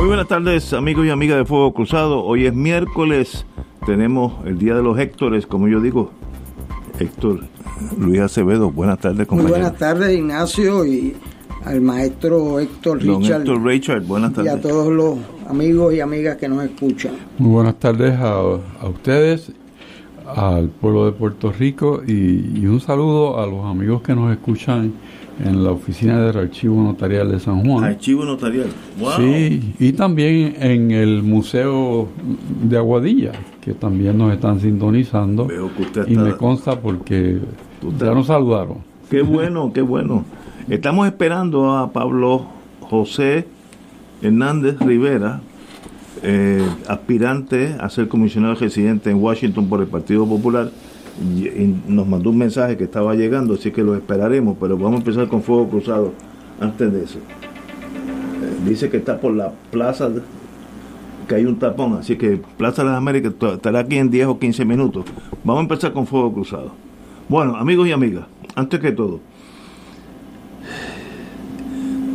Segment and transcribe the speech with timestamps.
[0.00, 2.24] Muy buenas tardes, amigos y amigas de Fuego Cruzado.
[2.24, 3.44] Hoy es miércoles,
[3.84, 6.10] tenemos el Día de los Héctores, como yo digo.
[6.98, 7.40] Héctor
[7.98, 9.56] Luis Acevedo, buenas tardes, compañero.
[9.56, 11.14] Muy buenas tardes, Ignacio, y
[11.66, 13.42] al maestro Héctor Richard.
[13.42, 14.50] Héctor Richard, buenas tardes.
[14.50, 17.12] Y a todos los amigos y amigas que nos escuchan.
[17.36, 19.52] Muy buenas tardes a, a ustedes,
[20.34, 24.94] al pueblo de Puerto Rico y, y un saludo a los amigos que nos escuchan
[25.44, 27.84] en la oficina del Archivo Notarial de San Juan.
[27.84, 29.12] Archivo Notarial, wow.
[29.16, 32.08] Sí, y también en el Museo
[32.62, 35.46] de Aguadilla, que también nos están sintonizando.
[35.46, 37.38] Veo que usted y me consta porque
[37.98, 38.78] ya nos saludaron.
[39.10, 40.24] Qué bueno, qué bueno.
[40.68, 42.46] Estamos esperando a Pablo
[42.80, 43.46] José
[44.22, 45.40] Hernández Rivera,
[46.22, 50.70] eh, aspirante a ser comisionado residente en Washington por el Partido Popular
[51.86, 55.28] nos mandó un mensaje que estaba llegando, así que lo esperaremos, pero vamos a empezar
[55.28, 56.12] con fuego cruzado
[56.60, 57.18] antes de eso.
[57.18, 60.08] Eh, dice que está por la plaza,
[61.28, 64.38] que hay un tapón, así que Plaza de las Américas estará aquí en 10 o
[64.38, 65.04] 15 minutos.
[65.44, 66.72] Vamos a empezar con fuego cruzado.
[67.28, 69.20] Bueno, amigos y amigas, antes que todo,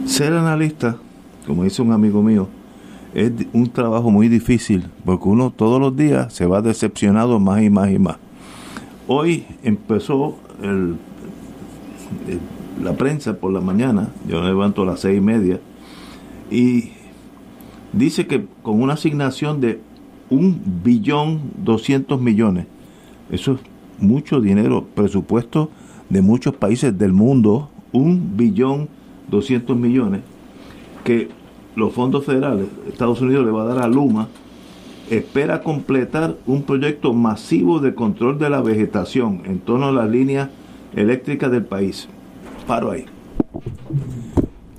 [0.05, 0.97] ser analista,
[1.47, 2.47] como dice un amigo mío,
[3.13, 7.69] es un trabajo muy difícil, porque uno todos los días se va decepcionado más y
[7.69, 8.17] más y más.
[9.07, 10.37] Hoy empezó
[12.81, 15.59] la prensa por la mañana, yo me levanto a las seis y media,
[16.49, 16.91] y
[17.93, 19.79] dice que con una asignación de
[20.31, 22.65] un billón doscientos millones,
[23.29, 23.59] eso es
[23.99, 25.69] mucho dinero, presupuesto
[26.09, 28.89] de muchos países del mundo, un billón
[29.29, 30.21] doscientos millones,
[31.03, 31.29] que
[31.75, 34.29] los fondos federales, Estados Unidos le va a dar a Luma,
[35.09, 40.49] espera completar un proyecto masivo de control de la vegetación en torno a las líneas
[40.95, 42.07] eléctricas del país.
[42.67, 43.05] Paro ahí.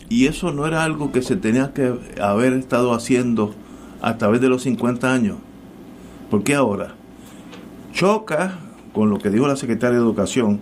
[0.09, 3.55] Y eso no era algo que se tenía que haber estado haciendo
[4.03, 5.37] a través de los 50 años.
[6.31, 6.95] ¿Por qué ahora?
[7.93, 8.59] Choca
[8.93, 10.61] con lo que dijo la secretaria de Educación,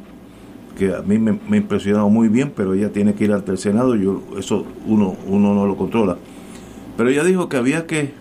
[0.78, 3.94] que a mí me, ha impresionado muy bien, pero ella tiene que ir al Senado,
[3.94, 6.16] yo, eso uno, uno no lo controla.
[6.97, 8.12] Pero ella dijo que había que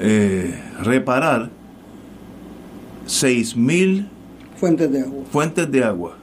[0.00, 1.50] eh, reparar
[3.06, 4.06] 6.000
[4.56, 5.24] fuentes de agua.
[5.30, 6.16] Fuentes de agua.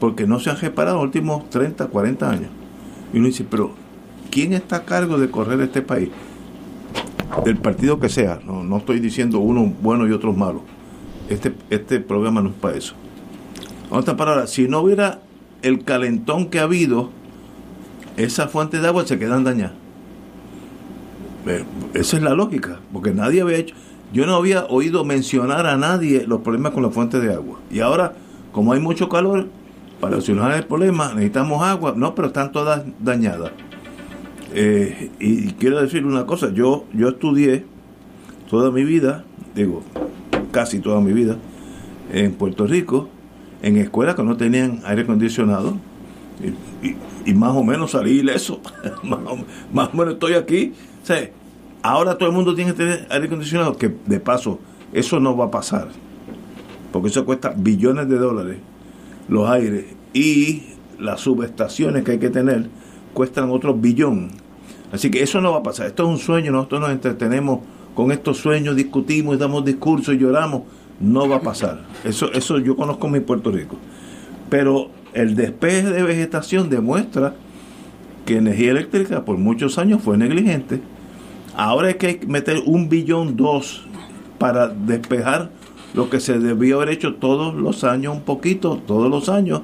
[0.00, 2.50] Porque no se han reparado en los últimos 30, 40 años.
[3.12, 3.72] Y uno dice, pero
[4.30, 6.08] ¿quién está a cargo de correr este país?
[7.44, 8.40] Del partido que sea.
[8.44, 10.62] No, no estoy diciendo uno bueno y otros malos.
[11.28, 12.94] Este, este programa no es para eso.
[13.90, 15.20] Otra palabra, si no hubiera
[15.60, 17.10] el calentón que ha habido,
[18.16, 19.81] esas fuentes de agua se quedan dañadas.
[21.46, 21.64] Eh,
[21.94, 23.74] esa es la lógica, porque nadie había hecho,
[24.12, 27.58] yo no había oído mencionar a nadie los problemas con las fuentes de agua.
[27.70, 28.14] Y ahora,
[28.52, 29.48] como hay mucho calor,
[30.00, 33.52] para solucionar el problema necesitamos agua, no, pero están todas dañadas.
[34.54, 37.64] Eh, y quiero decir una cosa, yo, yo estudié
[38.50, 39.24] toda mi vida,
[39.54, 39.82] digo,
[40.50, 41.38] casi toda mi vida,
[42.12, 43.08] en Puerto Rico,
[43.62, 45.78] en escuelas que no tenían aire acondicionado,
[47.24, 48.60] y, más o menos salí ileso,
[49.72, 50.74] más o menos estoy aquí
[51.08, 51.14] o
[51.82, 54.58] ahora todo el mundo tiene que tener aire acondicionado, que de paso,
[54.92, 55.88] eso no va a pasar.
[56.92, 58.58] Porque eso cuesta billones de dólares,
[59.28, 59.86] los aires.
[60.14, 60.64] Y
[60.98, 62.68] las subestaciones que hay que tener
[63.14, 64.30] cuestan otro billón.
[64.92, 65.86] Así que eso no va a pasar.
[65.86, 67.60] Esto es un sueño, nosotros nos entretenemos
[67.94, 70.62] con estos sueños, discutimos, damos discursos, lloramos.
[71.00, 71.80] No va a pasar.
[72.04, 73.76] Eso, eso yo conozco mi Puerto Rico.
[74.50, 77.34] Pero el despeje de vegetación demuestra
[78.24, 80.80] que energía eléctrica por muchos años fue negligente.
[81.54, 83.84] Ahora hay que meter un billón dos
[84.38, 85.50] para despejar
[85.94, 89.62] lo que se debió haber hecho todos los años, un poquito, todos los años,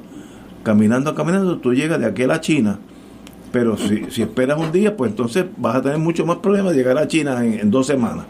[0.62, 2.78] caminando, caminando, tú llegas de aquí a la China.
[3.50, 6.78] Pero si, si esperas un día, pues entonces vas a tener mucho más problemas de
[6.78, 8.26] llegar a China en, dos semanas.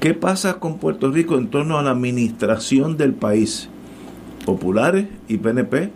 [0.00, 3.68] ¿Qué pasa con Puerto Rico en torno a la administración del país?
[4.46, 5.90] Populares y PNP,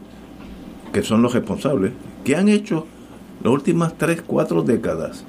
[0.93, 1.93] que son los responsables,
[2.25, 2.87] ¿qué han hecho
[3.43, 5.25] las últimas tres, cuatro décadas?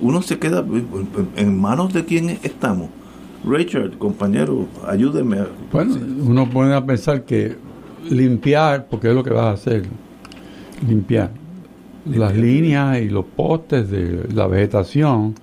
[0.00, 0.64] Uno se queda
[1.36, 2.88] en manos de quién estamos.
[3.44, 5.38] Richard, compañero, ayúdeme.
[5.70, 7.56] Bueno, uno puede pensar que
[8.08, 9.84] limpiar, porque es lo que vas a hacer,
[10.88, 11.30] limpiar
[12.06, 15.34] las líneas y los postes de la vegetación,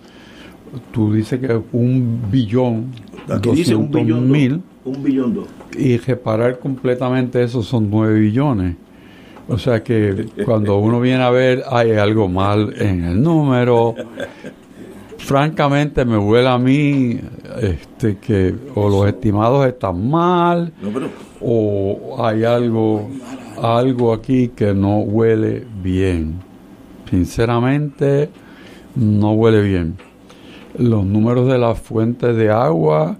[0.92, 2.92] tú dices que un billón,
[3.28, 5.48] Aquí dice un billón mil, un billón dos.
[5.78, 8.76] y reparar completamente eso son nueve billones.
[9.52, 13.96] O sea que cuando uno viene a ver hay algo mal en el número.
[15.18, 17.20] Francamente me huele a mí
[17.60, 20.72] este que o los estimados están mal
[21.42, 23.10] o hay algo
[23.62, 26.40] algo aquí que no huele bien.
[27.10, 28.30] Sinceramente
[28.96, 29.98] no huele bien.
[30.78, 33.18] Los números de las fuentes de agua,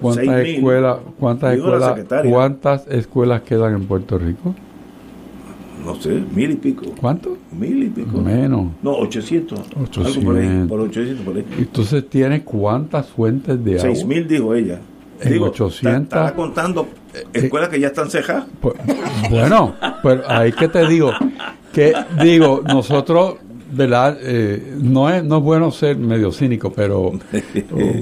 [0.00, 4.56] cuántas escuelas, cuántas escuelas, cuántas escuelas quedan en Puerto Rico?
[5.84, 6.84] No sé, mil y pico.
[7.00, 7.36] ¿Cuánto?
[7.58, 8.20] Mil y pico.
[8.20, 8.66] Menos.
[8.82, 9.60] No, 800.
[9.82, 10.24] 800.
[10.24, 11.44] por, ahí, por 800 por ahí.
[11.58, 13.94] Entonces tiene cuántas fuentes de agua.
[13.94, 14.80] 6 mil dijo ella.
[15.20, 16.02] En 800.
[16.02, 16.86] Está, contando
[17.32, 18.44] escuelas que ya están cejas.
[18.60, 18.74] Pues,
[19.30, 21.12] bueno, pero ahí que te digo,
[21.72, 23.36] que digo, nosotros,
[23.70, 24.18] ¿verdad?
[24.20, 27.12] Eh, no, es, no es bueno ser medio cínico, pero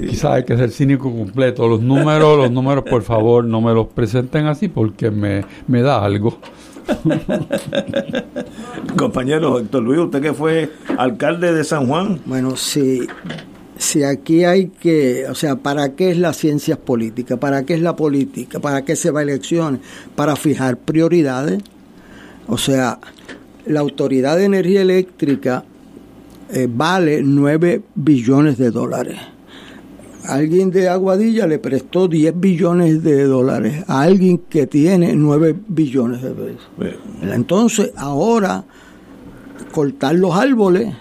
[0.09, 1.67] quizás hay que ser cínico completo.
[1.67, 6.03] Los números, los números, por favor, no me los presenten así porque me, me da
[6.03, 6.37] algo.
[8.97, 12.19] Compañero Héctor Luis, usted que fue alcalde de San Juan.
[12.25, 13.07] Bueno, sí.
[13.77, 17.37] Si aquí hay que, o sea, ¿para qué es la ciencia política?
[17.37, 18.59] ¿Para qué es la política?
[18.59, 19.81] ¿Para qué se va a elecciones?
[20.15, 21.63] Para fijar prioridades.
[22.47, 22.99] O sea,
[23.65, 25.63] la Autoridad de Energía Eléctrica
[26.51, 29.17] eh, vale 9 billones de dólares
[30.35, 36.21] alguien de Aguadilla le prestó 10 billones de dólares a alguien que tiene 9 billones
[36.21, 36.69] de pesos.
[37.21, 38.63] Entonces, ahora,
[39.71, 40.93] cortar los árboles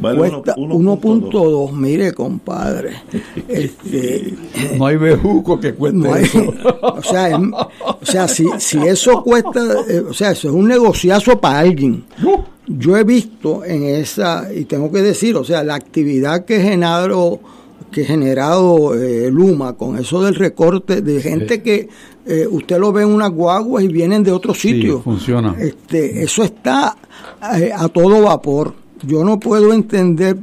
[0.00, 1.72] cuesta 1.2.
[1.72, 2.92] Mire, compadre.
[3.48, 4.34] Este,
[4.78, 6.54] no hay bejuco que cueste eso.
[6.82, 11.40] O sea, o sea si, si eso cuesta, eh, o sea, eso es un negociazo
[11.40, 12.04] para alguien.
[12.78, 17.40] Yo he visto en esa, y tengo que decir, o sea, la actividad que generado
[17.90, 21.90] que generado eh, Luma con eso del recorte de gente que
[22.24, 24.96] eh, usted lo ve en unas guaguas y vienen de otros sitios.
[24.98, 25.54] Sí, funciona.
[25.58, 26.96] Este, eso está
[27.40, 28.72] a todo vapor
[29.06, 30.36] yo no puedo entender,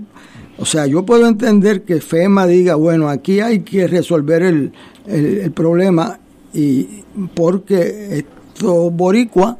[0.58, 4.72] o sea, yo puedo entender que FEMA diga, bueno, aquí hay que resolver el,
[5.08, 6.20] el, problema
[6.54, 7.04] y
[7.34, 9.56] porque estos boricuas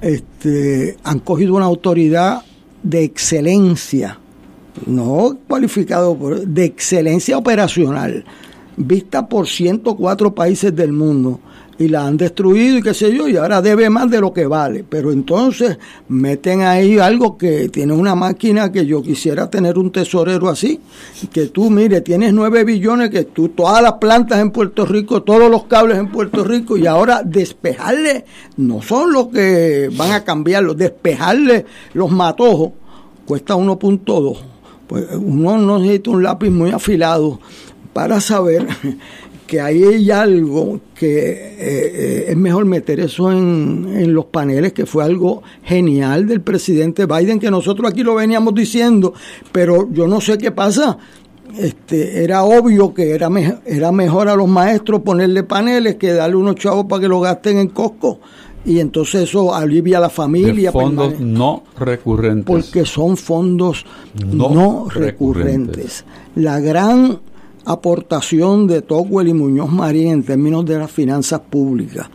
[0.00, 2.42] este, han cogido una autoridad
[2.82, 4.18] de excelencia,
[4.86, 6.16] no cualificado
[6.46, 8.24] de excelencia operacional,
[8.76, 11.40] vista por 104 países del mundo
[11.78, 14.46] y la han destruido y qué sé yo, y ahora debe más de lo que
[14.46, 14.84] vale.
[14.88, 15.78] Pero entonces
[16.08, 20.80] meten ahí algo que tiene una máquina que yo quisiera tener un tesorero así,
[21.32, 25.50] que tú, mire, tienes nueve billones, que tú, todas las plantas en Puerto Rico, todos
[25.50, 28.24] los cables en Puerto Rico, y ahora despejarle,
[28.56, 31.64] no son los que van a cambiarlo, despejarle
[31.94, 32.72] los matojos,
[33.24, 34.38] cuesta 1.2.
[34.88, 37.38] Pues uno no necesita un lápiz muy afilado
[37.92, 38.66] para saber
[39.48, 44.84] que ahí hay algo que eh, eh, es mejor meter eso en, los paneles, que
[44.84, 49.14] fue algo genial del presidente Biden, que nosotros aquí lo veníamos diciendo,
[49.50, 50.98] pero yo no sé qué pasa.
[51.58, 53.30] Este, era obvio que era,
[53.64, 57.56] era mejor a los maestros ponerle paneles que darle unos chavos para que lo gasten
[57.56, 58.20] en Costco
[58.66, 60.70] y entonces eso alivia a la familia.
[60.70, 62.44] fondos no recurrentes.
[62.44, 63.86] Porque son fondos
[64.26, 66.04] no, recurrentes.
[66.34, 67.18] La gran
[67.68, 72.08] aportación de Tocqueville y Muñoz Marín en términos de las finanzas públicas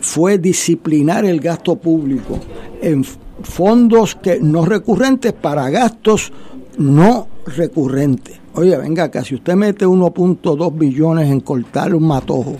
[0.00, 2.38] fue disciplinar el gasto público
[2.82, 6.32] en fondos que no recurrentes para gastos
[6.76, 8.38] no recurrentes.
[8.54, 12.56] Oye, venga acá, si usted mete 1.2 billones en cortar un matojo,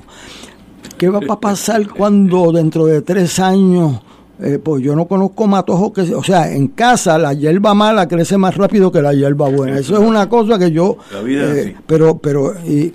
[0.97, 4.00] ¿qué va a pasar cuando dentro de tres años
[4.42, 8.38] eh, pues yo no conozco matojos que, o sea, en casa la hierba mala crece
[8.38, 9.78] más rápido que la hierba buena.
[9.78, 12.92] Eso es una cosa que yo, eh, pero, pero, y,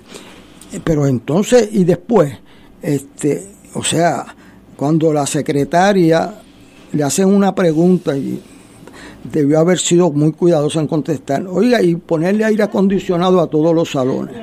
[0.82, 2.32] pero entonces y después,
[2.82, 4.26] este, o sea,
[4.76, 6.34] cuando la secretaria
[6.92, 8.42] le hacen una pregunta y
[9.22, 13.90] debió haber sido muy cuidadosa en contestar, oiga, y ponerle aire acondicionado a todos los
[13.90, 14.34] salones.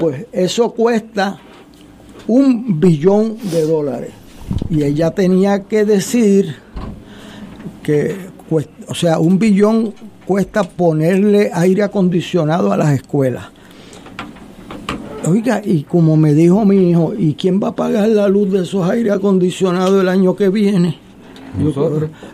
[0.00, 1.38] Pues eso cuesta
[2.26, 4.25] un billón de dólares
[4.70, 6.56] y ella tenía que decir
[7.82, 8.16] que,
[8.88, 9.94] o sea, un billón
[10.26, 13.46] cuesta ponerle aire acondicionado a las escuelas.
[15.26, 18.62] Oiga, y como me dijo mi hijo, ¿y quién va a pagar la luz de
[18.62, 20.98] esos aire acondicionados el año que viene?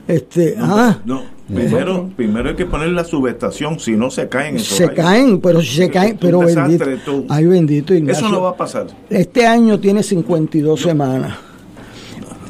[0.09, 4.59] este, ah, no, primero, primero hay que poner la subestación, si no se caen.
[4.59, 7.25] Se caen, pero si se caen, pero bendito.
[7.29, 8.89] Ay, bendito Eso no va a pasar.
[9.09, 11.52] Este año tiene 52 semanas.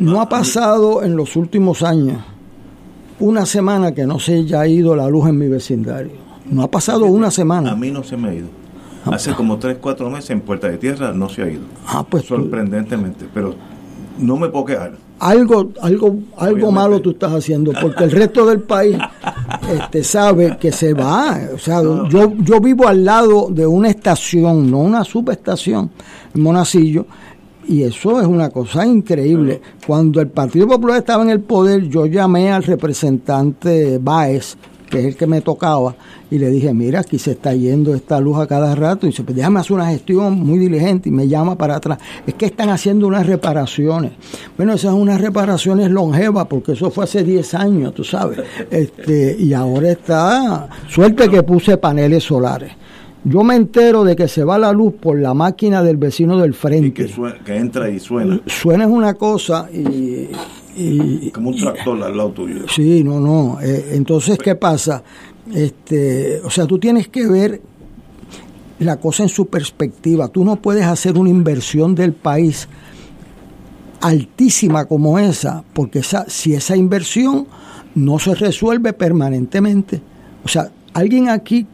[0.01, 2.19] No ha pasado en los últimos años
[3.21, 6.13] una semana que no se haya ido la luz en mi vecindario.
[6.51, 7.73] No ha pasado una semana.
[7.73, 8.49] A mí no se me ha ido.
[9.05, 11.63] Ah, Hace como 3, 4 meses en Puerta de Tierra no se ha ido.
[11.87, 13.55] Ah, pues Sorprendentemente, pero
[14.19, 14.93] no me puedo quedar.
[15.21, 18.99] Algo, algo, algo malo tú estás haciendo, porque el resto del país
[19.73, 21.39] este, sabe que se va.
[21.55, 25.91] O sea, yo, yo vivo al lado de una estación, no una subestación,
[26.35, 27.07] en Monacillo,
[27.67, 29.61] y eso es una cosa increíble.
[29.87, 34.57] Cuando el Partido Popular estaba en el poder, yo llamé al representante Baez,
[34.91, 35.95] que es el que me tocaba,
[36.31, 39.07] y le dije, mira, aquí se está yendo esta luz a cada rato.
[39.07, 41.99] Y dice, pues déjame hacer una gestión muy diligente y me llama para atrás.
[42.27, 44.13] Es que están haciendo unas reparaciones.
[44.57, 48.41] Bueno, esas son unas reparaciones longevas, porque eso fue hace 10 años, tú sabes.
[48.71, 52.82] Este, y ahora está, suerte que puse paneles solares.
[53.25, 56.55] Yo me entero de que se va la luz por la máquina del vecino del
[56.55, 57.07] frente.
[57.45, 58.41] que, entra y suena.
[58.47, 62.69] Suena es una cosa y, Como un tractor al lado tuyo.
[62.69, 63.61] Sí, no, no.
[63.61, 65.05] Eh, entonces, ¿qué pasa?
[65.53, 67.61] Este, o sea, tú tienes que ver
[68.81, 70.27] la cosa en su perspectiva.
[70.29, 72.69] Tú no puedes hacer una inversión del país
[74.01, 77.47] altísima como esa, porque esa, si esa inversión
[77.95, 80.01] no se resuelve permanentemente.
[80.45, 81.67] O sea, alguien aquí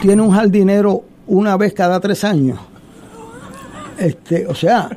[0.00, 2.58] tiene un jardinero una vez cada tres años.
[3.98, 4.88] Este, o sea,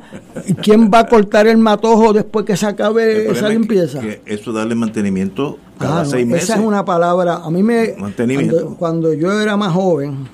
[0.62, 4.00] ¿quién va a cortar el matojo después que se acabe esa limpieza?
[4.00, 6.44] Que, eso darle mantenimiento cada ah, seis meses.
[6.44, 7.36] Esa es una palabra.
[7.36, 7.94] A mí me.
[7.98, 8.74] Mantenimiento.
[8.76, 10.26] Cuando, yo era más joven,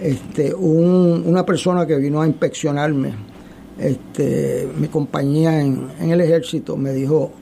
[0.00, 3.12] este, una persona que vino a inspeccionarme,
[3.78, 7.32] este, mi compañía en, en el ejército, me dijo: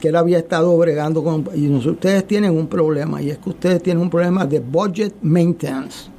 [0.00, 1.44] que él había estado bregando con...
[1.54, 6.10] Y ustedes tienen un problema, y es que ustedes tienen un problema de budget maintenance.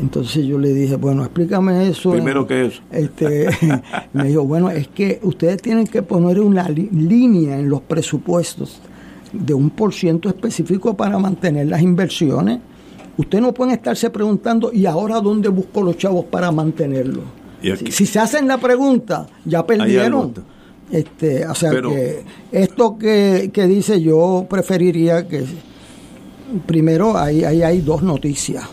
[0.00, 2.10] Entonces yo le dije, bueno, explícame eso.
[2.10, 2.82] Primero, ¿qué es?
[2.90, 3.48] Este,
[4.12, 8.80] me dijo, bueno, es que ustedes tienen que poner una línea en los presupuestos
[9.32, 12.60] de un por ciento específico para mantener las inversiones.
[13.16, 17.22] Ustedes no pueden estarse preguntando, ¿y ahora dónde busco los chavos para mantenerlo?
[17.62, 20.34] Si, si, se hacen la pregunta, ya perdieron.
[20.90, 25.44] Este, o sea que esto que, dice yo preferiría que
[26.66, 28.64] primero ahí, hay dos noticias.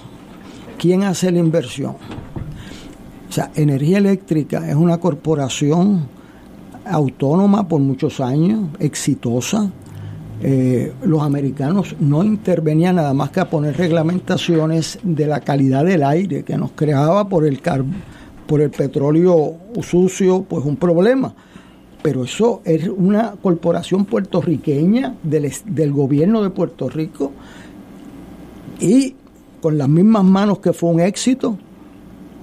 [0.77, 1.96] ¿Quién hace la inversión?
[3.30, 6.08] O sea, Energía Eléctrica es una corporación
[6.86, 9.72] autónoma por muchos años, exitosa.
[10.44, 16.03] Eh, los americanos no intervenían nada más que a poner reglamentaciones de la calidad del
[16.03, 17.62] aire que nos creaba por el,
[18.48, 21.34] por el petróleo sucio, pues un problema
[22.01, 27.31] pero eso es una corporación puertorriqueña del, del gobierno de Puerto Rico
[28.79, 29.15] y
[29.62, 31.58] con las mismas manos que fue un éxito,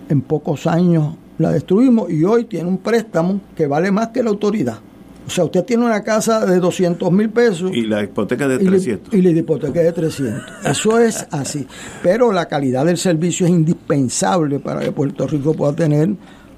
[0.09, 4.31] en pocos años la destruimos y hoy tiene un préstamo que vale más que la
[4.31, 4.79] autoridad.
[5.27, 7.71] O sea, usted tiene una casa de 200 mil pesos.
[7.75, 9.13] Y la hipoteca de 300.
[9.13, 10.43] Y la, hipoteca de 300.
[10.65, 11.67] Eso es así.
[12.03, 16.09] Pero la calidad del servicio es indispensable para que Puerto Rico pueda tener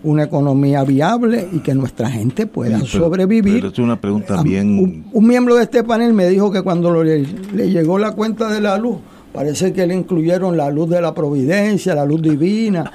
[0.02, 3.54] una economía viable y que nuestra gente pueda sobrevivir.
[3.54, 5.04] Pero es una pregunta bien...
[5.12, 7.24] Un, miembro de este panel me dijo que cuando le,
[7.70, 8.98] llegó la cuenta de la luz,
[9.32, 12.90] parece que le incluyeron la luz de la providencia, la luz divina,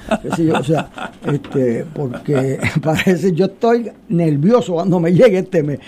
[0.54, 0.90] o sea,
[1.32, 5.80] este, porque parece, yo estoy nervioso cuando me llegue este mes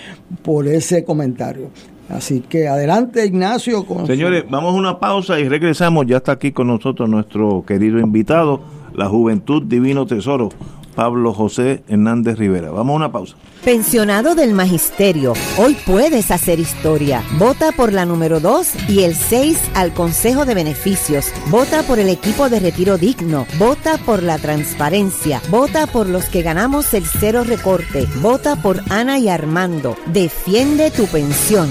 [0.44, 1.70] por ese comentario.
[2.10, 3.86] Así que adelante, Ignacio.
[4.06, 6.06] Señores, vamos a una pausa y regresamos.
[6.08, 8.62] Ya está aquí con nosotros nuestro querido invitado,
[8.94, 10.50] la Juventud Divino Tesoro.
[10.98, 12.72] Pablo José Hernández Rivera.
[12.72, 13.36] Vamos a una pausa.
[13.64, 17.24] Pensionado del Magisterio, hoy puedes hacer historia.
[17.38, 21.32] Vota por la número 2 y el 6 al Consejo de Beneficios.
[21.52, 23.46] Vota por el equipo de retiro digno.
[23.60, 25.40] Vota por la transparencia.
[25.52, 28.08] Vota por los que ganamos el cero recorte.
[28.20, 29.96] Vota por Ana y Armando.
[30.08, 31.70] Defiende tu pensión.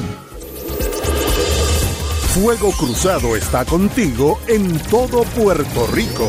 [2.33, 6.28] Fuego Cruzado está contigo en todo Puerto Rico.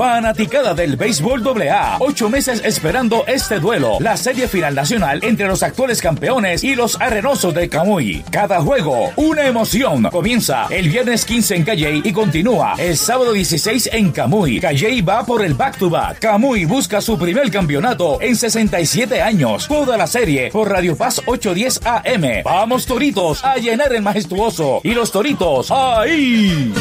[0.00, 1.98] Fanaticada del béisbol AA.
[2.00, 3.98] Ocho meses esperando este duelo.
[4.00, 8.24] La serie final nacional entre los actuales campeones y los arenosos de Camuy.
[8.30, 10.04] Cada juego, una emoción.
[10.04, 14.58] Comienza el viernes 15 en Calley y continúa el sábado 16 en Camuy.
[14.58, 16.18] Calley va por el back-to-back.
[16.18, 19.68] Camuy busca su primer campeonato en 67 años.
[19.68, 22.42] Toda la serie por Radio Paz 810 AM.
[22.42, 24.80] Vamos, Toritos, a llenar el majestuoso.
[24.82, 26.72] Y los Toritos, ahí.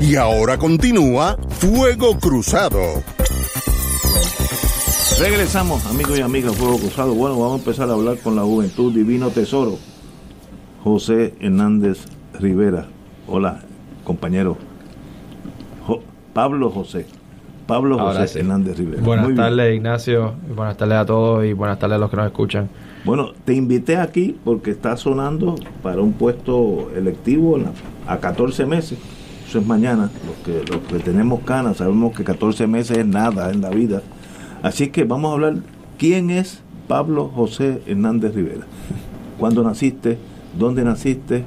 [0.00, 2.78] Y ahora continúa Fuego Cruzado.
[5.18, 7.14] Regresamos, amigos y amigas, Fuego Cruzado.
[7.14, 9.78] Bueno, vamos a empezar a hablar con la juventud Divino Tesoro.
[10.84, 12.04] José Hernández
[12.38, 12.86] Rivera.
[13.26, 13.62] Hola,
[14.04, 14.58] compañero.
[16.34, 17.06] Pablo José.
[17.66, 19.02] Pablo José Hernández Rivera.
[19.02, 20.34] Buenas tardes, Ignacio.
[20.54, 22.68] Buenas tardes a todos y buenas tardes a los que nos escuchan.
[23.06, 27.58] Bueno, te invité aquí porque está sonando para un puesto electivo
[28.06, 28.98] a 14 meses
[29.56, 30.10] eso es mañana.
[30.26, 34.02] Los que, los que tenemos canas sabemos que 14 meses es nada en la vida.
[34.62, 35.54] Así que vamos a hablar,
[35.98, 38.66] ¿quién es Pablo José Hernández Rivera?
[39.38, 40.18] ¿Cuándo naciste?
[40.58, 41.44] ¿Dónde naciste?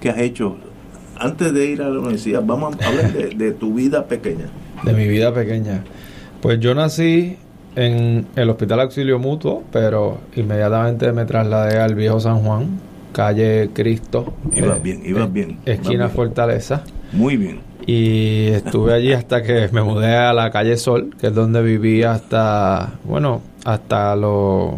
[0.00, 0.56] ¿Qué has hecho?
[1.16, 4.46] Antes de ir a la universidad, vamos a hablar de, tu vida pequeña.
[4.84, 5.84] De mi vida pequeña.
[6.40, 7.36] Pues yo nací
[7.76, 12.80] en el Hospital Auxilio Mutuo, pero inmediatamente me trasladé al Viejo San Juan,
[13.12, 14.34] calle Cristo.
[14.52, 15.58] Ibas eh, bien, ibas eh, bien.
[15.66, 16.82] Esquina Fortaleza.
[17.12, 17.60] Muy bien.
[17.86, 22.02] Y estuve allí hasta que me mudé a la calle Sol, que es donde viví
[22.02, 24.74] hasta, bueno, hasta los,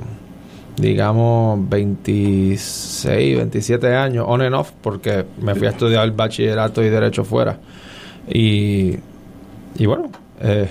[0.77, 6.89] digamos, 26, 27 años, on and off, porque me fui a estudiar el bachillerato y
[6.89, 7.59] derecho fuera.
[8.29, 8.95] Y,
[9.77, 10.69] y bueno, eh,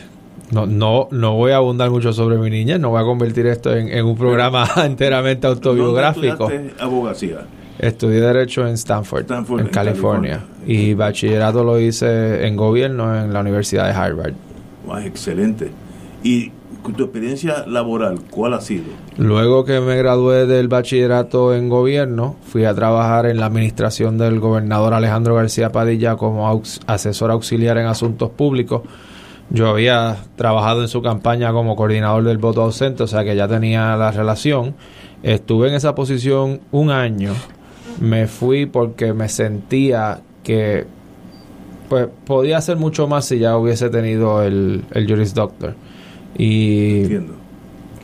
[0.51, 3.75] no, no, no voy a abundar mucho sobre mi niña, no voy a convertir esto
[3.75, 6.49] en, un programa enteramente autobiográfico.
[6.79, 7.45] abogacía?
[7.79, 9.25] Estudié Derecho en Stanford,
[9.57, 14.33] en, California, Y bachillerato lo hice en gobierno en la Universidad de Harvard.
[15.05, 15.71] excelente.
[16.21, 16.51] ¿Y
[16.97, 18.85] tu experiencia laboral cuál ha sido?
[19.17, 24.41] Luego que me gradué del bachillerato en gobierno, fui a trabajar en la administración del
[24.41, 28.81] gobernador Alejandro García Padilla como asesor auxiliar en asuntos públicos.
[29.51, 33.47] Yo había trabajado en su campaña como coordinador del voto ausente, o sea que ya
[33.47, 34.75] tenía la relación.
[35.23, 37.33] Estuve en esa posición un año
[37.99, 40.85] me fui porque me sentía que
[41.89, 45.73] pues podía hacer mucho más si ya hubiese tenido el, el Juris Doctor.
[46.37, 47.03] Y,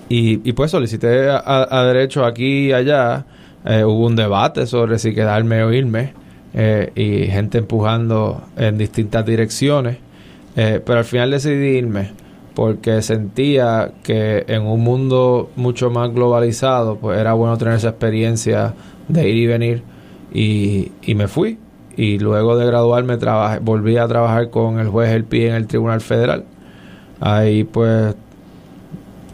[0.10, 3.26] y, y, pues solicité a, derecho aquí y allá.
[3.64, 6.14] Eh, hubo un debate sobre si quedarme o irme.
[6.54, 9.98] Eh, y gente empujando en distintas direcciones.
[10.56, 12.12] Eh, pero al final decidí irme
[12.56, 18.74] porque sentía que en un mundo mucho más globalizado, pues era bueno tener esa experiencia
[19.08, 19.84] de ir y venir
[20.34, 21.58] y, y me fui.
[21.98, 25.68] Y luego de graduarme trabajé, volví a trabajar con el juez El Pie en el
[25.68, 26.44] Tribunal Federal.
[27.22, 28.14] Ahí pues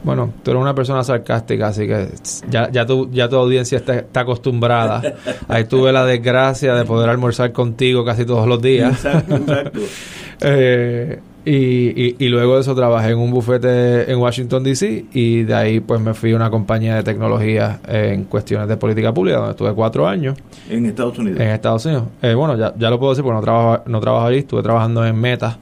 [0.04, 2.10] Bueno, tú eres una persona sarcástica, así que
[2.50, 5.02] ya, ya, tu, ya tu audiencia está, está acostumbrada.
[5.48, 8.94] Ahí tuve la desgracia de poder almorzar contigo casi todos los días.
[8.94, 9.80] Exacto, exacto.
[10.42, 15.06] eh, y, y, luego de eso trabajé en un bufete en Washington, D.C.
[15.12, 19.12] y de ahí pues me fui a una compañía de tecnología en cuestiones de política
[19.12, 20.38] pública, donde estuve cuatro años.
[20.70, 21.40] ¿En Estados Unidos?
[21.40, 22.04] En Estados Unidos.
[22.22, 25.04] Eh, bueno, ya, ya lo puedo decir porque no trabajo, no trabajo allí, estuve trabajando
[25.04, 25.58] en Meta,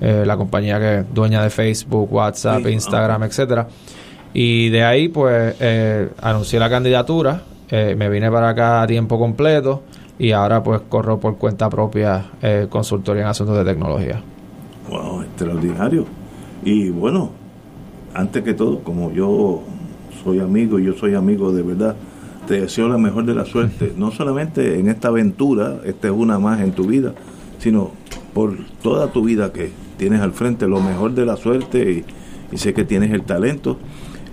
[0.00, 3.66] eh, la compañía que es dueña de Facebook, WhatsApp, Instagram, etcétera.
[4.32, 7.42] Y de ahí pues eh, anuncié la candidatura,
[7.72, 9.82] me vine para acá a tiempo completo
[10.16, 12.24] y ahora pues corro por cuenta propia
[12.68, 14.22] consultoría en asuntos de tecnología.
[14.88, 16.04] Wow, extraordinario.
[16.64, 17.30] Y bueno,
[18.14, 19.62] antes que todo, como yo
[20.22, 21.96] soy amigo, yo soy amigo de verdad,
[22.46, 26.38] te deseo la mejor de la suerte, no solamente en esta aventura, esta es una
[26.38, 27.14] más en tu vida,
[27.58, 27.92] sino
[28.34, 32.04] por toda tu vida que tienes al frente, lo mejor de la suerte y,
[32.54, 33.78] y sé que tienes el talento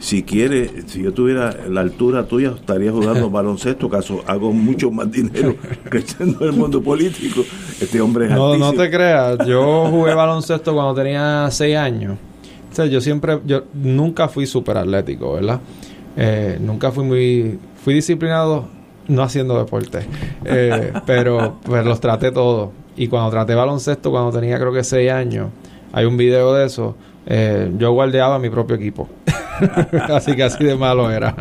[0.02, 5.12] si quiere, si yo tuviera la altura tuya, estaría jugando baloncesto, caso hago mucho más
[5.12, 5.56] dinero
[5.92, 7.44] que en el mundo político.
[7.80, 12.18] Este hombre es No, no te creas, yo jugué baloncesto cuando tenía seis años.
[12.72, 15.60] O sea, yo siempre, yo nunca fui súper atlético, ¿verdad?
[16.18, 18.68] Eh, nunca fui muy, fui disciplinado
[19.08, 20.00] no haciendo deporte,
[20.46, 22.70] eh, pero pues los traté todos.
[22.98, 25.50] Y cuando traté baloncesto, cuando tenía creo que seis años,
[25.94, 26.96] hay un video de eso,
[27.28, 29.08] eh, yo guardeaba mi propio equipo.
[30.10, 31.36] así que así de malo era.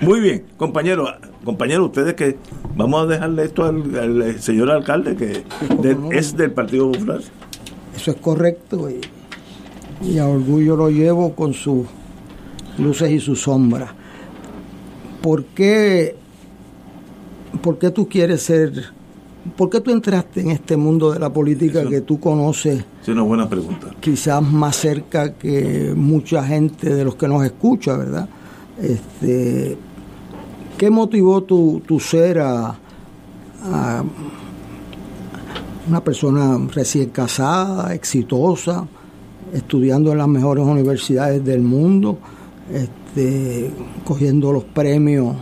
[0.00, 1.06] Muy bien, compañero,
[1.44, 2.36] compañero, ustedes que
[2.74, 5.44] vamos a dejarle esto al, señor alcalde que
[6.10, 7.20] es del Partido Popular.
[7.94, 9.00] Eso es correcto y,
[10.04, 11.86] y, a orgullo lo llevo con sus
[12.78, 13.90] luces y sus sombras.
[15.20, 16.16] ¿Por qué,
[17.62, 18.72] ¿Por qué tú quieres ser
[19.56, 22.84] ¿Por qué tú entraste en este mundo de la política que tú conoces?
[23.02, 23.88] Es una buena pregunta.
[23.98, 28.28] Quizás más cerca que mucha gente de los que nos escucha, ¿verdad?
[28.80, 29.76] Este,
[30.78, 32.76] ¿Qué motivó tu, tu ser a,
[35.88, 38.86] una persona recién casada, exitosa,
[39.52, 42.18] estudiando en las mejores universidades del mundo,
[42.72, 43.70] este,
[44.04, 45.34] cogiendo los premios?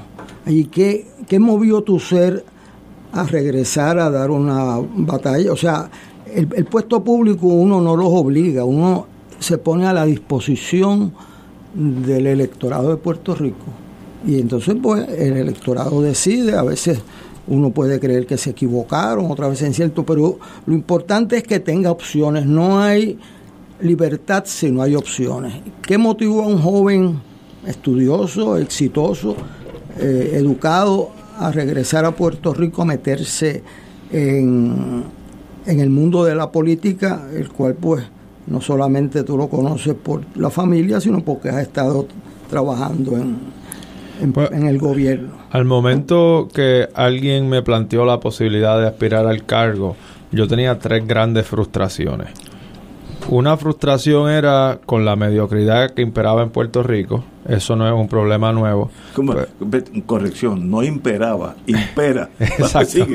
[0.46, 2.44] ¿Y qué, qué movió tu ser
[3.12, 5.52] a regresar a dar una batalla.
[5.52, 5.90] O sea,
[6.32, 9.06] el, puesto público uno no los obliga, uno
[9.38, 11.12] se pone a la disposición
[11.74, 13.66] del electorado de Puerto Rico.
[14.26, 17.00] Y entonces, pues, el electorado decide, a veces
[17.48, 21.58] uno puede creer que se equivocaron, otra vez es cierto, pero lo importante es que
[21.58, 22.46] tenga opciones.
[22.46, 23.18] No hay
[23.80, 25.54] libertad si no hay opciones.
[25.82, 27.20] ¿Qué motivó a un joven
[27.66, 29.36] estudioso, exitoso,
[29.98, 31.10] eh, educado
[31.40, 33.62] a regresar a Puerto Rico a meterse
[34.12, 35.04] en,
[35.66, 38.04] en el mundo de la política, el cual pues
[38.46, 42.06] no solamente tú lo conoces por la familia, sino porque has estado
[42.50, 43.38] trabajando en,
[44.20, 45.30] en, pues, en, el gobierno.
[45.50, 49.96] Al momento que alguien me planteó la posibilidad de aspirar al cargo,
[50.32, 52.28] yo tenía tres grandes frustraciones.
[53.28, 57.24] Una frustración era con la mediocridad que imperaba en Puerto Rico.
[57.48, 58.90] Eso no es un problema nuevo.
[59.14, 62.30] Pues, corrección, no imperaba, impera.
[62.40, 63.06] Exacto.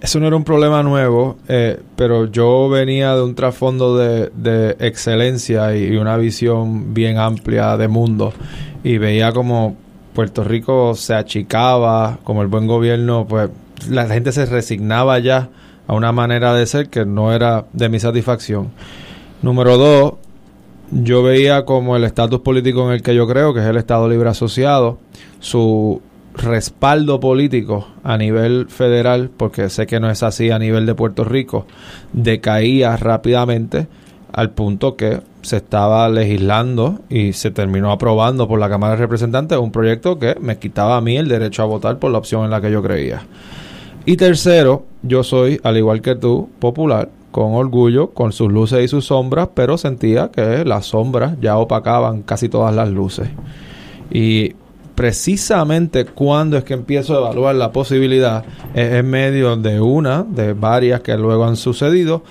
[0.00, 4.76] Eso no era un problema nuevo, eh, pero yo venía de un trasfondo de, de
[4.80, 8.34] excelencia y, una visión bien amplia de mundo
[8.82, 9.76] y veía como
[10.14, 13.48] Puerto Rico se achicaba, como el buen gobierno, pues
[13.88, 15.48] la gente se resignaba ya
[15.86, 18.70] a una manera de ser que no era de mi satisfacción.
[19.42, 20.14] Número dos,
[20.90, 24.08] yo veía como el estatus político en el que yo creo, que es el Estado
[24.08, 24.98] Libre Asociado,
[25.40, 26.00] su
[26.34, 31.24] respaldo político a nivel federal, porque sé que no es así a nivel de Puerto
[31.24, 31.66] Rico,
[32.12, 33.86] decaía rápidamente
[34.32, 39.58] al punto que se estaba legislando y se terminó aprobando por la Cámara de Representantes
[39.58, 42.50] un proyecto que me quitaba a mí el derecho a votar por la opción en
[42.50, 43.22] la que yo creía.
[44.06, 48.88] Y tercero, yo soy, al igual que tú, popular, con orgullo, con sus luces y
[48.88, 53.28] sus sombras, pero sentía que las sombras ya opacaban casi todas las luces.
[54.10, 54.52] Y
[54.94, 60.52] precisamente cuando es que empiezo a evaluar la posibilidad, es en medio de una, de
[60.52, 62.22] varias que luego han sucedido,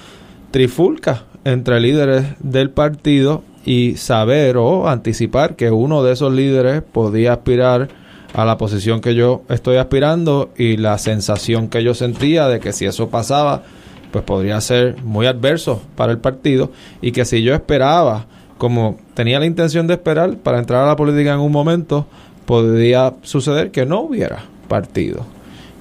[0.52, 7.34] trifulca entre líderes del partido y saber o anticipar que uno de esos líderes podía
[7.34, 7.90] aspirar
[8.34, 12.74] a la posición que yo estoy aspirando y la sensación que yo sentía de que
[12.74, 13.64] si eso pasaba,
[14.12, 18.26] pues podría ser muy adverso para el partido y que si yo esperaba,
[18.58, 22.08] como tenía la intención de esperar para entrar a la política en un momento,
[22.46, 25.26] podría suceder que no hubiera partido.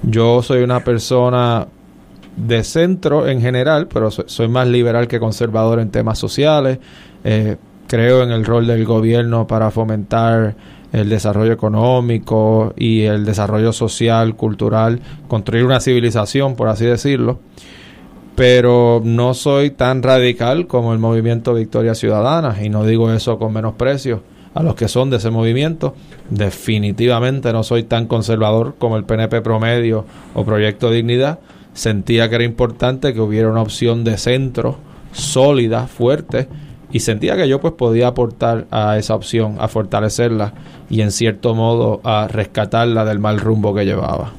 [0.03, 1.67] Yo soy una persona
[2.35, 6.79] de centro en general, pero soy, más liberal que conservador en temas sociales.
[7.23, 10.55] Eh, creo en el rol del gobierno para fomentar
[10.93, 17.39] el desarrollo económico y el desarrollo social, cultural, construir una civilización, por así decirlo.
[18.35, 23.53] Pero no soy tan radical como el movimiento Victoria Ciudadana, y no digo eso con
[23.53, 24.21] menosprecio
[24.53, 25.95] a los que son de ese movimiento.
[26.29, 31.39] Definitivamente no soy tan conservador como el PNP promedio o Proyecto Dignidad.
[31.73, 34.77] Sentía que era importante que hubiera una opción de centro
[35.11, 36.47] sólida, fuerte,
[36.93, 40.53] y sentía que yo pues podía aportar a esa opción, a fortalecerla
[40.89, 44.31] y en cierto modo a rescatarla del mal rumbo que llevaba.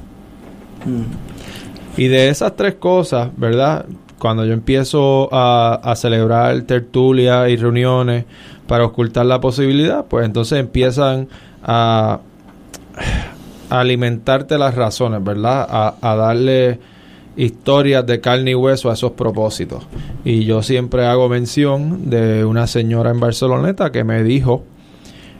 [0.85, 1.99] Mm.
[2.01, 3.85] Y de esas tres cosas, ¿verdad?
[4.19, 8.23] Cuando yo empiezo a, a celebrar tertulias y reuniones
[8.67, 11.27] para ocultar la posibilidad, pues entonces empiezan
[11.61, 12.21] a,
[13.69, 15.67] alimentarte las razones, ¿verdad?
[15.69, 16.79] A, a, darle
[17.37, 19.85] historias de carne y hueso a esos propósitos.
[20.23, 24.63] Y yo siempre hago mención de una señora en Barceloneta que me dijo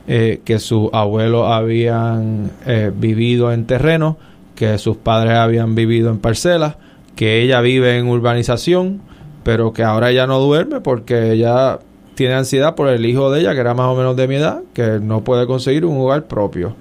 [0.08, 4.18] eh, que sus abuelos habían eh, vivido en terreno,
[4.56, 6.76] que sus padres habían vivido en parcelas,
[7.16, 9.02] que ella vive en urbanización,
[9.44, 11.80] pero que ahora ella no duerme porque ella
[12.16, 14.62] tiene ansiedad por el hijo de ella, que era más o menos de mi edad,
[14.74, 16.76] que no puede conseguir un hogar propio.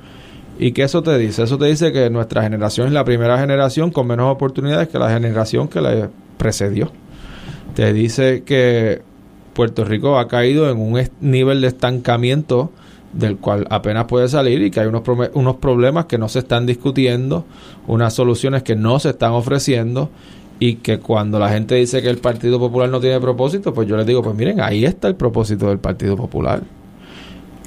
[0.59, 1.43] ¿Y qué eso te dice?
[1.43, 5.11] Eso te dice que nuestra generación es la primera generación con menos oportunidades que la
[5.11, 6.93] generación que la precedió.
[7.75, 9.03] Te dice que
[9.53, 12.71] Puerto Rico ha caído en un nivel de estancamiento
[13.13, 15.03] del cual apenas puede salir y que hay unos,
[15.35, 17.45] unos problemas que no se están discutiendo,
[17.87, 20.11] unas soluciones que no se están ofreciendo
[20.59, 23.97] y que cuando la gente dice que el Partido Popular no tiene propósito, pues yo
[23.97, 26.63] les digo, pues miren, ahí está el propósito del Partido Popular.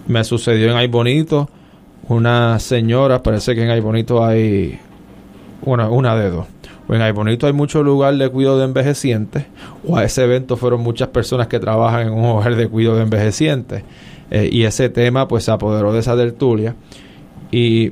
[0.08, 1.50] Me sucedió en Ay Bonito,
[2.10, 4.80] una señora, parece que en Ay Bonito hay
[5.62, 6.46] una, una de dos.
[6.88, 9.46] O en Ay Bonito hay mucho lugar de cuidado de envejecientes,
[9.86, 13.04] o a ese evento fueron muchas personas que trabajan en un hogar de cuidado de
[13.04, 13.84] envejecientes.
[14.30, 16.76] Eh, y ese tema pues se apoderó de esa tertulia.
[17.52, 17.92] Y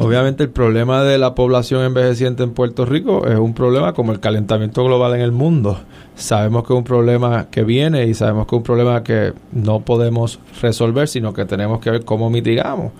[0.00, 4.20] Obviamente el problema de la población envejeciente en Puerto Rico es un problema como el
[4.20, 5.80] calentamiento global en el mundo.
[6.14, 9.80] Sabemos que es un problema que viene y sabemos que es un problema que no
[9.80, 12.92] podemos resolver, sino que tenemos que ver cómo mitigamos.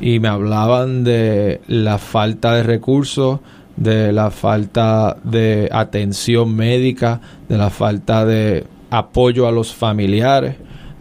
[0.00, 3.38] Y me hablaban de la falta de recursos,
[3.76, 10.56] de la falta de atención médica, de la falta de apoyo a los familiares.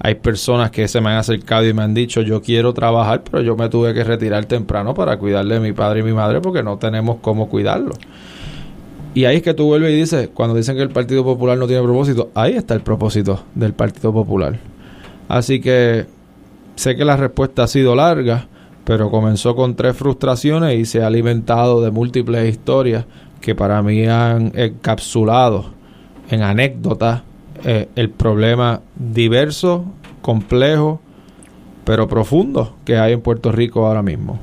[0.05, 3.41] Hay personas que se me han acercado y me han dicho, yo quiero trabajar, pero
[3.41, 6.61] yo me tuve que retirar temprano para cuidarle a mi padre y mi madre porque
[6.61, 7.93] no tenemos cómo cuidarlo.
[9.13, 11.67] Y ahí es que tú vuelves y dices, cuando dicen que el Partido Popular no
[11.67, 14.59] tiene propósito, ahí está el propósito del Partido Popular.
[15.29, 16.05] Así que
[16.75, 18.47] sé que la respuesta ha sido larga,
[18.83, 23.05] pero comenzó con tres frustraciones y se ha alimentado de múltiples historias
[23.39, 25.71] que para mí han encapsulado
[26.29, 27.21] en anécdotas
[27.65, 29.85] eh, el problema diverso,
[30.21, 30.99] complejo,
[31.85, 34.37] pero profundo que hay en Puerto Rico ahora mismo.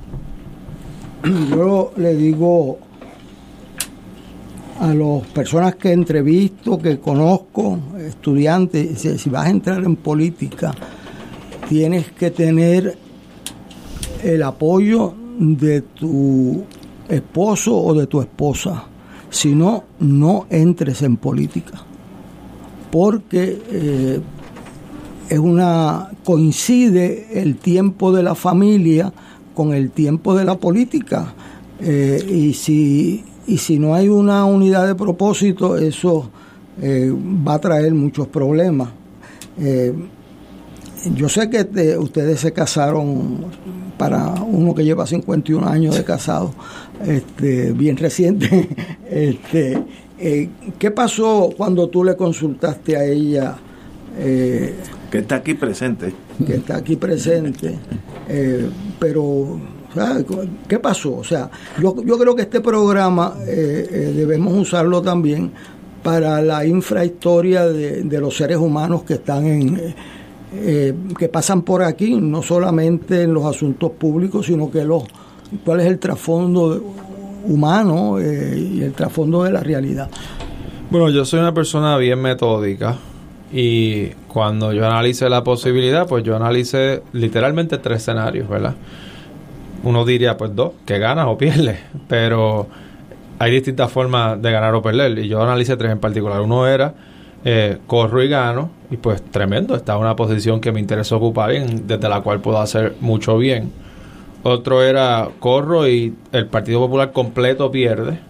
[1.51, 2.79] Yo le digo
[4.81, 10.73] a las personas que entrevisto, que conozco, estudiantes, si vas a entrar en política,
[11.69, 12.97] tienes que tener
[14.23, 16.65] el apoyo de tu
[17.07, 18.85] esposo o de tu esposa.
[19.29, 21.85] Si no, no entres en política
[22.91, 24.21] porque eh,
[25.29, 29.13] es una coincide el tiempo de la familia
[29.55, 31.35] con el tiempo de la política
[31.81, 36.31] eh, y si no hay una unidad de propósito eso
[36.81, 37.13] eh,
[37.47, 38.89] va a traer muchos problemas
[41.15, 43.47] yo sé que ustedes se casaron
[44.01, 46.55] para uno que lleva 51 años de casado,
[47.07, 48.69] este, bien reciente.
[49.11, 49.77] Este,
[50.21, 53.57] eh, ¿Qué pasó cuando tú le consultaste a ella?
[54.19, 54.75] Eh,
[55.11, 56.13] que está aquí presente.
[56.47, 57.79] Que está aquí presente.
[58.29, 59.59] Eh, pero,
[60.69, 61.17] ¿qué pasó?
[61.17, 65.51] O sea, yo, yo creo que este programa debemos usarlo también
[66.03, 69.95] para la infrahistoria de, de los seres humanos que están en
[70.53, 75.05] eh, que pasan por aquí, no solamente en los asuntos públicos, sino que los
[75.65, 76.83] cuál es el trasfondo
[77.45, 80.09] humano eh, y el trasfondo de la realidad.
[80.91, 82.97] Bueno, yo soy una persona bien metódica
[83.53, 88.75] y cuando yo analicé la posibilidad, pues yo analicé literalmente tres escenarios, ¿verdad?
[89.83, 92.69] Uno diría, pues dos, que ganas o pierdes, pero
[93.39, 96.41] hay distintas formas de ganar o perder y yo analicé tres en particular.
[96.41, 96.95] Uno era
[97.45, 101.61] eh, corro y gano, y pues tremendo, está una posición que me interesa ocupar y
[101.87, 103.73] desde la cual puedo hacer mucho bien.
[104.43, 108.21] Otro era corro y el Partido Popular completo pierde.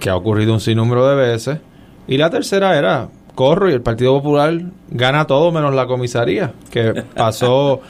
[0.00, 1.58] que ha ocurrido un sinnúmero de veces.
[2.06, 7.02] Y la tercera era, corro y el Partido Popular gana todo menos la comisaría, que
[7.16, 7.80] pasó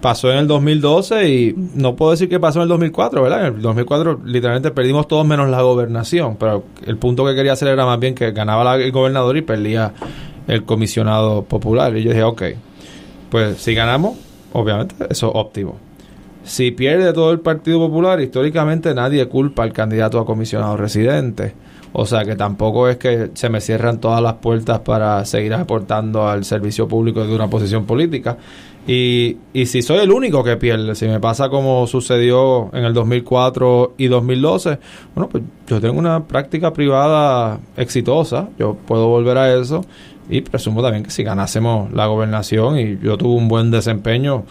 [0.00, 3.46] pasó en el 2012 y no puedo decir que pasó en el 2004, ¿verdad?
[3.46, 7.68] En el 2004 literalmente perdimos todos menos la gobernación, pero el punto que quería hacer
[7.68, 9.92] era más bien que ganaba el gobernador y perdía
[10.46, 11.96] el comisionado popular.
[11.96, 12.42] Y yo dije, ok,
[13.30, 14.16] pues si ganamos,
[14.52, 15.87] obviamente eso es óptimo.
[16.48, 21.52] Si pierde todo el Partido Popular, históricamente nadie culpa al candidato a comisionado residente.
[21.92, 26.26] O sea que tampoco es que se me cierran todas las puertas para seguir aportando
[26.26, 28.38] al servicio público de una posición política.
[28.86, 32.94] Y, y si soy el único que pierde, si me pasa como sucedió en el
[32.94, 34.78] 2004 y 2012,
[35.14, 39.84] bueno, pues yo tengo una práctica privada exitosa, yo puedo volver a eso
[40.30, 44.44] y presumo también que si ganásemos la gobernación y yo tuve un buen desempeño,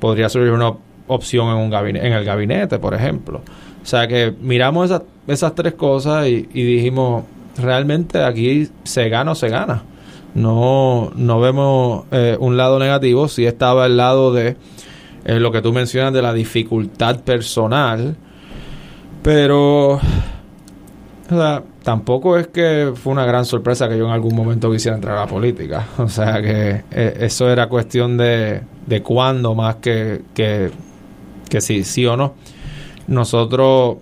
[0.00, 0.72] podría ser una
[1.06, 3.42] opción en, un gabinete, en el gabinete, por ejemplo.
[3.82, 7.24] O sea que miramos esas, esas tres cosas y, y dijimos,
[7.56, 9.82] realmente aquí se gana o se gana.
[10.34, 14.56] No, no vemos eh, un lado negativo, sí estaba el lado de
[15.24, 18.16] eh, lo que tú mencionas de la dificultad personal,
[19.22, 20.00] pero
[21.82, 25.20] tampoco es que fue una gran sorpresa que yo en algún momento quisiera entrar a
[25.20, 30.70] la política, o sea que eh, eso era cuestión de, de cuándo más que, que,
[31.54, 32.34] que si sí o no.
[33.06, 33.98] Nosotros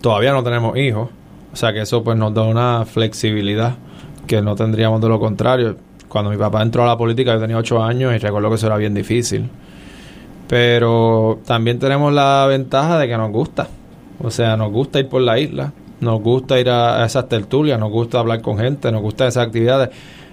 [0.00, 1.08] todavía no tenemos hijos,
[1.52, 3.74] o sea que eso pues nos da una flexibilidad
[4.28, 5.76] que no tendríamos de lo contrario.
[6.08, 8.68] Cuando mi papá entró a la política yo tenía ocho años y recuerdo que eso
[8.68, 9.50] era bien difícil.
[10.46, 13.66] Pero también tenemos la ventaja de que nos gusta.
[14.22, 17.90] O sea, nos gusta ir por la isla, nos gusta ir a, esas tertulias, nos
[17.90, 19.90] gusta hablar con gente, nos gusta esas actividades.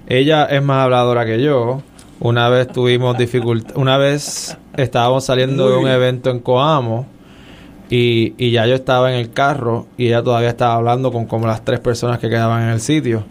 [0.07, 1.81] Ella es más habladora que yo.
[2.19, 7.05] Una vez tuvimos dificultad, una vez estábamos saliendo de un evento en Coamo
[7.89, 11.47] y, y ya yo estaba en el carro y ella todavía estaba hablando con como
[11.47, 13.23] las tres personas que quedaban en el sitio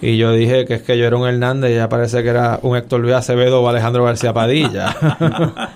[0.00, 2.60] y yo dije que es que yo era un Hernández y ya parece que era
[2.62, 4.94] un Héctor Luis Acevedo o Alejandro García Padilla.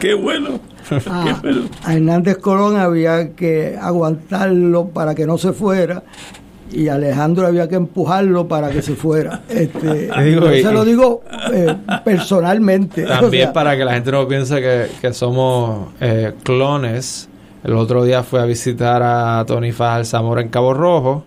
[0.00, 0.60] ¡Qué bueno!
[1.10, 1.40] A,
[1.92, 6.02] Hernández Colón había que aguantarlo para que no se fuera
[6.74, 9.42] y Alejandro había que empujarlo para que se fuera.
[9.48, 10.10] Este,
[10.62, 13.04] se lo digo eh, personalmente.
[13.04, 17.28] También para que la gente no piense que, somos eh, clones.
[17.62, 21.24] El otro día fue a visitar a Tony Fajal Zamora en Cabo Rojo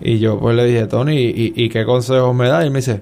[0.00, 2.64] y yo pues le dije, Tony, ¿y, y qué consejos me da?
[2.64, 3.00] Y me dice,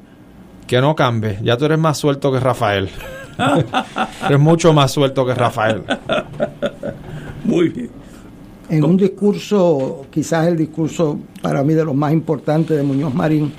[0.66, 2.88] que no cambie, ya tú eres más suelto que Rafael.
[4.26, 5.82] eres mucho más suelto que Rafael.
[7.44, 8.03] Muy bien.
[8.68, 13.52] En un discurso, quizás el discurso para mí de los más importantes de Muñoz Marín,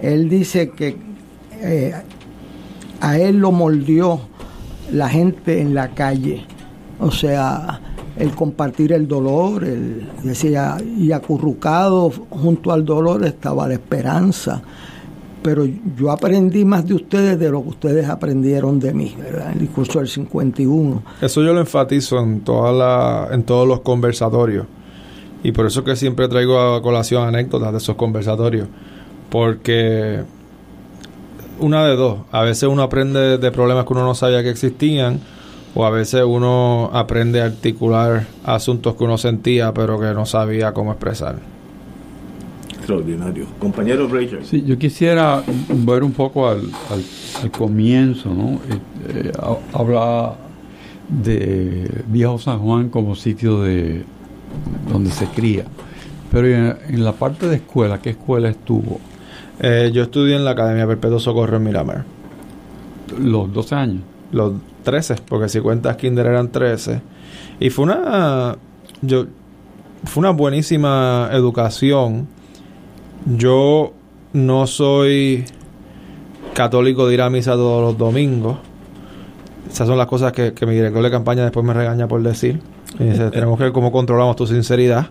[0.00, 0.96] él dice que
[1.60, 1.94] eh,
[3.00, 4.20] a él lo moldeó
[4.92, 6.44] la gente en la calle.
[7.00, 7.80] O sea,
[8.16, 14.62] el compartir el dolor, el, decía, y acurrucado junto al dolor estaba la esperanza.
[15.44, 19.52] Pero yo aprendí más de ustedes de lo que ustedes aprendieron de mí, ¿verdad?
[19.52, 21.02] El discurso del 51.
[21.20, 24.64] Eso yo lo enfatizo en, toda la, en todos los conversatorios.
[25.42, 28.68] Y por eso que siempre traigo a colación anécdotas de esos conversatorios.
[29.28, 30.22] Porque
[31.60, 35.20] una de dos, a veces uno aprende de problemas que uno no sabía que existían
[35.74, 40.72] o a veces uno aprende a articular asuntos que uno sentía pero que no sabía
[40.72, 41.53] cómo expresar.
[42.84, 43.46] Extraordinario.
[43.58, 44.44] Compañero Rachel.
[44.44, 48.60] Sí, yo quisiera ver un poco al, al, comienzo, ¿no?
[48.68, 49.32] Eh, eh,
[49.72, 50.34] habla
[51.08, 54.04] de Viejo San Juan como sitio de
[54.92, 55.64] donde se cría.
[56.30, 59.00] Pero en, la parte de escuela, ¿qué escuela estuvo?
[59.60, 62.04] Eh, yo estudié en la Academia Perpetuo Socorro en Miramar.
[63.18, 64.02] ¿Los 12 años?
[64.30, 67.00] Los 13, porque si cuentas kinder eran 13.
[67.60, 68.58] Y fue una
[69.00, 69.26] yo
[70.04, 72.28] fue una buenísima educación.
[73.26, 73.92] Yo
[74.32, 75.44] no soy
[76.54, 78.58] católico de ir a misa todos los domingos.
[79.70, 82.60] Esas son las cosas que, mi director de campaña después me regaña por decir.
[82.98, 85.08] Y dice, tenemos que ver cómo controlamos tu sinceridad.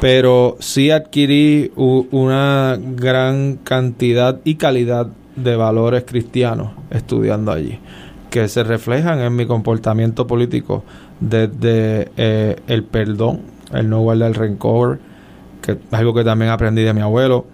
[0.00, 7.78] Pero sí adquirí una gran cantidad y calidad de valores cristianos estudiando allí
[8.34, 10.82] que se reflejan en mi comportamiento político
[11.20, 13.42] desde eh, el perdón,
[13.72, 14.98] el no guardar el rencor,
[15.64, 17.46] que es algo que también aprendí de mi abuelo,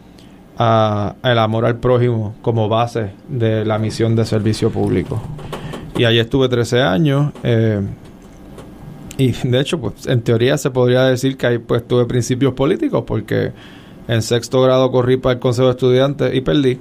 [0.58, 5.22] a, el amor al prójimo como base de la misión de servicio público.
[5.96, 7.32] Y allí estuve 13 años.
[7.42, 7.80] Eh,
[9.16, 13.04] y de hecho, pues en teoría se podría decir que ahí pues tuve principios políticos
[13.06, 13.52] porque
[14.08, 16.80] en sexto grado corrí para el Consejo de Estudiantes y perdí.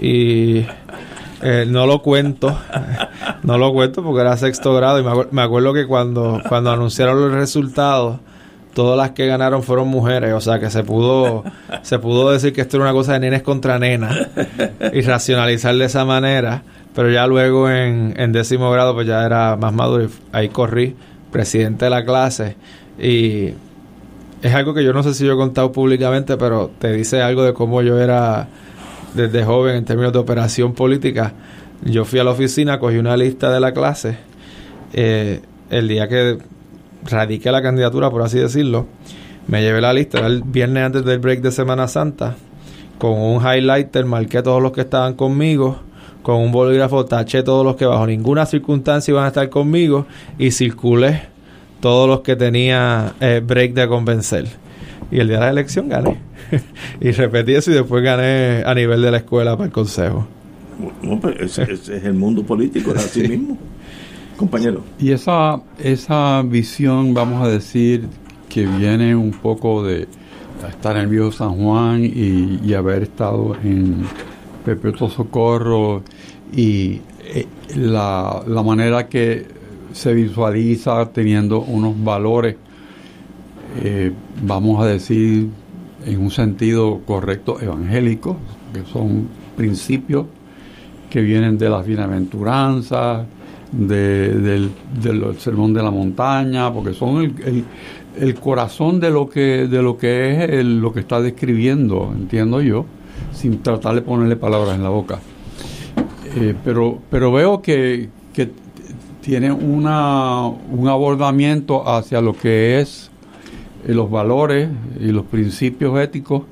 [0.00, 0.66] Y
[1.42, 2.56] eh, no lo cuento,
[3.42, 7.32] no lo cuento porque era sexto grado y me, acuerdo que cuando, cuando anunciaron los
[7.32, 8.20] resultados
[8.74, 11.44] todas las que ganaron fueron mujeres, o sea que se pudo
[11.82, 14.28] se pudo decir que esto era una cosa de nenes contra nenas
[14.92, 16.62] y racionalizar de esa manera,
[16.94, 20.96] pero ya luego en, en décimo grado pues ya era más maduro y ahí corrí
[21.30, 22.56] presidente de la clase
[22.98, 23.54] y
[24.42, 27.44] es algo que yo no sé si yo he contado públicamente, pero te dice algo
[27.44, 28.48] de cómo yo era
[29.14, 31.32] desde joven en términos de operación política.
[31.84, 34.18] Yo fui a la oficina, cogí una lista de la clase
[34.92, 36.38] eh, el día que
[37.04, 38.86] radiqué la candidatura, por así decirlo,
[39.48, 42.36] me llevé la lista, era el viernes antes del break de Semana Santa,
[42.98, 45.80] con un highlighter marqué todos los que estaban conmigo,
[46.22, 50.06] con un bolígrafo taché todos los que bajo ninguna circunstancia iban a estar conmigo
[50.38, 51.22] y circulé
[51.80, 54.46] todos los que tenía eh, break de convencer.
[55.10, 56.18] Y el día de la elección gané.
[57.00, 60.26] y repetí eso y después gané a nivel de la escuela para el consejo.
[61.20, 63.58] Pues, ese, es el mundo político, es así mismo
[64.36, 64.82] compañero.
[64.98, 68.08] Y esa, esa visión, vamos a decir,
[68.48, 70.08] que viene un poco de
[70.68, 74.04] estar en el viejo San Juan y, haber estado en
[74.64, 76.02] Perpetuo Socorro
[76.52, 79.46] y eh, la, la, manera que
[79.92, 82.56] se visualiza teniendo unos valores,
[83.82, 84.12] eh,
[84.42, 85.48] vamos a decir,
[86.04, 88.36] en un sentido correcto, evangélicos,
[88.72, 90.26] que son principios
[91.10, 93.26] que vienen de las bienaventuranzas,
[93.72, 94.68] de,
[95.00, 97.64] del, sermón de la montaña, porque son el,
[98.18, 102.84] el, corazón de lo que, de lo que es lo que está describiendo, entiendo yo,
[103.32, 105.20] sin tratar de ponerle palabras en la boca.
[106.36, 108.50] Eh, pero, pero veo que, que
[109.20, 113.10] tiene una, un abordamiento hacia lo que es
[113.86, 114.68] eh, los valores
[115.00, 116.42] y los principios éticos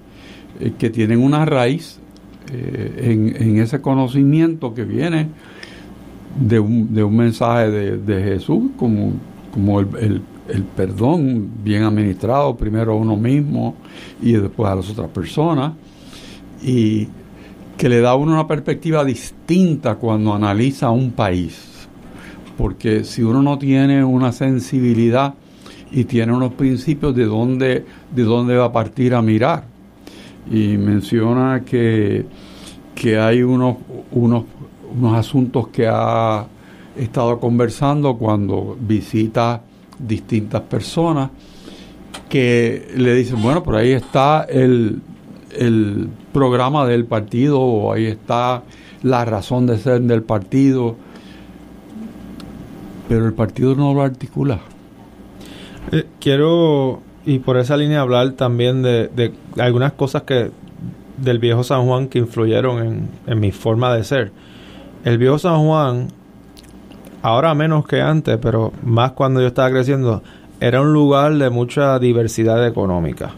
[0.59, 1.99] eh, que tienen una raíz
[2.53, 5.29] en, en ese conocimiento que viene
[6.39, 9.13] de un, de un mensaje de, de Jesús como,
[9.53, 13.77] como el, el, perdón bien administrado, primero a uno mismo
[14.23, 15.73] y después a las otras personas,
[16.63, 17.09] y
[17.77, 21.89] que le da a uno una perspectiva distinta cuando analiza un país,
[22.59, 25.35] porque si uno no tiene una sensibilidad
[25.91, 29.65] y tiene unos principios de dónde, de dónde va a partir a mirar,
[30.51, 32.27] y menciona que,
[32.95, 33.77] que hay unos,
[34.11, 34.45] unos
[34.97, 36.47] unos asuntos que ha
[36.97, 39.63] estado conversando cuando visita
[39.99, 41.31] distintas personas
[42.29, 45.01] que le dicen, bueno, por ahí está el,
[45.57, 48.63] el programa del partido o ahí está
[49.03, 50.97] la razón de ser del partido,
[53.09, 54.61] pero el partido no lo articula.
[55.93, 60.51] Eh, quiero, y por esa línea, hablar también de, de, algunas cosas que
[61.17, 64.33] del viejo San Juan que influyeron en, en mi forma de ser
[65.05, 66.09] el viejo San Juan,
[67.23, 70.23] ahora menos que antes, pero más cuando yo estaba creciendo,
[70.61, 73.31] era un lugar de mucha diversidad económica.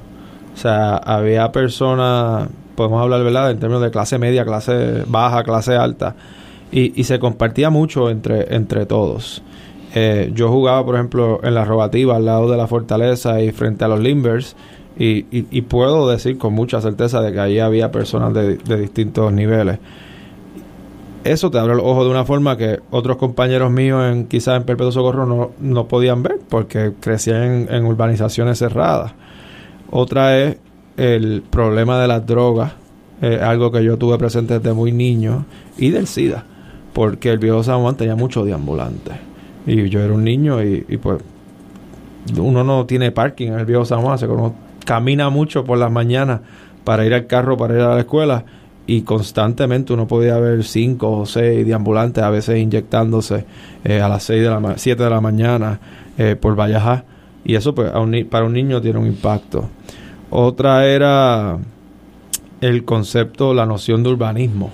[0.55, 5.77] O sea, había personas, podemos hablar, ¿verdad?, en términos de clase media, clase baja, clase
[5.77, 6.17] alta,
[6.71, 9.43] y, se compartía mucho entre, entre todos.
[9.95, 13.85] Eh, yo jugaba, por ejemplo, en la rogativa al lado de la fortaleza y frente
[13.85, 14.57] a los Limbers,
[14.99, 19.33] y, y, puedo decir con mucha certeza de que ahí había personas de, de distintos
[19.33, 19.79] niveles
[21.25, 24.65] eso te abre los ojos de una forma que otros compañeros míos en quizás en
[24.65, 29.13] Perpetuo Socorro no, no podían ver porque crecían en, urbanizaciones cerradas.
[29.91, 30.57] Otra es
[30.97, 32.73] el problema de las drogas,
[33.43, 35.45] algo que yo tuve presente desde muy niño,
[35.79, 36.45] y del SIDA,
[36.93, 39.15] porque el viejo San Juan tenía muchos deambulantes.
[39.67, 41.23] Y yo era un niño y, pues
[42.37, 44.55] uno no tiene parking en el viejo San Juan, uno
[44.85, 46.41] camina mucho por las mañanas
[46.85, 48.45] para ir al carro, para ir a la escuela
[48.93, 53.47] y constantemente uno podía ver cinco o seis deambulantes a veces inyectándose
[53.85, 55.81] eh, a las seis de la siete de la mañana
[56.19, 57.03] eh, por Vallajá
[57.43, 57.91] y eso pues
[58.27, 59.71] para un niño tiene un impacto.
[60.29, 61.57] Otra era
[62.61, 64.71] el concepto la noción de urbanismo.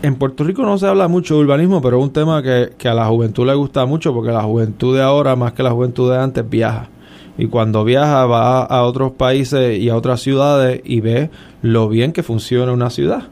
[0.00, 2.88] En Puerto Rico no se habla mucho de urbanismo pero es un tema que, que
[2.88, 6.12] a la juventud le gusta mucho porque la juventud de ahora más que la juventud
[6.12, 6.90] de antes viaja
[7.38, 11.30] y cuando viaja va a otros países y a otras ciudades y ve
[11.62, 13.28] lo bien que funciona una ciudad.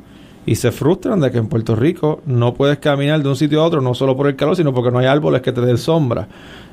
[0.46, 3.64] Y se frustran de que en Puerto Rico no puedes caminar de un sitio a
[3.64, 6.28] otro, no solo por el calor, sino porque no hay árboles que te den sombra.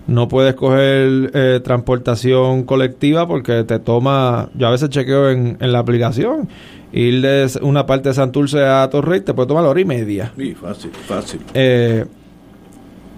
[0.06, 5.72] No puedes coger eh, transportación colectiva porque te toma, yo a veces chequeo en, en
[5.72, 6.48] la aplicación,
[6.92, 10.32] ir de una parte de Santurce a Torrey te puede tomar la hora y media.
[10.38, 11.42] Sí, fácil, fácil.
[11.56, 12.06] Eh,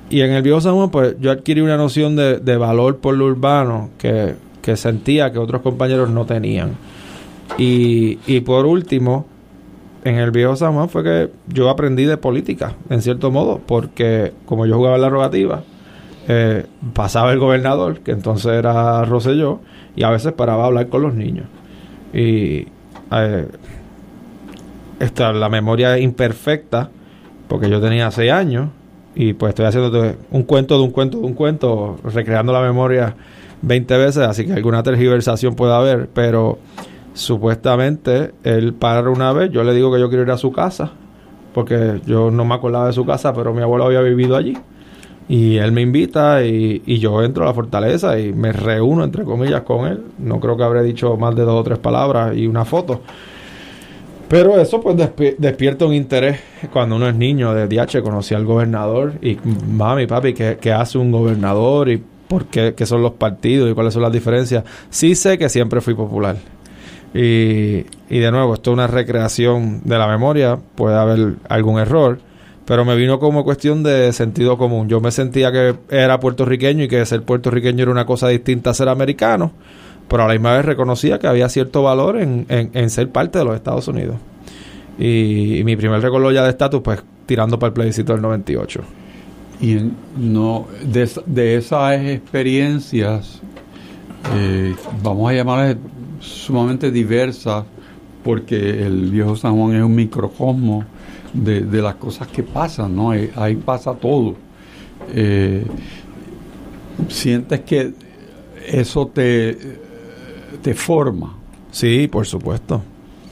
[0.10, 3.16] y en el viejo San Juan, pues yo adquirí una noción de, de valor por
[3.16, 6.76] lo urbano que, que, sentía que otros compañeros no tenían.
[7.58, 9.26] Y, y por último,
[10.04, 14.34] en el viejo San Juan fue que yo aprendí de política, en cierto modo, porque
[14.46, 15.64] como yo jugaba en la rogativa,
[16.28, 19.62] eh, pasaba el gobernador, que entonces era Roselló,
[19.96, 21.46] y a veces paraba a hablar con los niños.
[22.14, 22.68] Y
[23.12, 23.48] eh,
[25.00, 26.90] esta, la memoria imperfecta,
[27.48, 28.70] porque yo tenía seis años,
[29.16, 33.16] y pues estoy haciendo un cuento de un cuento de un cuento, recreando la memoria
[33.62, 36.60] 20 veces, así que alguna tergiversación puede haber, pero
[37.14, 40.92] supuestamente él para una vez, yo le digo que yo quiero ir a su casa,
[41.54, 44.58] porque yo no me acordaba de su casa, pero mi abuelo había vivido allí.
[45.28, 49.24] Y él me invita y, y, yo entro a la fortaleza y me reúno, entre
[49.24, 50.04] comillas, con él.
[50.20, 53.02] No creo que habré dicho más de dos o tres palabras y una foto.
[54.28, 54.98] Pero eso pues
[55.38, 56.40] despierta un interés
[56.74, 60.98] cuando uno es niño de DH, conocí al gobernador y mami, papi, ¿qué, ¿qué, hace
[60.98, 64.64] un gobernador y por qué, qué, son los partidos y cuáles son las diferencias?
[64.90, 66.38] Sí sé que siempre fui popular.
[67.14, 72.20] Y, y de nuevo, esto es una recreación de la memoria, puede haber algún error,
[72.66, 74.90] pero me vino como cuestión de sentido común.
[74.90, 78.74] Yo me sentía que era puertorriqueño y que ser puertorriqueño era una cosa distinta a
[78.74, 79.52] ser americano
[80.08, 83.46] pero a la misma vez reconocía que había cierto valor en, en, ser parte de
[83.46, 84.18] los Estados Unidos.
[85.00, 88.82] Y, mi primer recuerdo ya de estatus, pues tirando para el plebiscito del 98.
[89.62, 89.78] Y
[90.18, 93.42] no de, de esas experiencias,
[94.36, 95.78] eh, vamos a llamarlas
[96.20, 97.66] sumamente diversas,
[98.24, 100.84] porque el viejo San Juan es un microcosmo
[101.34, 103.12] de, de las cosas que pasan, ¿no?
[103.12, 104.36] Ahí, pasa todo.
[105.14, 105.66] Eh,
[107.10, 107.94] sientes que
[108.68, 109.85] eso te
[110.62, 111.36] te forma.
[111.72, 112.82] Sí, por supuesto,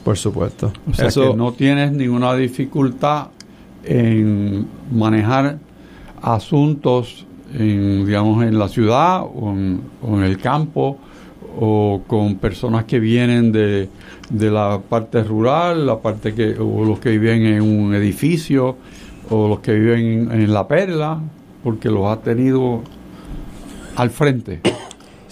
[0.04, 0.72] por supuesto.
[0.90, 3.28] O sea que no tienes ninguna dificultad
[3.84, 5.58] en manejar
[6.20, 10.98] asuntos, en, digamos, en la ciudad o en, el campo
[11.58, 13.88] o con personas que vienen de,
[14.30, 18.76] de, la parte rural, la parte que o los que viven en un edificio
[19.30, 21.20] o los que viven en, en la perla,
[21.62, 22.82] porque los has tenido
[23.96, 24.60] al frente.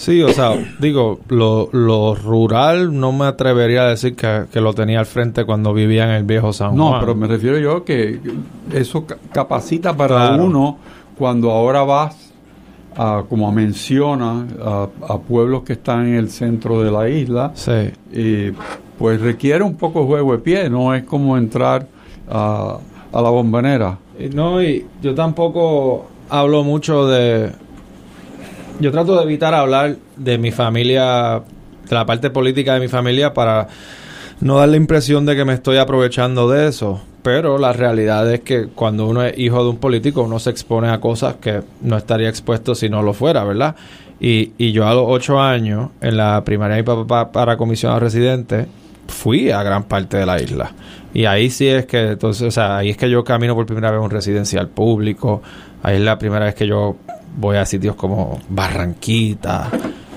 [0.03, 4.99] Sí, o sea, digo, lo, lo, rural no me atrevería a decir que, lo tenía
[4.99, 6.79] al frente cuando vivía en el viejo San Juan.
[6.95, 8.19] No, pero me refiero yo que
[8.73, 10.79] eso capacita para uno
[11.17, 12.33] cuando ahora vas,
[12.97, 17.53] a, como menciona, a, a, pueblos que están en el centro de la isla.
[17.55, 17.93] Sí.
[18.13, 18.51] Y
[18.99, 21.87] pues requiere un poco juego de pie, no es como entrar
[22.29, 22.77] a,
[23.13, 23.99] a la bombonera.
[24.35, 27.53] No, y yo tampoco hablo mucho de
[28.81, 31.43] yo trato de evitar hablar de mi familia,
[31.89, 33.69] de la parte política de mi familia para
[34.41, 37.01] no dar la impresión de que me estoy aprovechando de eso.
[37.23, 40.89] Pero la realidad es que cuando uno es hijo de un político, uno se expone
[40.89, 43.77] a cosas que no estaría expuesto si no lo fuera, ¿verdad?
[44.19, 48.01] Y, y yo a los ocho años, en la primaria de mi papá para comisionado
[48.01, 48.67] residente,
[49.07, 50.73] fui a gran parte de la isla.
[51.15, 53.91] Y ahí sí es que, entonces, o sea, ahí es que yo camino por primera
[53.91, 55.43] vez un residencial público.
[55.83, 56.97] Ahí es la primera vez que yo
[57.37, 59.71] voy a sitios como Barranquita,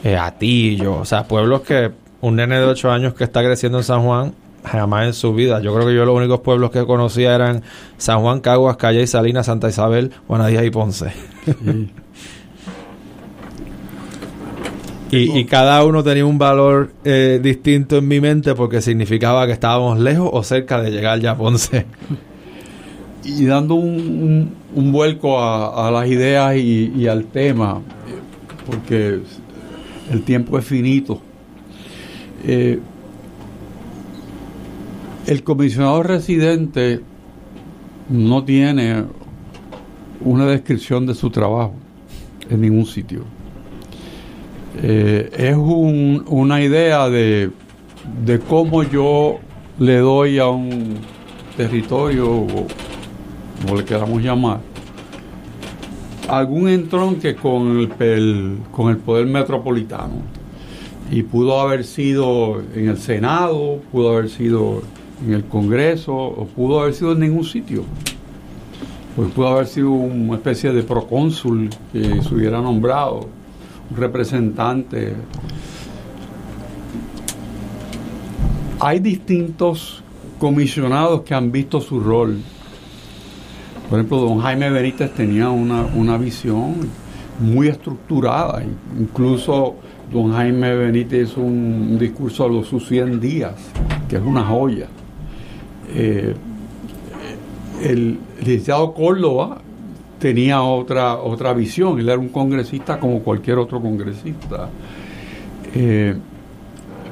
[0.03, 1.91] eh, Atillo, o sea, pueblos que
[2.21, 5.61] un nene de 8 años que está creciendo en San Juan jamás en su vida.
[5.61, 7.61] Yo creo que yo los únicos pueblos que conocía eran
[7.97, 11.13] San Juan, Caguas, Calle y Salinas, Santa Isabel, Buenadía y Ponce.
[15.11, 19.51] y, y, cada uno tenía un valor eh, distinto en mi mente porque significaba que
[19.53, 21.85] estábamos lejos o cerca de llegar ya a Ponce
[23.25, 27.81] y dando un, vuelco a, las ideas y, al tema,
[28.65, 29.19] porque
[30.11, 31.19] el tiempo es finito.
[32.43, 32.79] Eh,
[35.25, 37.01] el comisionado residente
[38.09, 39.05] no tiene
[40.21, 41.73] una descripción de su trabajo
[42.49, 43.23] en ningún sitio.
[44.83, 47.49] Eh, es un, una idea de,
[48.23, 49.39] de cómo yo
[49.79, 50.97] le doy a un
[51.57, 52.45] territorio
[53.65, 54.59] como le queramos llamar,
[56.29, 60.13] algún entronque con el, con el poder metropolitano.
[61.11, 64.81] Y pudo haber sido en el Senado, pudo haber sido
[65.25, 67.83] en el Congreso, o pudo haber sido en ningún sitio.
[69.15, 73.27] Pues pudo haber sido una especie de procónsul que se hubiera nombrado,
[73.89, 75.13] un representante.
[78.79, 80.03] Hay distintos
[80.37, 82.41] comisionados que han visto su rol
[83.89, 86.75] por ejemplo, don Jaime Benítez tenía una, visión
[87.39, 88.63] muy estructurada.
[88.99, 89.75] Incluso
[90.11, 93.53] don Jaime Benítez hizo un, discurso a los sus 100 días,
[94.09, 94.87] que es una joya.
[95.93, 96.33] Eh,
[97.83, 99.61] el licenciado Córdoba
[100.19, 104.69] tenía otra, otra visión, él era un congresista como cualquier otro congresista.
[105.75, 106.15] Eh,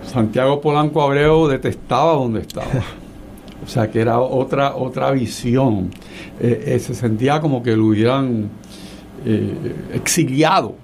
[0.06, 2.68] Santiago Polanco Abreu detestaba donde estaba.
[3.64, 5.90] O sea que era otra, otra visión.
[6.40, 8.50] Eh, eh, se sentía como que lo hubieran
[9.26, 10.76] eh, exiliado,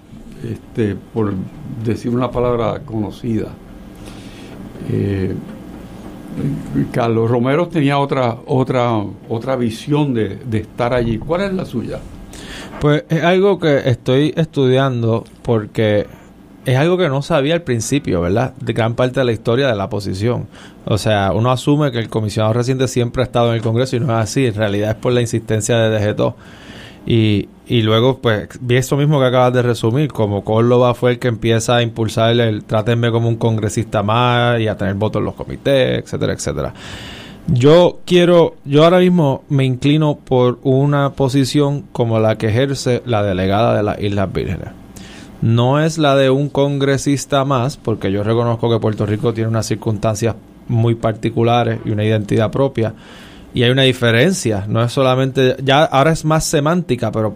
[0.43, 1.33] este, por
[1.83, 3.49] decir una palabra conocida.
[6.91, 11.17] Carlos Romero tenía otra, otra, otra visión de, de estar allí.
[11.17, 11.99] ¿Cuál es la suya?
[12.79, 16.07] Pues es algo que estoy estudiando porque
[16.69, 18.53] es algo que no sabía al principio, ¿verdad?
[18.59, 20.47] De gran parte de la historia de la posición.
[20.85, 23.99] O sea, uno asume que el comisionado reciente siempre ha estado en el Congreso y
[23.99, 24.45] no es así.
[24.45, 26.35] En realidad es por la insistencia de DG2.
[27.07, 31.19] Y, y luego, pues, vi eso mismo que acabas de resumir, como Córdoba fue el
[31.19, 35.21] que empieza a impulsar el, el trátenme como un congresista más y a tener votos
[35.21, 36.73] en los comités, etcétera, etcétera.
[37.47, 43.23] Yo quiero, yo ahora mismo me inclino por una posición como la que ejerce la
[43.23, 44.78] delegada de las Islas Vírgenes.
[45.41, 49.65] No es la de un congresista más, porque yo reconozco que Puerto Rico tiene unas
[49.65, 50.35] circunstancias
[50.67, 52.93] muy particulares y una identidad propia.
[53.53, 57.35] Y hay una diferencia, no es solamente, ya ahora es más semántica, pero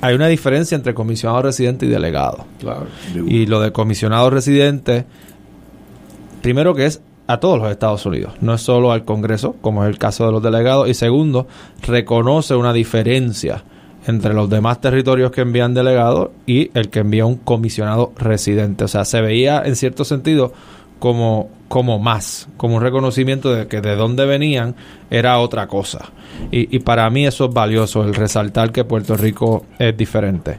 [0.00, 2.44] hay una diferencia entre comisionado residente y delegado.
[2.58, 2.86] Claro.
[3.26, 5.04] Y lo de comisionado residente,
[6.42, 9.90] primero que es a todos los Estados Unidos, no es solo al Congreso, como es
[9.90, 11.48] el caso de los delegados, y segundo,
[11.82, 13.64] reconoce una diferencia
[14.06, 18.84] entre los demás territorios que envían delegados y el que envía un comisionado residente.
[18.84, 20.52] O sea, se veía en cierto sentido
[20.98, 24.74] como, como más, como un reconocimiento de que de dónde venían
[25.10, 26.10] era otra cosa.
[26.50, 30.58] Y, y para mí eso es valioso, el resaltar que Puerto Rico es diferente.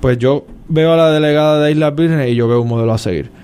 [0.00, 2.98] Pues yo veo a la delegada de Islas Vírgenes y yo veo un modelo a
[2.98, 3.37] seguir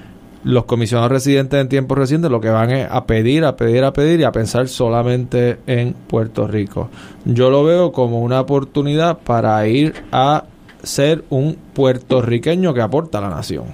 [0.45, 3.93] los comisionados residentes en tiempos recientes lo que van es a pedir, a pedir, a
[3.93, 6.91] pedir y a pensar solamente en Puerto Rico.
[7.25, 10.45] Yo lo veo como una oportunidad para ir a
[10.83, 13.65] ser un puertorriqueño que aporta a la nación.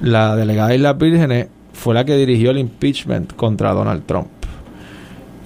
[0.00, 4.26] La delegada de Islas Vírgenes fue la que dirigió el impeachment contra Donald Trump.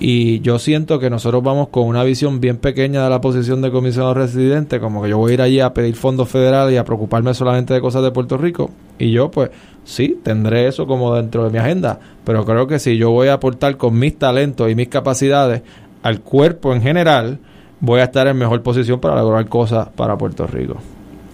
[0.01, 3.73] Y yo siento que nosotros vamos con una visión bien pequeña de la posición de
[3.73, 6.85] comisionado residente, como que yo voy a ir allí a pedir fondos federales y a
[6.85, 8.71] preocuparme solamente de cosas de Puerto Rico.
[8.99, 9.51] Y yo, pues,
[9.83, 13.35] sí, tendré eso como dentro de mi agenda, pero creo que si yo voy a
[13.35, 15.63] aportar con mis talentos y mis capacidades
[16.05, 17.41] al cuerpo en general,
[17.81, 20.77] voy a estar en mejor posición para lograr cosas para Puerto Rico.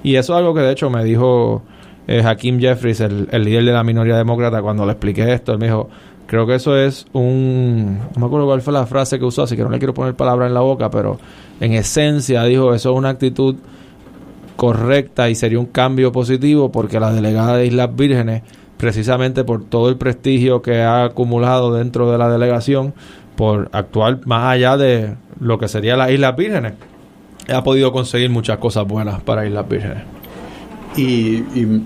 [0.02, 1.62] Y eso es algo que de hecho me dijo
[2.06, 2.22] eh,
[2.60, 5.88] Jeffries, el, el líder de la minoría demócrata, cuando le expliqué esto, él me dijo,
[6.26, 7.98] creo que eso es un...
[8.14, 10.14] No me acuerdo cuál fue la frase que usó, así que no le quiero poner
[10.14, 11.18] palabra en la boca, pero
[11.60, 13.56] en esencia dijo, eso es una actitud
[14.56, 18.42] correcta y sería un cambio positivo porque la delegada de Islas Vírgenes,
[18.76, 22.94] precisamente por todo el prestigio que ha acumulado dentro de la delegación,
[23.36, 26.74] por actuar más allá de lo que sería las Islas Vírgenes,
[27.52, 30.04] ha podido conseguir muchas cosas buenas para Islas Vírgenes.
[30.96, 31.82] Y, y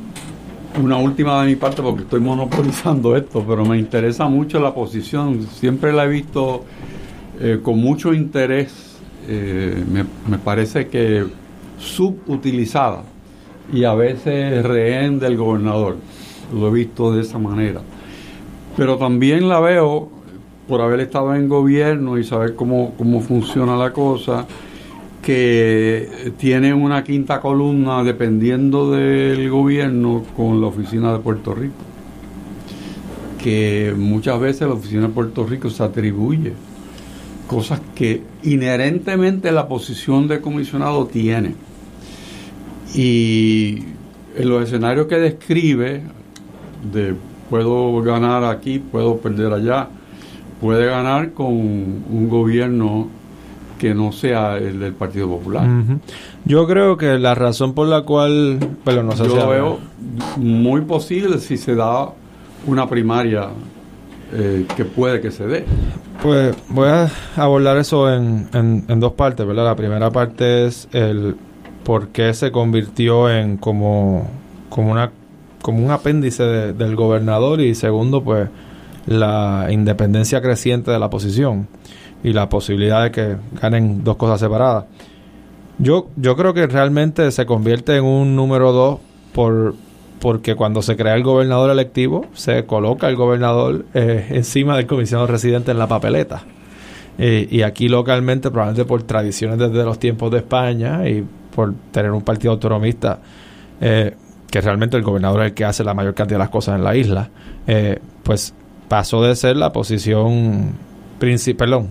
[0.79, 5.47] una última de mi parte, porque estoy monopolizando esto, pero me interesa mucho la posición.
[5.47, 6.65] Siempre la he visto
[7.41, 8.97] eh, con mucho interés.
[9.29, 11.25] Eh, me, me parece que
[11.79, 13.03] subutilizada
[13.73, 15.97] y a veces rehén del gobernador.
[16.55, 17.81] Lo he visto de esa manera.
[18.77, 20.09] Pero también la veo,
[20.69, 24.47] por haber estado en gobierno y saber cómo, cómo funciona la cosa,
[25.23, 31.75] que tiene una quinta columna dependiendo del gobierno con la oficina de Puerto Rico.
[33.43, 36.53] Que muchas veces la oficina de Puerto Rico se atribuye
[37.49, 41.55] cosas que inherentemente la posición de comisionado tiene.
[42.95, 43.85] Y
[44.37, 46.03] en los escenarios que describe,
[46.93, 47.15] de
[47.51, 49.89] puedo ganar aquí, puedo perder allá,
[50.61, 53.09] puede ganar con un gobierno
[53.79, 55.67] que no sea el del Partido Popular.
[56.45, 59.79] Yo creo que la razón por la cual, pero no sé Yo si lo veo
[60.37, 62.09] muy posible si se da
[62.67, 63.49] una primaria
[64.35, 65.65] eh, que puede que se dé.
[66.23, 69.65] Pues voy a abordar eso en, en, en dos partes, ¿verdad?
[69.65, 71.37] La primera parte es el
[71.85, 74.29] por qué se convirtió en como,
[74.69, 75.13] como, una,
[75.63, 78.49] como un apéndice de- del gobernador y segundo, pues
[79.07, 81.67] la independencia creciente de la posición
[82.23, 84.85] y la posibilidad de que ganen dos cosas separadas.
[85.79, 88.99] Yo, yo creo que realmente se convierte en un número dos
[89.33, 89.75] por,
[90.21, 95.27] porque cuando se crea el gobernador electivo, se coloca el gobernador eh, encima del comisionado
[95.27, 96.43] residente en la papeleta.
[97.19, 102.13] Eh, y aquí localmente, probablemente por tradiciones desde los tiempos de España y por tener
[102.13, 103.19] un partido autonomista,
[103.81, 104.15] eh,
[104.51, 106.85] que realmente el gobernador es el que hace la mayor cantidad de las cosas en
[106.85, 107.29] la isla,
[107.67, 108.55] eh, pues
[108.89, 110.73] pasó de ser la posición
[111.19, 111.89] principal, perdón,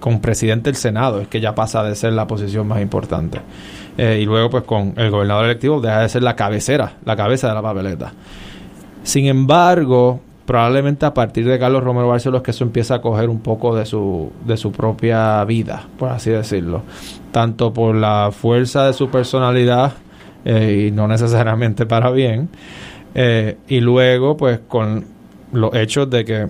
[0.00, 3.40] con presidente del Senado, es que ya pasa de ser la posición más importante.
[3.96, 7.48] Eh, y luego, pues con el gobernador electivo, deja de ser la cabecera, la cabeza
[7.48, 8.12] de la papeleta.
[9.02, 13.28] Sin embargo, probablemente a partir de Carlos Romero Barceló es que eso empieza a coger
[13.28, 16.82] un poco de su, de su propia vida, por así decirlo.
[17.32, 19.92] Tanto por la fuerza de su personalidad
[20.44, 22.48] eh, y no necesariamente para bien,
[23.14, 25.04] eh, y luego pues con
[25.52, 26.46] los hechos de que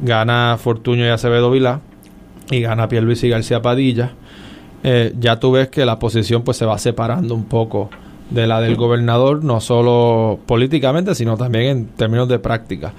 [0.00, 1.80] gana Fortuño y Acevedo Vilá
[2.52, 4.12] y gana Pierluisi y García Padilla,
[4.84, 7.90] eh, ya tú ves que la posición pues se va separando un poco
[8.30, 12.92] de la del gobernador, no solo políticamente, sino también en términos de práctica.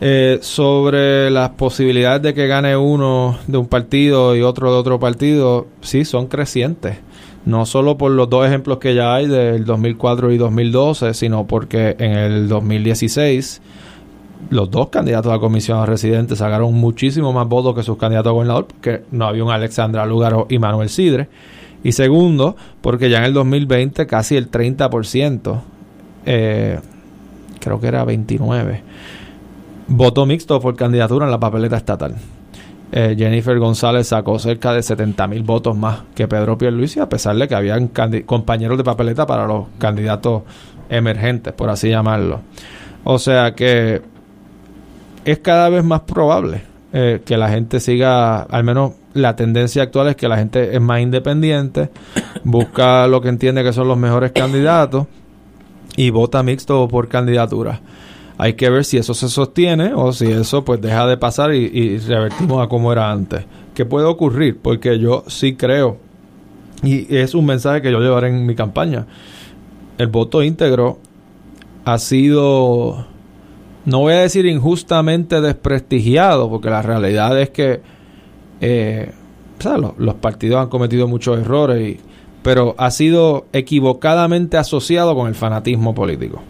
[0.00, 5.00] Eh, sobre las posibilidades de que gane uno de un partido y otro de otro
[5.00, 6.98] partido, sí, son crecientes.
[7.46, 11.96] No solo por los dos ejemplos que ya hay del 2004 y 2012, sino porque
[11.98, 13.62] en el 2016
[14.50, 18.66] los dos candidatos a comisión residente sacaron muchísimo más votos que sus candidatos a gobernador,
[18.66, 21.28] porque no había un Alexandra Lugaro y Manuel Sidre.
[21.82, 25.60] Y segundo, porque ya en el 2020 casi el 30%,
[26.24, 26.80] eh,
[27.60, 28.82] creo que era 29,
[29.88, 32.14] votó mixto por candidatura en la papeleta estatal.
[32.92, 37.36] Eh, Jennifer González sacó cerca de 70 mil votos más que Pedro Pierluisi, a pesar
[37.36, 37.88] de que habían
[38.26, 40.42] compañeros de papeleta para los candidatos
[40.88, 42.40] emergentes, por así llamarlo.
[43.04, 44.02] O sea que
[45.26, 46.62] es cada vez más probable
[46.92, 50.80] eh, que la gente siga, al menos la tendencia actual es que la gente es
[50.80, 51.90] más independiente,
[52.44, 55.08] busca lo que entiende que son los mejores candidatos
[55.96, 57.80] y vota mixto por candidatura.
[58.38, 61.64] Hay que ver si eso se sostiene o si eso pues deja de pasar y,
[61.64, 63.44] y revertimos a como era antes.
[63.74, 64.60] ¿Qué puede ocurrir?
[64.62, 65.98] Porque yo sí creo,
[66.84, 69.06] y es un mensaje que yo llevaré en mi campaña,
[69.98, 70.98] el voto íntegro
[71.84, 73.06] ha sido
[73.86, 77.80] no voy a decir injustamente desprestigiado, porque la realidad es que
[78.60, 79.12] eh,
[79.98, 81.98] los, partidos han cometido muchos errores,
[82.42, 86.42] pero ha sido equivocadamente asociado con el fanatismo político.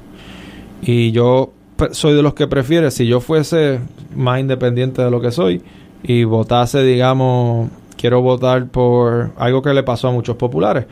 [0.80, 1.52] Y yo
[1.90, 3.80] soy de los que prefiere, si yo fuese
[4.14, 5.62] más independiente de lo que soy
[6.02, 7.68] y votase, digamos,
[7.98, 10.86] quiero votar por algo que le pasó a muchos populares,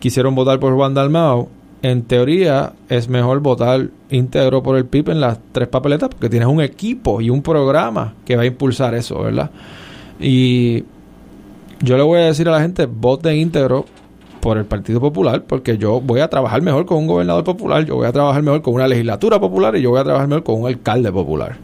[0.00, 1.48] quisieron votar por Juan Dalmao,
[1.84, 6.48] en teoría es mejor votar íntegro por el PIB en las tres papeletas porque tienes
[6.48, 9.50] un equipo y un programa que va a impulsar eso, ¿verdad?
[10.18, 10.84] Y
[11.82, 13.84] yo le voy a decir a la gente, vote íntegro
[14.40, 17.96] por el Partido Popular porque yo voy a trabajar mejor con un gobernador popular, yo
[17.96, 20.62] voy a trabajar mejor con una legislatura popular y yo voy a trabajar mejor con
[20.62, 21.58] un alcalde popular.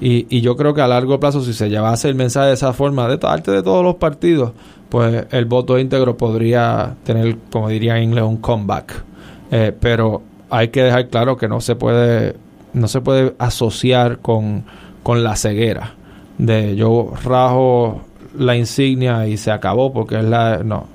[0.00, 2.72] Y, y yo creo que a largo plazo, si se llevase el mensaje de esa
[2.72, 4.50] forma de parte de todos los partidos,
[4.88, 9.11] pues el voto íntegro podría tener, como diría en inglés, un comeback.
[9.52, 12.34] Eh, pero hay que dejar claro que no se puede,
[12.72, 14.64] no se puede asociar con,
[15.04, 15.94] con la ceguera
[16.38, 18.00] de yo rajo
[18.36, 20.86] la insignia y se acabó porque es la no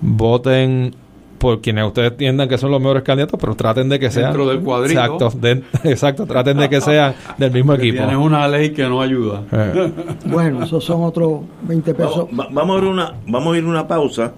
[0.00, 0.94] voten
[1.38, 4.48] por quienes ustedes entiendan que son los mejores candidatos, pero traten de que sean dentro
[4.48, 4.98] del cuadrito.
[4.98, 5.32] Exacto,
[5.84, 7.98] exacto, traten de que sean del mismo equipo.
[7.98, 9.42] Tienes una ley que no ayuda.
[9.52, 9.92] Eh.
[10.24, 12.28] Bueno, esos son otros 20 pesos.
[12.30, 14.32] Vamos, a ir una vamos a ir una pausa.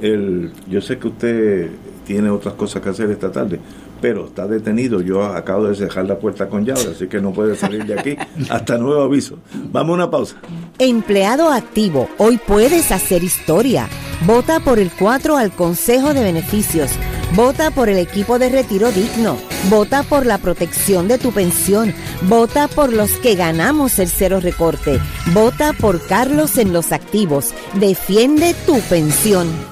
[0.00, 1.70] El, yo sé que usted
[2.04, 3.58] tiene otras cosas que hacer esta tarde,
[4.00, 5.00] pero está detenido.
[5.00, 8.16] Yo acabo de cerrar la puerta con llave, así que no puede salir de aquí
[8.50, 9.38] hasta nuevo aviso.
[9.70, 10.36] Vamos a una pausa.
[10.78, 13.88] Empleado activo, hoy puedes hacer historia.
[14.26, 16.90] Vota por el 4 al Consejo de Beneficios.
[17.34, 19.38] Vota por el equipo de retiro digno.
[19.70, 21.94] Vota por la protección de tu pensión.
[22.28, 25.00] Vota por los que ganamos el cero recorte.
[25.32, 27.54] Vota por Carlos en los activos.
[27.74, 29.71] Defiende tu pensión.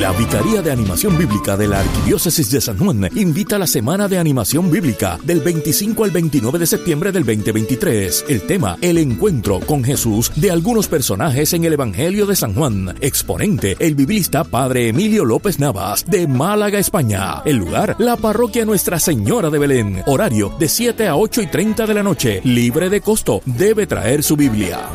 [0.00, 4.08] La Vicaría de Animación Bíblica de la Arquidiócesis de San Juan invita a la Semana
[4.08, 8.24] de Animación Bíblica del 25 al 29 de septiembre del 2023.
[8.26, 12.96] El tema, el encuentro con Jesús de algunos personajes en el Evangelio de San Juan.
[13.02, 17.42] Exponente, el biblista Padre Emilio López Navas, de Málaga, España.
[17.44, 20.02] El lugar, la parroquia Nuestra Señora de Belén.
[20.06, 22.40] Horario, de 7 a 8 y 30 de la noche.
[22.44, 23.42] Libre de costo.
[23.44, 24.88] Debe traer su Biblia.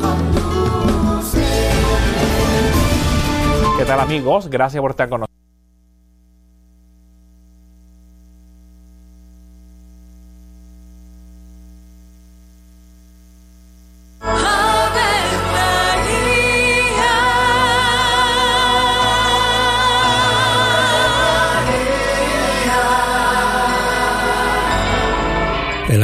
[3.76, 4.48] ¿Qué tal amigos?
[4.48, 5.45] Gracias por estar con nosotros.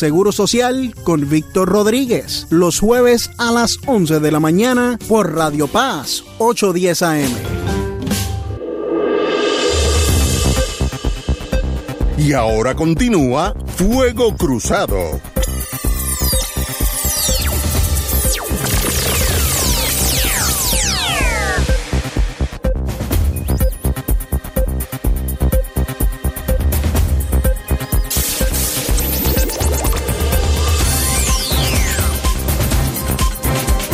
[0.00, 5.66] Seguro Social con Víctor Rodríguez, los jueves a las 11 de la mañana por Radio
[5.66, 7.30] Paz 810 AM.
[12.16, 15.20] Y ahora continúa Fuego Cruzado.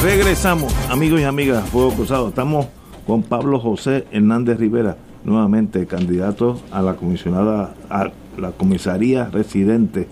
[0.06, 2.28] Regresamos, amigos y amigas, Fuego Cruzado.
[2.28, 2.66] Estamos
[3.08, 10.06] con Pablo José Hernández Rivera, nuevamente candidato a la comisionada, a la comisaría residente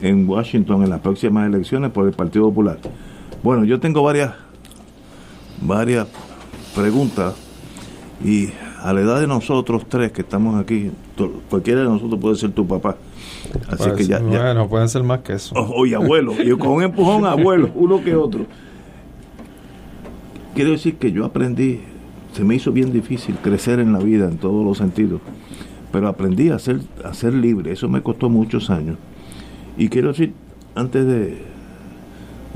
[0.00, 2.78] en Washington en las próximas elecciones por el Partido Popular.
[3.42, 4.30] Bueno, yo tengo varias,
[5.60, 6.06] varias
[6.76, 7.34] preguntas
[8.24, 10.92] y a la edad de nosotros tres que estamos aquí,
[11.50, 12.94] cualquiera de nosotros puede ser tu papá.
[13.68, 15.52] Así que ya, ya- Bueno, pueden ser más que eso.
[15.56, 18.46] o, y abuelo, y con un empujón abuelo, uno que otro.
[20.54, 21.80] Quiero decir que yo aprendí,
[22.34, 25.22] se me hizo bien difícil crecer en la vida en todos los sentidos,
[25.90, 28.98] pero aprendí a ser, a ser libre, eso me costó muchos años.
[29.78, 30.34] Y quiero decir,
[30.74, 31.38] antes de,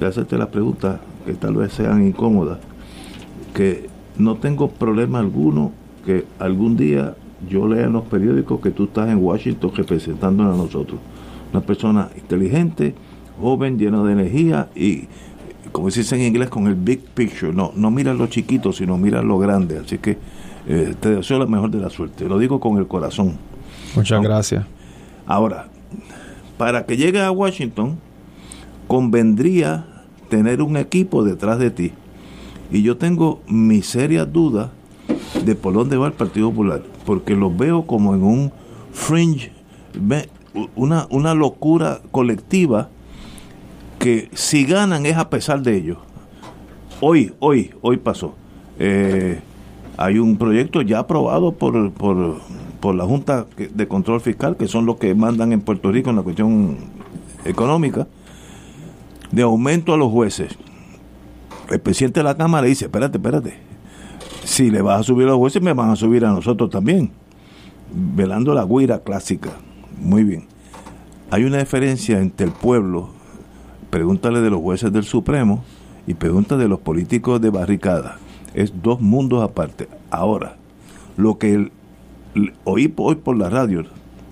[0.06, 2.58] hacerte las preguntas que tal vez sean incómodas,
[3.54, 3.86] que
[4.18, 5.72] no tengo problema alguno
[6.04, 7.16] que algún día
[7.48, 11.00] yo lea en los periódicos que tú estás en Washington representándonos a nosotros.
[11.50, 12.94] Una persona inteligente,
[13.40, 15.08] joven, llena de energía y,
[15.76, 17.52] como se dice en inglés, con el big picture.
[17.52, 19.78] No, no mira lo chiquito, sino mira lo grande.
[19.78, 20.16] Así que
[20.66, 22.24] eh, te deseo la mejor de la suerte.
[22.24, 23.36] Lo digo con el corazón.
[23.94, 24.64] Muchas gracias.
[25.26, 25.68] Ahora,
[26.56, 27.98] para que llegue a Washington,
[28.88, 29.84] convendría
[30.30, 31.92] tener un equipo detrás de ti.
[32.70, 34.70] Y yo tengo mis serias dudas
[35.44, 38.52] de por dónde va el Partido Popular, porque los veo como en un
[38.92, 39.52] fringe,
[40.74, 42.88] una, una locura colectiva
[44.06, 45.98] que si ganan es a pesar de ellos.
[47.00, 48.36] Hoy, hoy, hoy pasó.
[48.78, 49.40] Eh,
[49.96, 52.36] hay un proyecto ya aprobado por, por,
[52.78, 56.14] por la Junta de Control Fiscal, que son los que mandan en Puerto Rico en
[56.14, 56.76] la cuestión
[57.44, 58.06] económica,
[59.32, 60.56] de aumento a los jueces.
[61.68, 63.54] El presidente de la Cámara dice, espérate, espérate,
[64.44, 67.10] si le vas a subir a los jueces, me van a subir a nosotros también.
[67.92, 69.50] Velando la guira clásica.
[70.00, 70.46] Muy bien.
[71.28, 73.15] Hay una diferencia entre el pueblo,
[73.90, 75.64] pregúntale de los jueces del Supremo
[76.06, 78.18] y pregúntale de los políticos de barricada.
[78.54, 79.88] Es dos mundos aparte.
[80.10, 80.56] Ahora,
[81.16, 81.70] lo que
[82.64, 83.84] oí hoy por la radio,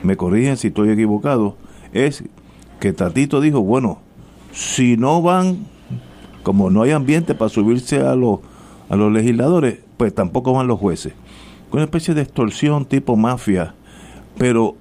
[0.02, 1.57] me corrigen si estoy equivocado,
[1.92, 2.24] es
[2.80, 3.98] que Tatito dijo, bueno,
[4.52, 5.66] si no van,
[6.42, 8.40] como no hay ambiente para subirse a los,
[8.88, 11.14] a los legisladores, pues tampoco van los jueces.
[11.72, 13.74] Una especie de extorsión tipo mafia,
[14.38, 14.76] pero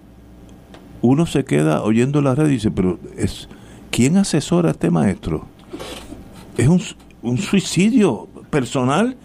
[1.01, 3.49] uno se queda oyendo la red y dice, pero es
[3.93, 5.45] ¿quién asesora a este maestro?
[6.57, 6.81] Es un,
[7.21, 9.15] un suicidio personal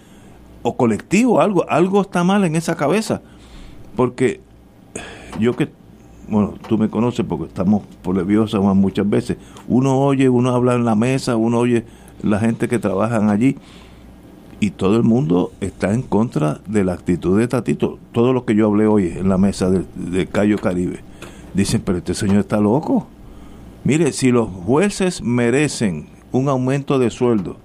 [0.63, 3.23] o colectivo, algo, algo está mal en esa cabeza.
[3.97, 4.41] Porque
[5.41, 5.71] yo que,
[6.29, 10.85] bueno, tú me conoces porque estamos por nerviosa muchas veces, uno oye, uno habla en
[10.85, 11.85] la mesa, uno oye
[12.23, 13.57] la gente que trabajan allí
[14.61, 17.99] y todo el mundo está en contra de la actitud de Tatito.
[18.13, 21.01] Todo lo que yo hablé hoy en la mesa de, de Cayo Caribe.
[21.55, 23.07] Dicen, pero este señor está loco.
[23.85, 27.57] Mire, si los jueces merecen un aumento de sueldo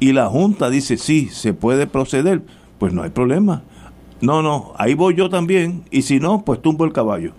[0.00, 2.42] y la Junta dice, sí, se puede proceder,
[2.78, 3.62] pues no hay problema.
[4.20, 7.32] No, no, ahí voy yo también, y si no, pues tumbo el caballo.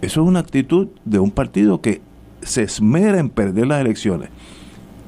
[0.00, 2.02] Eso es una actitud de un partido que
[2.42, 4.30] se esmera en perder las elecciones.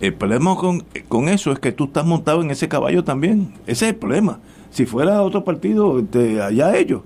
[0.01, 3.55] El problema con, con eso es que tú estás montado en ese caballo también.
[3.67, 4.41] Ese es el problema.
[4.71, 7.03] Si fuera otro partido, te, allá ellos.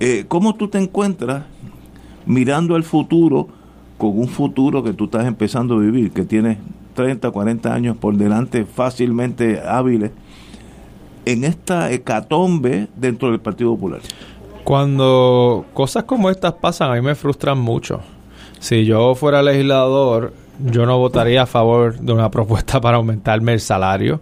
[0.00, 1.44] Eh, ¿Cómo tú te encuentras
[2.26, 3.48] mirando al futuro
[4.02, 6.58] con un futuro que tú estás empezando a vivir, que tienes
[6.96, 10.10] 30, 40 años por delante fácilmente hábiles,
[11.24, 14.00] en esta hecatombe dentro del Partido Popular?
[14.64, 18.00] Cuando cosas como estas pasan, a mí me frustran mucho.
[18.58, 23.60] Si yo fuera legislador, yo no votaría a favor de una propuesta para aumentarme el
[23.60, 24.20] salario.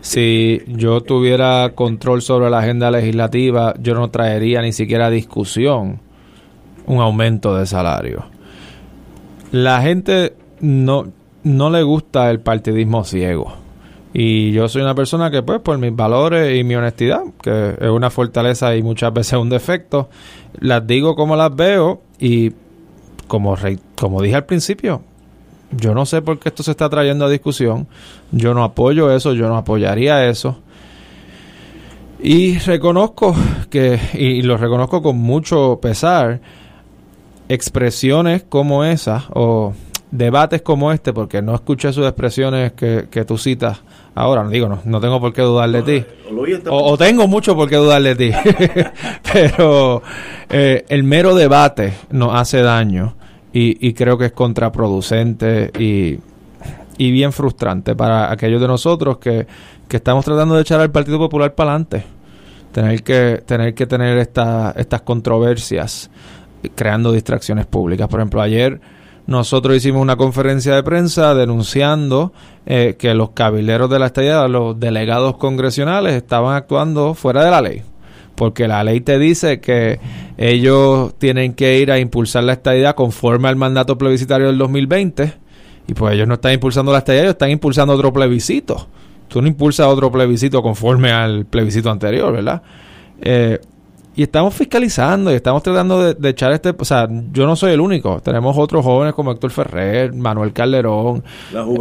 [0.00, 5.98] Si yo tuviera control sobre la agenda legislativa, yo no traería ni siquiera discusión
[6.86, 8.37] un aumento de salario.
[9.52, 11.08] La gente no,
[11.42, 13.52] no le gusta el partidismo ciego.
[14.12, 17.88] Y yo soy una persona que, pues, por mis valores y mi honestidad, que es
[17.88, 20.08] una fortaleza y muchas veces un defecto,
[20.58, 22.52] las digo como las veo y
[23.26, 23.56] como,
[23.96, 25.02] como dije al principio,
[25.70, 27.86] yo no sé por qué esto se está trayendo a discusión.
[28.32, 30.58] Yo no apoyo eso, yo no apoyaría eso.
[32.20, 33.36] Y reconozco
[33.70, 36.40] que, y lo reconozco con mucho pesar,
[37.48, 39.72] expresiones como esas o
[40.10, 43.82] debates como este, porque no escuché sus expresiones que, que tú citas
[44.14, 46.04] ahora, no digo, no, no tengo por qué dudar de ti.
[46.70, 48.30] O, tengo mucho por qué dudar de ti.
[49.32, 50.02] Pero
[50.48, 53.14] eh, el mero debate nos hace daño
[53.52, 56.18] y, creo que es contraproducente y,
[56.96, 59.48] y, bien frustrante para aquellos de nosotros que,
[59.88, 62.04] que estamos tratando de echar al Partido Popular para adelante.
[62.72, 66.08] Tener que tener, que tener esta, estas controversias
[66.74, 68.08] creando distracciones públicas.
[68.08, 68.80] Por ejemplo, ayer
[69.26, 72.32] nosotros hicimos una conferencia de prensa denunciando
[72.66, 77.60] eh, que los cabileros de la estadía, los delegados congresionales, estaban actuando fuera de la
[77.60, 77.82] ley
[78.38, 79.98] porque la ley te dice que
[80.36, 85.32] ellos tienen que ir a impulsar la estadidad conforme al mandato plebiscitario del 2020
[85.88, 88.86] y pues ellos no están impulsando la estadidad, ellos están impulsando otro plebiscito.
[89.26, 92.62] Tú no impulsas otro plebiscito conforme al plebiscito anterior, ¿verdad?
[93.20, 93.58] Eh,
[94.18, 97.80] y estamos fiscalizando y estamos tratando de, echar este, o sea, yo no soy el
[97.80, 101.22] único, tenemos otros jóvenes como Héctor Ferrer, Manuel Calderón,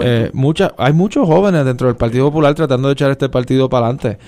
[0.04, 0.32] eh,
[0.78, 4.20] hay muchos jóvenes dentro del Partido Popular tratando de echar este partido para adelante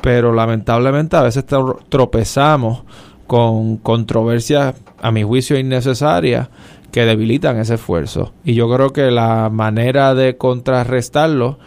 [0.00, 1.44] pero lamentablemente a veces
[1.88, 2.84] tropezamos
[3.26, 6.48] con controversias, a mi juicio, innecesarias
[6.92, 8.32] que debilitan ese esfuerzo.
[8.44, 11.58] Y yo creo que la manera de contrarrestarlo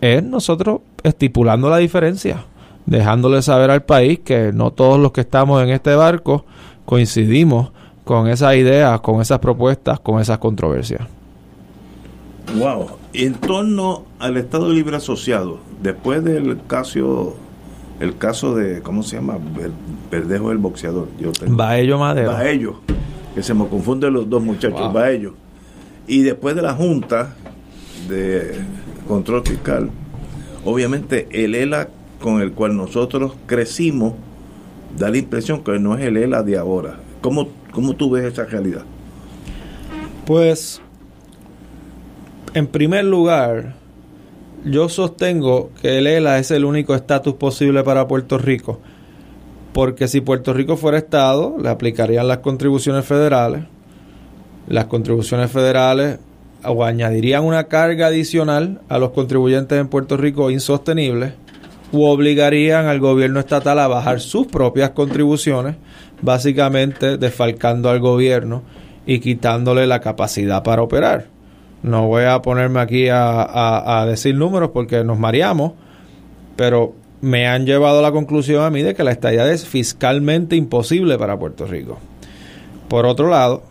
[0.00, 2.44] es nosotros estipulando la diferencia,
[2.86, 6.44] dejándole saber al país que no todos los que estamos en este barco
[6.84, 7.70] coincidimos
[8.04, 11.02] con esas ideas, con esas propuestas, con esas controversias.
[12.58, 12.88] Wow.
[13.12, 17.36] En torno al Estado Libre Asociado, después del caso
[18.00, 19.38] el caso de, ¿cómo se llama?
[20.10, 21.08] Verdejo del boxeador.
[21.20, 22.32] Yo tengo, Baello Madero.
[22.32, 22.80] Baello,
[23.34, 24.92] que se me confunden los dos muchachos, wow.
[24.92, 25.34] Baello.
[26.06, 27.34] Y después de la Junta
[28.08, 28.58] de
[29.06, 29.90] Control Fiscal,
[30.64, 31.88] obviamente el ELA
[32.20, 34.14] con el cual nosotros crecimos
[34.96, 36.98] da la impresión que no es el ELA de ahora.
[37.20, 38.82] ¿Cómo, cómo tú ves esa realidad?
[40.26, 40.80] Pues,
[42.54, 43.74] en primer lugar,
[44.64, 48.80] yo sostengo que el ELA es el único estatus posible para Puerto Rico,
[49.72, 53.64] porque si Puerto Rico fuera Estado, le aplicarían las contribuciones federales,
[54.68, 56.18] las contribuciones federales
[56.64, 61.34] o añadirían una carga adicional a los contribuyentes en Puerto Rico insostenible,
[61.92, 65.76] u obligarían al gobierno estatal a bajar sus propias contribuciones,
[66.22, 68.62] básicamente desfalcando al gobierno
[69.06, 71.26] y quitándole la capacidad para operar.
[71.82, 75.72] No voy a ponerme aquí a, decir números porque nos mareamos,
[76.56, 80.56] pero me han llevado a la conclusión a mí de que la estadía es fiscalmente
[80.56, 81.98] imposible para Puerto Rico.
[82.88, 83.62] Por otro lado,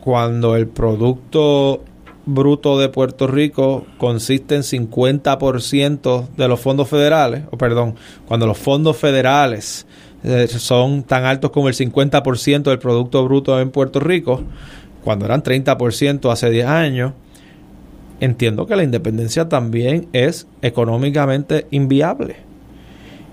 [0.00, 1.82] cuando el Producto
[2.26, 7.94] Bruto de Puerto Rico consiste en 50% de los fondos federales, o perdón,
[8.26, 9.86] cuando los fondos federales
[10.24, 14.42] eh, son tan altos como el 50% del Producto Bruto en Puerto Rico,
[15.04, 17.12] cuando eran 30% hace 10 años,
[18.18, 22.36] entiendo que la independencia también es económicamente inviable.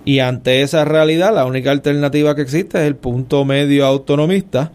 [0.05, 4.71] Y ante esa realidad, la única alternativa que existe es el punto medio autonomista,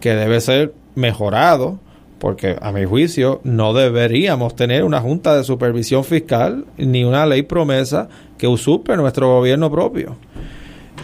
[0.00, 1.80] que debe ser mejorado,
[2.18, 7.42] porque a mi juicio no deberíamos tener una junta de supervisión fiscal ni una ley
[7.42, 8.08] promesa
[8.38, 10.16] que usurpe nuestro gobierno propio.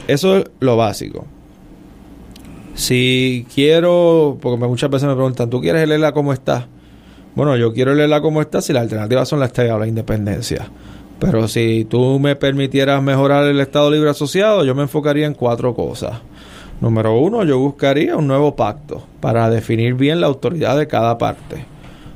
[0.09, 1.27] Eso es lo básico.
[2.75, 6.67] Si quiero, porque muchas veces me preguntan, ¿tú quieres leerla como está?
[7.35, 10.69] Bueno, yo quiero leerla como está si las alternativas son la estadía o la independencia.
[11.19, 15.75] Pero si tú me permitieras mejorar el Estado Libre Asociado, yo me enfocaría en cuatro
[15.75, 16.15] cosas.
[16.83, 21.65] Número uno, yo buscaría un nuevo pacto para definir bien la autoridad de cada parte.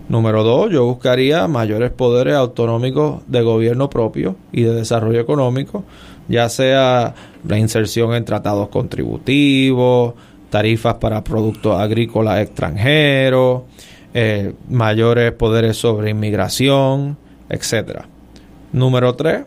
[0.08, 5.84] Número dos, yo buscaría mayores poderes autonómicos de gobierno propio y de desarrollo económico,
[6.26, 7.14] ya sea
[7.46, 10.14] la inserción en tratados contributivos,
[10.50, 13.62] tarifas para productos agrícolas extranjeros,
[14.14, 17.16] eh, mayores poderes sobre inmigración,
[17.48, 18.08] etcétera.
[18.72, 19.44] Número tres,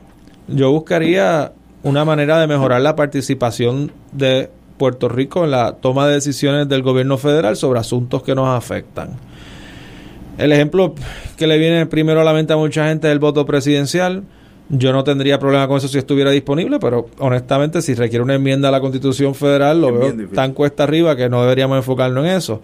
[0.47, 1.51] yo buscaría
[1.83, 4.49] una manera de mejorar la participación de
[4.79, 9.11] Puerto Rico en la toma de decisiones del gobierno federal sobre asuntos que nos afectan.
[10.39, 10.95] El ejemplo
[11.37, 14.23] que le viene primero a la mente a mucha gente es el voto presidencial.
[14.69, 18.69] Yo no tendría problema con eso si estuviera disponible, pero honestamente si requiere una enmienda
[18.69, 22.61] a la Constitución Federal lo veo tan cuesta arriba que no deberíamos enfocarnos en eso.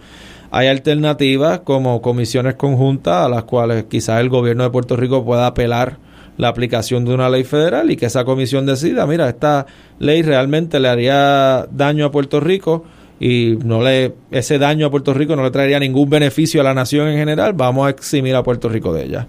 [0.50, 5.46] Hay alternativas como comisiones conjuntas a las cuales quizás el gobierno de Puerto Rico pueda
[5.46, 5.98] apelar
[6.36, 9.66] la aplicación de una ley federal y que esa comisión decida, mira, esta
[9.98, 12.84] ley realmente le haría daño a Puerto Rico
[13.18, 16.74] y no le ese daño a Puerto Rico no le traería ningún beneficio a la
[16.74, 19.26] nación en general, vamos a eximir a Puerto Rico de ella.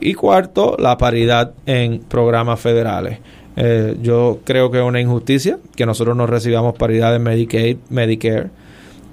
[0.00, 3.18] Y cuarto, la paridad en programas federales.
[3.56, 8.50] Eh, yo creo que es una injusticia que nosotros no recibamos paridad en Medicaid, Medicare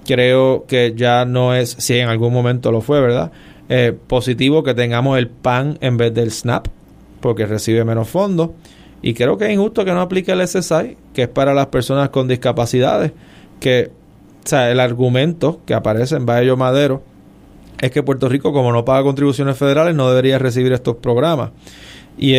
[0.05, 3.31] creo que ya no es, si en algún momento lo fue, ¿verdad?
[3.69, 6.67] Eh, positivo que tengamos el PAN en vez del SNAP,
[7.21, 8.49] porque recibe menos fondos.
[9.01, 12.09] Y creo que es injusto que no aplique el SSI, que es para las personas
[12.09, 13.13] con discapacidades,
[13.59, 13.91] que,
[14.43, 17.01] o sea, el argumento que aparece en Valle Madero
[17.79, 21.49] es que Puerto Rico, como no paga contribuciones federales, no debería recibir estos programas.
[22.17, 22.35] Y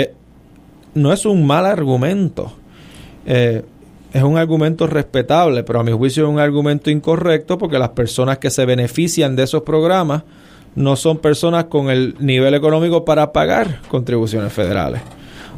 [0.95, 2.53] no es un mal argumento.
[3.27, 3.63] Eh,
[4.13, 8.39] es un argumento respetable, pero a mi juicio es un argumento incorrecto porque las personas
[8.39, 10.23] que se benefician de esos programas
[10.75, 15.03] no son personas con el nivel económico para pagar contribuciones federales.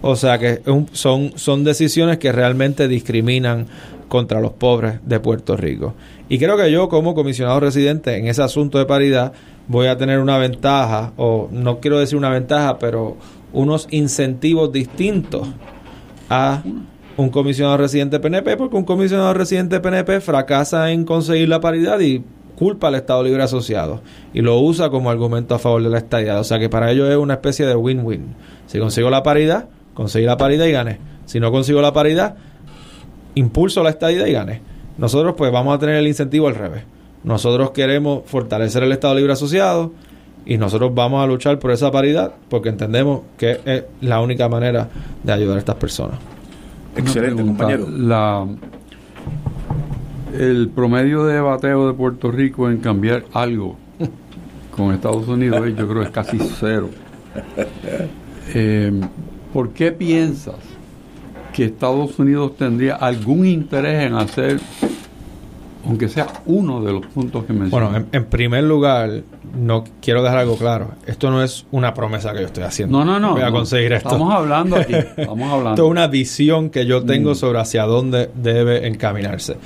[0.03, 0.61] O sea que
[0.93, 3.67] son, son decisiones que realmente discriminan
[4.09, 5.95] contra los pobres de Puerto Rico.
[6.29, 9.33] Y creo que yo como comisionado residente en ese asunto de paridad
[9.67, 13.17] voy a tener una ventaja, o no quiero decir una ventaja, pero
[13.53, 15.49] unos incentivos distintos
[16.29, 16.63] a
[17.17, 22.23] un comisionado residente PNP, porque un comisionado residente PNP fracasa en conseguir la paridad y
[22.57, 24.01] culpa al Estado Libre Asociado
[24.33, 26.41] y lo usa como argumento a favor de la estadidad.
[26.41, 28.35] O sea que para ellos es una especie de win-win.
[28.67, 30.99] Si consigo la paridad, conseguí la paridad y gané.
[31.27, 32.37] Si no consigo la paridad,
[33.35, 34.61] impulso la estadidad y gané.
[34.99, 36.85] Nosotros pues vamos a tener el incentivo al revés.
[37.25, 39.93] Nosotros queremos fortalecer el Estado Libre Asociado
[40.47, 44.89] y nosotros vamos a luchar por esa paridad porque entendemos que es la única manera
[45.23, 46.19] de ayudar a estas personas.
[46.97, 47.89] Excelente, compañero.
[47.91, 48.47] La,
[50.39, 53.77] el promedio de bateo de Puerto Rico en cambiar algo
[54.77, 56.91] con Estados Unidos yo creo es casi cero.
[58.53, 58.93] Eh,
[59.53, 60.57] ¿Por qué piensas
[61.53, 64.61] que Estados Unidos tendría algún interés en hacer,
[65.87, 67.89] aunque sea uno de los puntos que mencioné?
[67.89, 69.23] Bueno, en primer lugar,
[69.57, 70.91] no quiero dejar algo claro.
[71.07, 72.99] Esto no es una promesa que yo estoy haciendo.
[72.99, 73.33] No, no, no.
[73.35, 74.09] Voy a conseguir esto.
[74.09, 74.95] Estamos hablando aquí.
[75.17, 75.71] Estamos hablando.
[75.71, 77.37] esto es una visión que yo tengo mm.
[77.37, 79.57] sobre hacia dónde debe encaminarse.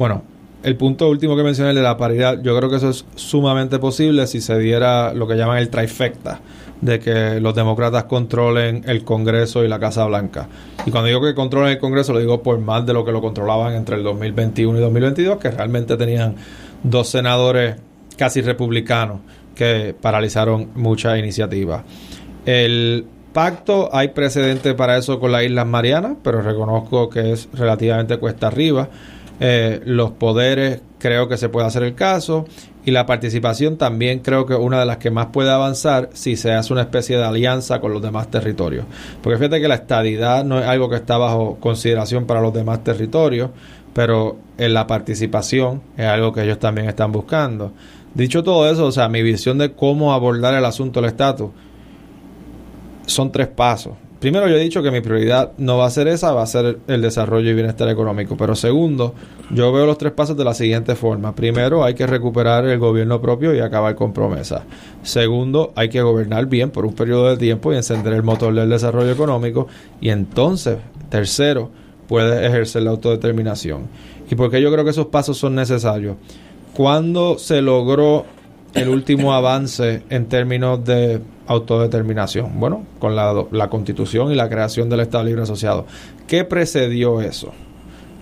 [0.00, 0.22] Bueno,
[0.62, 4.26] el punto último que mencioné de la paridad, yo creo que eso es sumamente posible
[4.26, 6.40] si se diera lo que llaman el trifecta,
[6.80, 10.48] de que los demócratas controlen el Congreso y la Casa Blanca.
[10.86, 13.20] Y cuando digo que controlen el Congreso, lo digo por más de lo que lo
[13.20, 16.34] controlaban entre el 2021 y 2022, que realmente tenían
[16.82, 17.76] dos senadores
[18.16, 19.20] casi republicanos
[19.54, 21.82] que paralizaron muchas iniciativas.
[22.46, 23.04] El
[23.34, 28.46] pacto, hay precedente para eso con las Islas Marianas, pero reconozco que es relativamente cuesta
[28.46, 28.88] arriba.
[29.42, 32.44] Eh, los poderes creo que se puede hacer el caso
[32.84, 36.52] y la participación también creo que una de las que más puede avanzar si se
[36.52, 38.84] hace una especie de alianza con los demás territorios.
[39.22, 42.84] Porque fíjate que la estadidad no es algo que está bajo consideración para los demás
[42.84, 43.50] territorios,
[43.94, 47.72] pero en la participación es algo que ellos también están buscando.
[48.14, 51.50] Dicho todo eso, o sea, mi visión de cómo abordar el asunto del estatus
[53.06, 53.94] son tres pasos.
[54.20, 56.78] Primero, yo he dicho que mi prioridad no va a ser esa, va a ser
[56.88, 58.36] el desarrollo y bienestar económico.
[58.36, 59.14] Pero segundo,
[59.50, 61.34] yo veo los tres pasos de la siguiente forma.
[61.34, 64.62] Primero, hay que recuperar el gobierno propio y acabar con promesas.
[65.02, 68.68] Segundo, hay que gobernar bien por un periodo de tiempo y encender el motor del
[68.68, 69.68] desarrollo económico.
[70.02, 70.76] Y entonces,
[71.08, 71.70] tercero,
[72.06, 73.88] puede ejercer la autodeterminación.
[74.30, 76.16] ¿Y por qué yo creo que esos pasos son necesarios?
[76.74, 78.26] Cuando se logró
[78.74, 82.60] el último avance en términos de autodeterminación?
[82.60, 85.84] Bueno, con la, la, constitución y la creación del Estado Libre Asociado.
[86.28, 87.52] ¿Qué precedió eso?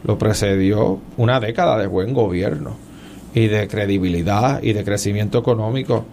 [0.04, 2.76] Lo precedió una década de buen gobierno
[3.34, 6.06] y de credibilidad y de crecimiento económico.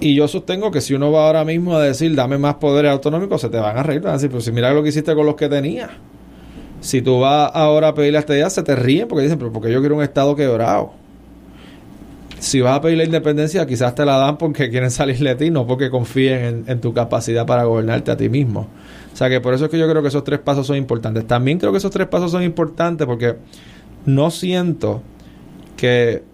[0.00, 3.42] Y yo sostengo que si uno va ahora mismo a decir dame más poderes autonómicos,
[3.42, 4.00] se te van a reír.
[4.00, 5.90] Van a decir, si mira lo que hiciste con los que tenía.
[6.80, 9.52] Si tú vas ahora a pedirle a este día, se te ríen porque dicen, pero
[9.52, 11.01] porque yo quiero un Estado quebrado
[12.42, 15.50] si vas a pedir la independencia, quizás te la dan porque quieren salir de ti,
[15.52, 18.66] no porque confíen en, tu capacidad para gobernarte a ti mismo.
[19.12, 21.24] O sea que por eso es que yo creo que esos tres pasos son importantes.
[21.24, 23.36] También creo que esos tres pasos son importantes porque
[24.06, 25.02] no siento
[25.76, 26.24] que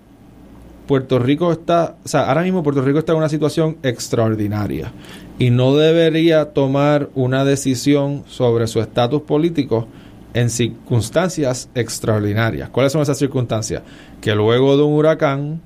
[0.87, 4.91] Puerto Rico está, o sea, ahora mismo Puerto Rico está en una situación extraordinaria
[5.39, 9.87] y no debería tomar una decisión sobre su estatus político
[10.33, 12.71] en circunstancias extraordinarias.
[12.71, 13.83] ¿Cuáles son esas circunstancias?
[14.23, 15.61] Que luego de un huracán,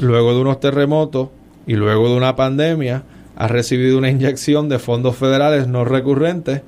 [0.00, 1.28] luego de unos terremotos
[1.66, 3.04] y luego de una pandemia,
[3.36, 6.62] ha recibido una inyección de fondos federales no recurrentes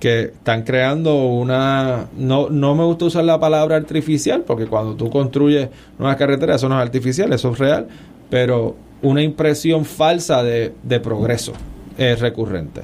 [0.00, 2.06] que están creando una...
[2.16, 5.68] No, no me gusta usar la palabra artificial, porque cuando tú construyes
[5.98, 7.88] nuevas carreteras, eso no es artificial, eso es real,
[8.30, 11.52] pero una impresión falsa de, de progreso
[11.96, 12.82] es recurrente.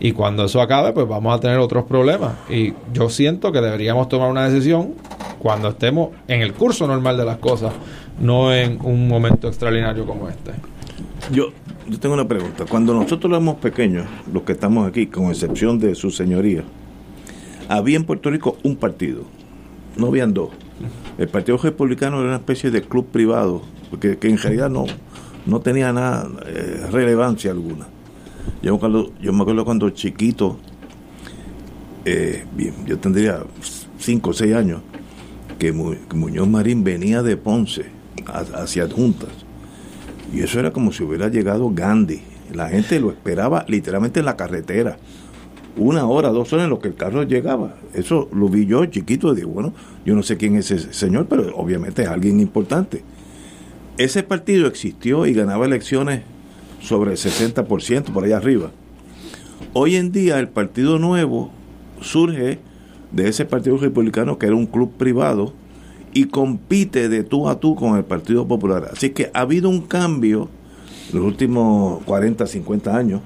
[0.00, 2.32] Y cuando eso acabe, pues vamos a tener otros problemas.
[2.50, 4.94] Y yo siento que deberíamos tomar una decisión
[5.38, 7.72] cuando estemos en el curso normal de las cosas
[8.20, 10.52] no en un momento extraordinario como este.
[11.32, 11.48] Yo,
[11.88, 12.64] yo tengo una pregunta.
[12.68, 16.62] Cuando nosotros éramos pequeños, los que estamos aquí, con excepción de su señoría,
[17.68, 19.22] había en Puerto Rico un partido,
[19.96, 20.50] no habían dos.
[21.16, 24.86] El Partido Republicano era una especie de club privado, porque que en realidad no,
[25.46, 27.86] no tenía nada, eh, relevancia alguna.
[28.62, 30.58] Yo, cuando, yo me acuerdo cuando chiquito,
[32.04, 32.44] eh,
[32.86, 33.42] yo tendría
[33.98, 34.82] cinco o seis años,
[35.58, 37.86] que Muñoz Marín venía de Ponce
[38.26, 39.30] hacia adjuntas.
[40.32, 42.22] Y eso era como si hubiera llegado Gandhi.
[42.52, 44.98] La gente lo esperaba literalmente en la carretera.
[45.76, 47.76] Una hora, dos horas en lo que el carro llegaba.
[47.94, 51.26] Eso lo vi yo chiquito y digo, bueno, yo no sé quién es ese señor,
[51.28, 53.02] pero obviamente es alguien importante.
[53.98, 56.22] Ese partido existió y ganaba elecciones
[56.84, 58.70] sobre el 60%, por allá arriba.
[59.72, 61.50] Hoy en día el Partido Nuevo
[62.00, 62.58] surge
[63.10, 65.52] de ese Partido Republicano que era un club privado
[66.12, 68.90] y compite de tú a tú con el Partido Popular.
[68.92, 70.48] Así que ha habido un cambio
[71.10, 73.20] en los últimos 40, 50 años,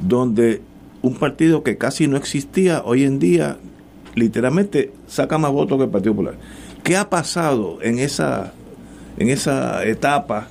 [0.00, 0.62] donde
[1.02, 3.58] un partido que casi no existía hoy en día
[4.14, 6.34] literalmente saca más votos que el Partido Popular.
[6.82, 8.52] ¿Qué ha pasado en esa,
[9.18, 10.48] en esa etapa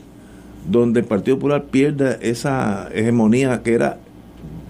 [0.70, 4.00] donde el Partido Popular pierde esa hegemonía que era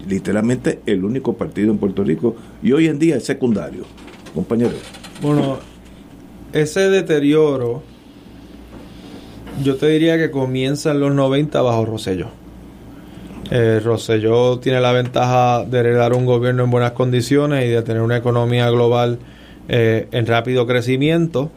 [0.08, 3.84] literalmente el único partido en Puerto Rico y hoy en día es secundario,
[4.34, 4.80] compañeros?
[5.20, 5.58] Bueno,
[6.52, 7.82] ese deterioro,
[9.62, 12.28] yo te diría que comienza en los 90 bajo Rosselló.
[13.50, 18.02] Eh, Rosselló tiene la ventaja de heredar un gobierno en buenas condiciones y de tener
[18.02, 19.18] una economía global
[19.68, 21.50] eh, en rápido crecimiento.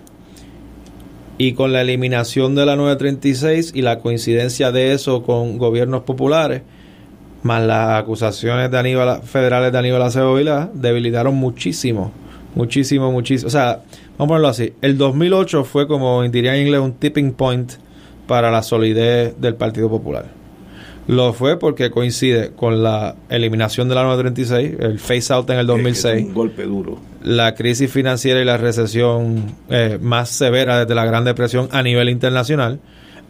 [1.38, 6.62] Y con la eliminación de la 936 y la coincidencia de eso con gobiernos populares,
[7.44, 12.12] más las acusaciones de Aníbal, federales de Aníbal Acevedo debilitaron muchísimo,
[12.56, 13.48] muchísimo, muchísimo.
[13.48, 13.82] O sea,
[14.18, 14.74] Vamos a ponerlo así.
[14.82, 17.74] El 2008 fue, como diría en inglés, un tipping point
[18.28, 20.28] para la solidez del Partido Popular.
[21.08, 25.68] Lo fue porque coincide con la eliminación de la 936, el face out en el
[25.68, 26.26] 2006.
[26.26, 26.98] un golpe duro.
[27.22, 32.10] La crisis financiera y la recesión eh, más severa desde la Gran Depresión a nivel
[32.10, 32.80] internacional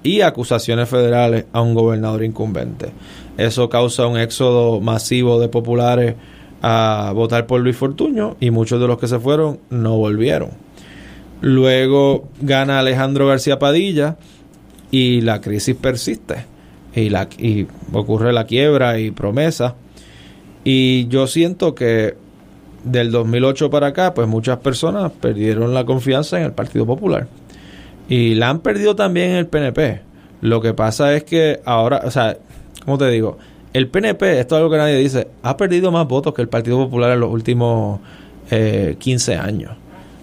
[0.04, 2.92] y acusaciones federales a un gobernador incumbente.
[3.38, 6.16] Eso causa un éxodo masivo de populares
[6.62, 10.52] a votar por Luis Fortuño y muchos de los que se fueron no volvieron.
[11.42, 14.18] Luego gana Alejandro García Padilla
[14.92, 16.55] y la crisis persiste.
[16.96, 19.76] Y, la, y ocurre la quiebra y promesa.
[20.64, 22.16] Y yo siento que
[22.86, 27.28] del 2008 para acá, pues muchas personas perdieron la confianza en el Partido Popular.
[28.08, 30.02] Y la han perdido también en el PNP.
[30.42, 32.38] Lo que pasa es que ahora, o sea,
[32.86, 33.38] ¿cómo te digo?
[33.74, 36.78] El PNP, esto es algo que nadie dice, ha perdido más votos que el Partido
[36.78, 38.00] Popular en los últimos
[38.52, 39.72] eh, 15 años.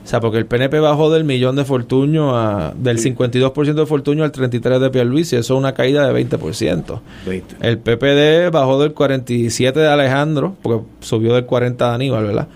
[0.05, 4.25] O sea, porque el PNP bajó del millón de Fortuño a, del 52% de Fortuño
[4.25, 7.01] al 33% de Pierluisi, eso es una caída de 20%.
[7.61, 12.49] El PPD bajó del 47% de Alejandro, porque subió del 40% de Aníbal, ¿verdad?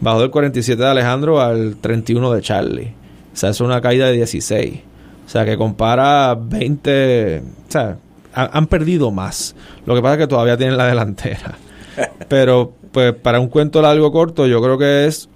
[0.00, 2.94] Bajó del 47% de Alejandro al 31% de Charlie.
[3.32, 4.82] O sea, es una caída de 16%.
[5.26, 7.42] O sea, que compara 20...
[7.68, 7.96] O sea,
[8.34, 9.54] han perdido más.
[9.86, 11.56] Lo que pasa es que todavía tienen la delantera.
[12.28, 15.29] Pero, pues, para un cuento largo corto, yo creo que es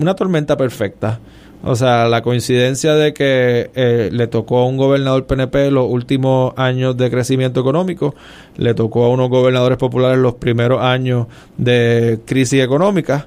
[0.00, 1.20] una tormenta perfecta.
[1.62, 6.54] O sea, la coincidencia de que eh, le tocó a un gobernador PNP los últimos
[6.56, 8.14] años de crecimiento económico,
[8.56, 11.26] le tocó a unos gobernadores populares los primeros años
[11.58, 13.26] de crisis económica,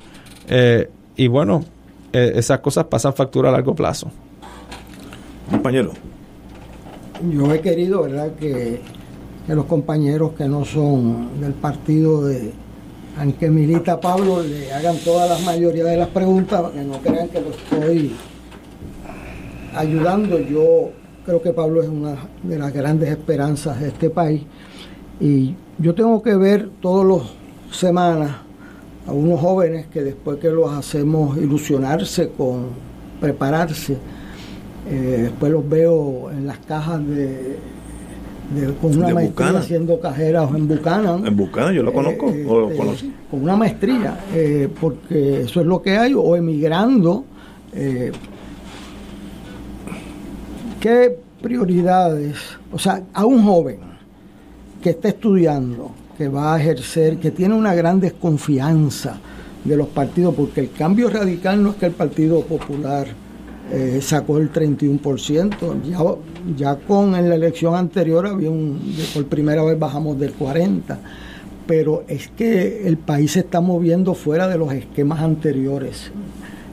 [0.50, 1.64] eh, y bueno,
[2.12, 4.10] eh, esas cosas pasan factura a largo plazo.
[5.52, 5.92] Compañero.
[7.32, 8.82] Yo he querido, ¿verdad?, que,
[9.46, 12.52] que los compañeros que no son del partido de,
[13.18, 17.42] aunque milita Pablo, le hagan toda la mayoría de las preguntas, que no crean que
[17.42, 18.16] lo estoy
[19.76, 20.40] ayudando.
[20.40, 20.92] Yo
[21.26, 24.42] creo que Pablo es una de las grandes esperanzas de este país.
[25.20, 28.32] Y yo tengo que ver todas las semanas
[29.08, 32.68] a unos jóvenes que después que los hacemos ilusionarse con
[33.20, 33.98] prepararse,
[34.90, 37.58] eh, después los veo en las cajas de
[38.82, 41.26] con una maestría haciendo cajeras en Buchanan.
[41.26, 43.14] En Buchanan, yo lo conozco, eh, o lo eh, conocí.
[43.30, 47.26] Con una maestría, eh, porque eso es lo que hay, o emigrando.
[50.80, 52.38] ¿Qué prioridades?
[52.72, 53.80] O sea, a un joven
[54.82, 59.18] que está estudiando, que va a ejercer, que tiene una gran desconfianza
[59.64, 63.08] de los partidos, porque el cambio radical no es que el Partido Popular
[63.74, 65.82] eh, sacó el 31%.
[65.90, 66.00] Ya,
[66.56, 68.80] ya con en la elección anterior había un,
[69.16, 70.98] por primera vez bajamos del 40%.
[71.66, 76.12] Pero es que el país se está moviendo fuera de los esquemas anteriores,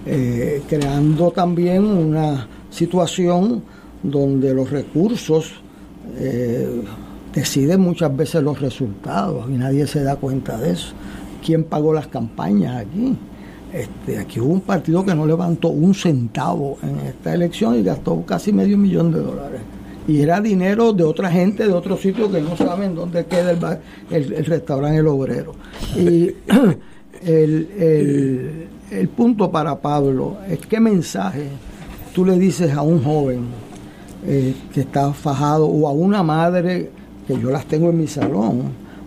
[0.05, 3.63] eh, creando también una situación
[4.03, 5.53] donde los recursos
[6.19, 6.83] eh,
[7.33, 10.93] deciden muchas veces los resultados y nadie se da cuenta de eso.
[11.45, 13.17] ¿Quién pagó las campañas aquí?
[13.73, 18.23] Este, aquí hubo un partido que no levantó un centavo en esta elección y gastó
[18.27, 19.61] casi medio millón de dólares.
[20.09, 23.53] Y era dinero de otra gente de otro sitio que no saben dónde queda
[24.11, 25.55] el, el, restaurante El Obrero.
[25.97, 26.33] Y
[27.23, 31.49] el, el, punto para Pablo es qué mensaje
[32.13, 33.45] tú le dices a un joven
[34.27, 36.91] eh, que está fajado o a una madre
[37.27, 38.63] que yo las tengo en mi salón,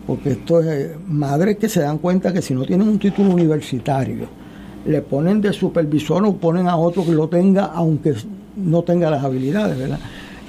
[0.07, 3.31] porque esto es eh, madres que se dan cuenta que si no tienen un título
[3.31, 4.43] universitario,
[4.85, 8.14] le ponen de supervisor o ponen a otro que lo tenga, aunque
[8.55, 9.99] no tenga las habilidades, ¿verdad?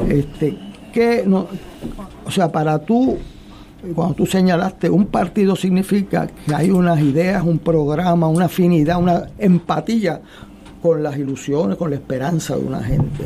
[0.08, 0.56] Este,
[0.92, 1.46] que no,
[2.24, 3.16] o sea, para tú,
[3.94, 9.28] cuando tú señalaste, un partido significa que hay unas ideas, un programa, una afinidad, una
[9.38, 10.20] empatía
[10.82, 13.24] con las ilusiones, con la esperanza de una gente.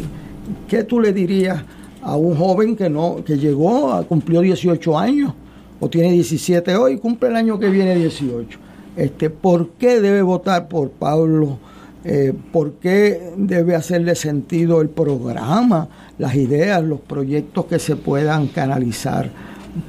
[0.69, 1.63] ¿Qué tú le dirías
[2.03, 5.33] a un joven que no, que llegó, cumplió 18 años,
[5.81, 8.68] o tiene 17 hoy, cumple el año que viene 18?
[8.99, 11.59] Este, por qué debe votar por Pablo,
[12.05, 15.89] eh, por qué debe hacerle sentido el programa,
[16.19, 19.31] las ideas, los proyectos que se puedan canalizar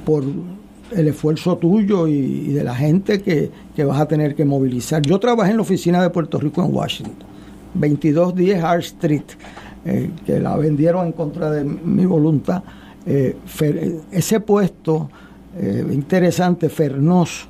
[0.06, 0.22] por
[0.92, 3.50] el esfuerzo tuyo y, de la gente que,
[3.84, 5.02] vas a tener que movilizar.
[5.02, 7.26] Yo trabajé en la oficina de Puerto Rico en Washington,
[7.74, 9.24] 2210 Hart Street,
[9.86, 12.62] eh, que la vendieron en contra de mi voluntad.
[13.06, 13.36] Eh,
[14.12, 15.10] ese puesto
[15.90, 17.49] interesante, Fernos,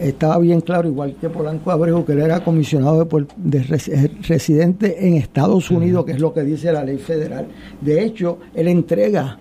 [0.00, 3.06] estaba bien claro, igual que Polanco Abreu, que él era comisionado
[3.36, 7.46] de, eh, residente en Estados Unidos, que es lo que dice la ley federal.
[7.80, 9.38] De hecho, él entrega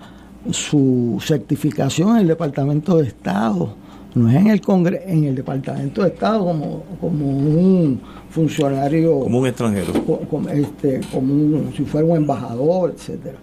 [0.52, 3.74] su certificación en el Departamento de Estado,
[4.16, 9.20] no es en el Congreso, en el Departamento de Estado como, como un funcionario.
[9.22, 9.94] Como un extranjero.
[10.30, 13.38] Como, este, como si fuera un embajador, etcétera.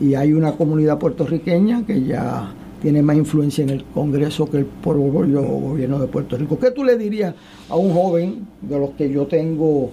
[0.00, 4.66] Y hay una comunidad puertorriqueña que ya tiene más influencia en el Congreso que el
[4.66, 6.58] propio gobierno de Puerto Rico.
[6.58, 7.32] ¿Qué tú le dirías
[7.68, 9.90] a un joven de los que yo tengo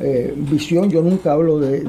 [0.00, 0.88] eh, visión?
[0.88, 1.84] Yo nunca hablo de,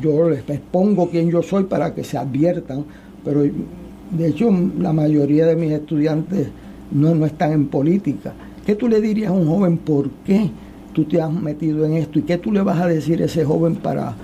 [0.00, 2.86] yo les expongo quién yo soy para que se adviertan,
[3.22, 6.48] pero de hecho la mayoría de mis estudiantes
[6.90, 8.32] no, no están en política.
[8.64, 10.50] ¿Qué tú le dirías a un joven por qué
[10.94, 13.44] tú te has metido en esto y qué tú le vas a decir a ese
[13.44, 14.14] joven para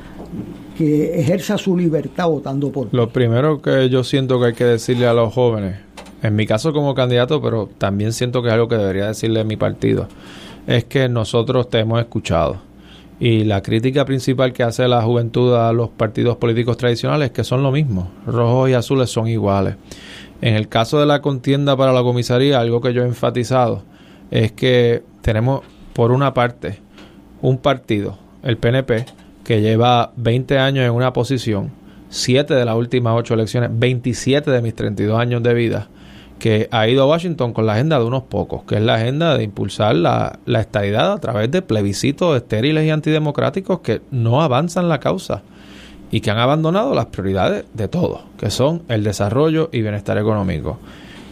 [0.78, 5.08] que ejerza su libertad votando por Lo primero que yo siento que hay que decirle
[5.08, 5.76] a los jóvenes,
[6.22, 9.44] en mi caso como candidato, pero también siento que es algo que debería decirle a
[9.44, 10.06] mi partido,
[10.68, 12.58] es que nosotros te hemos escuchado.
[13.18, 17.42] Y la crítica principal que hace la juventud a los partidos políticos tradicionales es que
[17.42, 19.74] son lo mismo, rojos y azules son iguales.
[20.40, 23.82] En el caso de la contienda para la comisaría, algo que yo he enfatizado
[24.30, 26.78] es que tenemos, por una parte,
[27.42, 29.06] un partido, el PNP,
[29.48, 31.70] que lleva 20 años en una posición,
[32.10, 35.88] 7 de las últimas 8 elecciones, 27 de mis 32 años de vida,
[36.38, 39.38] que ha ido a Washington con la agenda de unos pocos, que es la agenda
[39.38, 44.90] de impulsar la, la estadidad a través de plebiscitos estériles y antidemocráticos que no avanzan
[44.90, 45.40] la causa
[46.10, 50.78] y que han abandonado las prioridades de todos, que son el desarrollo y bienestar económico.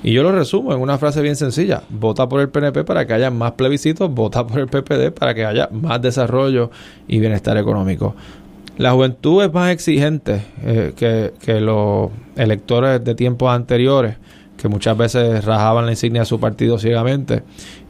[0.02, 1.82] Y yo lo resumo en una frase bien sencilla.
[1.88, 5.44] Vota por el PNP para que haya más plebiscitos, vota por el PPD para que
[5.44, 6.70] haya más desarrollo
[7.08, 8.14] y bienestar económico.
[8.78, 14.16] La juventud es más exigente eh, que, que los electores de tiempos anteriores
[14.56, 17.42] que muchas veces rajaban la insignia de su partido ciegamente.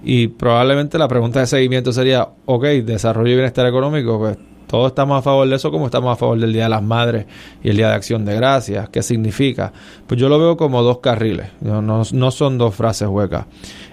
[0.04, 4.36] Y probablemente la pregunta de seguimiento sería, ok, desarrollo y bienestar económico, pues
[4.66, 7.26] todos estamos a favor de eso como estamos a favor del Día de las Madres
[7.62, 8.88] y el Día de Acción de Gracias.
[8.88, 9.72] ¿Qué significa?
[10.06, 13.46] Pues yo lo veo como dos carriles, no, no, son dos frases huecas.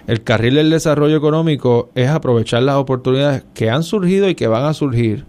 [0.06, 4.64] El carril del desarrollo económico es aprovechar las oportunidades que han surgido y que van
[4.64, 5.24] a surgir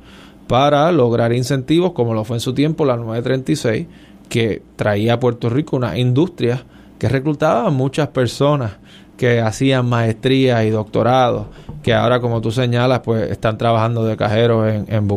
[0.48, 3.88] para lograr incentivos como lo fue en su tiempo la 936,
[4.30, 6.66] que traía a Puerto Rico una industria
[7.00, 8.78] que reclutaba a muchas personas
[9.18, 11.48] que hacían maestrías y doctorados,
[11.84, 15.08] que ahora, como tú señalas, pues están trabajando de cajeros en, en.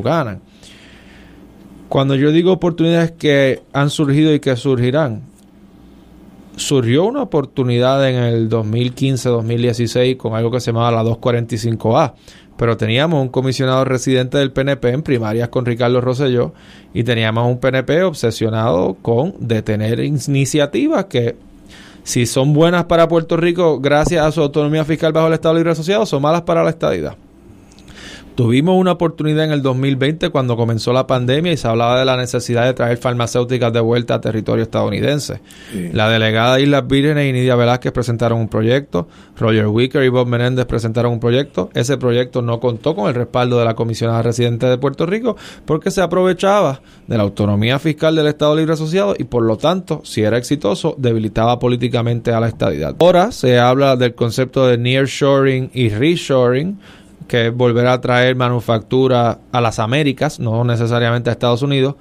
[1.89, 5.23] Cuando yo digo oportunidades que han surgido y que surgirán,
[6.57, 12.15] surgió una oportunidad en el 2015-2016 con algo que se llamaba la 245A,
[12.57, 16.53] pero teníamos un comisionado residente del PNP en primarias con Ricardo Rosselló
[16.93, 21.37] y teníamos un PNP obsesionado con detener iniciativas que
[22.03, 25.73] si son buenas para Puerto Rico gracias a su autonomía fiscal bajo el Estado Libre
[25.73, 27.16] Asociado, son malas para la estadidad.
[28.39, 32.16] Tuvimos una oportunidad en el 2020 cuando comenzó la pandemia y se hablaba de la
[32.16, 35.40] necesidad de traer farmacéuticas de vuelta a territorio estadounidense.
[35.93, 40.28] La delegada de Islas Vírgenes y Nidia Velázquez presentaron un proyecto, Roger Wicker y Bob
[40.28, 41.69] Menéndez presentaron un proyecto.
[41.74, 45.90] Ese proyecto no contó con el respaldo de la comisionada residente de Puerto Rico porque
[45.90, 50.23] se aprovechaba de la autonomía fiscal del Estado Libre Asociado y por lo tanto, si
[50.23, 52.94] era exitoso, debilitaba políticamente a la estadidad.
[53.01, 56.78] Ahora se habla del concepto de nearshoring y reshoring
[57.29, 61.95] que es volver a traer manufactura a las Américas, no necesariamente a Estados Unidos,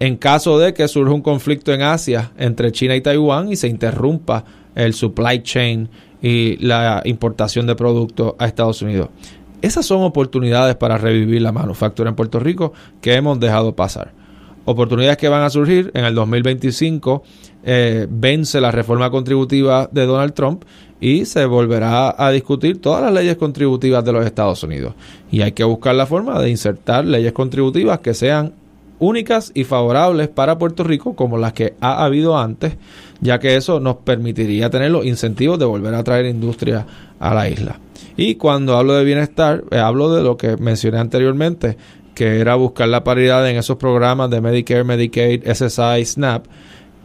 [0.00, 3.68] en caso de que surja un conflicto en Asia entre China y Taiwán y se
[3.68, 4.44] interrumpa
[4.74, 5.88] el supply chain
[6.22, 9.08] y la importación de productos a Estados Unidos.
[9.60, 14.12] Esas son oportunidades para revivir la manufactura en Puerto Rico que hemos dejado pasar.
[14.64, 17.22] Oportunidades que van a surgir en el 2025
[17.64, 20.64] eh, vence la reforma contributiva de Donald Trump
[21.00, 24.94] y se volverá a discutir todas las leyes contributivas de los Estados Unidos.
[25.30, 28.52] Y hay que buscar la forma de insertar leyes contributivas que sean
[28.98, 32.76] únicas y favorables para Puerto Rico como las que ha habido antes,
[33.20, 36.86] ya que eso nos permitiría tener los incentivos de volver a traer industria
[37.18, 37.78] a la isla.
[38.16, 41.76] Y cuando hablo de bienestar, eh, hablo de lo que mencioné anteriormente,
[42.14, 46.46] que era buscar la paridad en esos programas de Medicare, Medicaid, SSI, SNAP,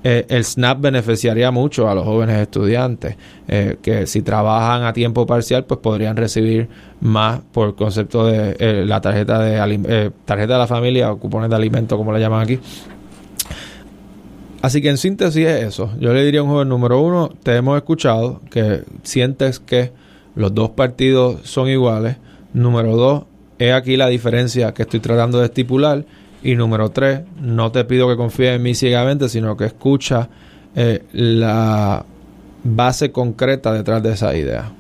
[0.04, 3.16] eh, el SNAP beneficiaría mucho a los jóvenes estudiantes
[3.48, 6.68] eh, que si trabajan a tiempo parcial pues podrían recibir
[7.00, 11.56] más por concepto de eh, la tarjeta de tarjeta de la familia o cupones de
[11.56, 12.60] alimento como le llaman aquí
[14.64, 15.92] Así que en síntesis es eso.
[16.00, 19.92] Yo le diría a un joven número uno, te hemos escuchado que sientes que
[20.36, 22.16] los dos partidos son iguales.
[22.54, 23.24] Número dos,
[23.60, 26.06] es aquí la diferencia que estoy tratando de estipular
[26.44, 30.28] y número tres, no te pido que confíes en mí ciegamente, sino que escucha
[30.76, 32.06] eh, la
[32.64, 34.72] base concreta detrás de esa idea.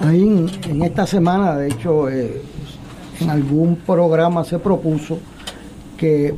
[0.00, 0.22] Ahí
[0.68, 2.42] en, esta semana, de hecho, eh,
[3.20, 5.18] en algún programa se propuso
[5.96, 6.34] que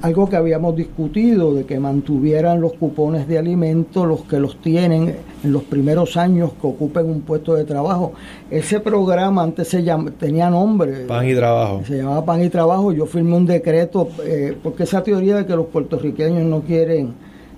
[0.00, 5.16] algo que habíamos discutido, de que mantuvieran los cupones de alimentos, los que los tienen
[5.42, 8.12] en los primeros años que ocupen un puesto de trabajo.
[8.50, 9.84] Ese programa antes se
[10.18, 11.06] tenía nombre.
[11.06, 11.82] Pan y Trabajo.
[11.84, 12.92] Se llamaba Pan y Trabajo.
[12.92, 17.14] Yo firmé un decreto, eh, porque esa teoría de que los puertorriqueños no quieren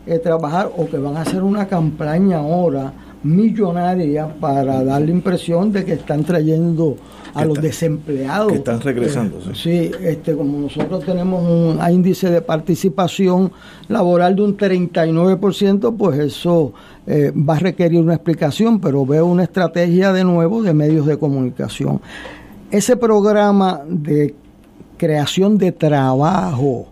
[0.06, 5.72] eh, trabajar o que van a hacer una campaña ahora millonaria para dar la impresión
[5.72, 6.96] de que están trayendo
[7.34, 8.52] a los desempleados.
[8.52, 9.38] Que están regresando.
[9.38, 9.90] Eh, sí.
[10.00, 13.52] este, como nosotros tenemos un índice de participación
[13.88, 16.72] laboral de un 39%, pues eso
[17.06, 21.18] eh, va a requerir una explicación, pero veo una estrategia de nuevo de medios de
[21.18, 22.00] comunicación.
[22.70, 24.34] Ese programa de
[24.96, 26.88] creación de trabajo,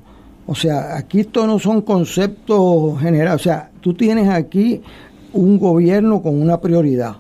[0.47, 4.83] o sea, aquí esto no son conceptos generales, o sea, tú tienes aquí
[5.33, 7.17] un gobierno con una prioridad,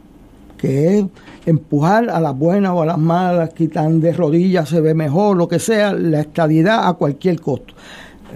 [0.56, 1.05] que es
[1.47, 5.48] empujar a las buenas o a las malas, quitan de rodillas, se ve mejor, lo
[5.48, 7.74] que sea, la estadidad a cualquier costo.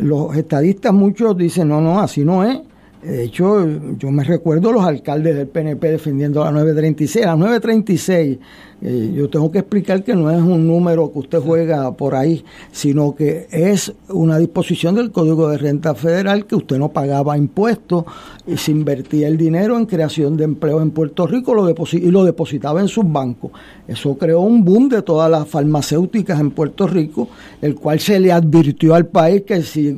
[0.01, 2.59] Los estadistas muchos dicen, no, no, así no es.
[3.03, 3.67] De hecho,
[3.99, 7.27] yo me recuerdo los alcaldes del PNP defendiendo la 936.
[7.27, 8.39] La 936,
[8.85, 12.45] eh, yo tengo que explicar que no es un número que usted juega por ahí,
[12.73, 18.05] sino que es una disposición del Código de Renta Federal que usted no pagaba impuestos
[18.45, 22.25] y se invertía el dinero en creación de empleo en Puerto Rico lo y lo
[22.25, 23.53] depositaba en sus bancos.
[23.87, 27.29] Eso creó un boom de todas las farmacéuticas en Puerto Rico,
[27.61, 29.97] el cual se le advirtió al país que si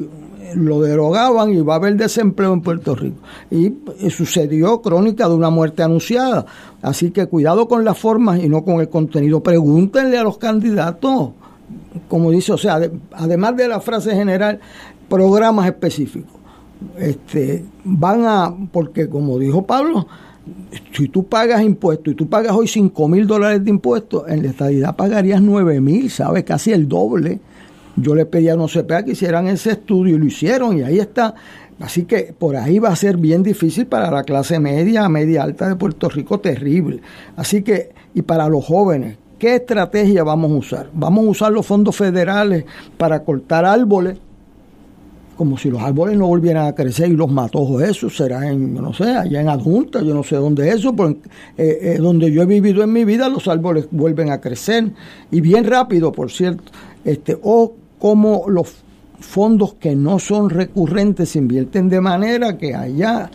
[0.55, 3.19] lo derogaban y va a haber desempleo en Puerto Rico.
[3.51, 3.73] Y,
[4.11, 6.47] sucedió crónica de una muerte anunciada.
[6.85, 9.43] Así que cuidado con las formas y no con el contenido.
[9.43, 11.31] Pregúntenle a los candidatos,
[12.09, 12.79] como dice, o sea,
[13.13, 14.61] además de la frase general,
[15.09, 16.31] programas específicos.
[16.99, 20.07] Este, van a, porque como dijo Pablo,
[20.93, 24.51] si tú pagas impuestos y tú pagas hoy 5 mil dólares de impuestos, en la
[24.51, 26.45] estadidad pagarías 9 mil, ¿sabes?
[26.45, 27.41] Casi el doble
[27.97, 31.35] yo le pedí a no que hicieran ese estudio y lo hicieron y ahí está.
[31.81, 35.69] Así que por ahí va a ser bien difícil para la clase media, media alta
[35.69, 37.01] de Puerto Rico, terrible.
[37.37, 40.91] Así que, y para los jóvenes, ¿qué estrategia vamos a usar?
[40.93, 42.65] Vamos a usar los fondos federales
[42.97, 44.19] para cortar árboles,
[45.37, 48.93] como si los árboles no volvieran a crecer y los matojos, eso será en, no
[48.93, 51.17] sé, allá en adjunta, yo no sé dónde eso, pero eh,
[51.57, 54.93] eh, donde yo he vivido en mi vida los árboles vuelven a crecer
[55.33, 56.73] y bien rápido, por cierto.
[57.05, 58.85] Este, o cómo los
[59.21, 63.31] fondos que no son recurrentes se invierten de manera que haya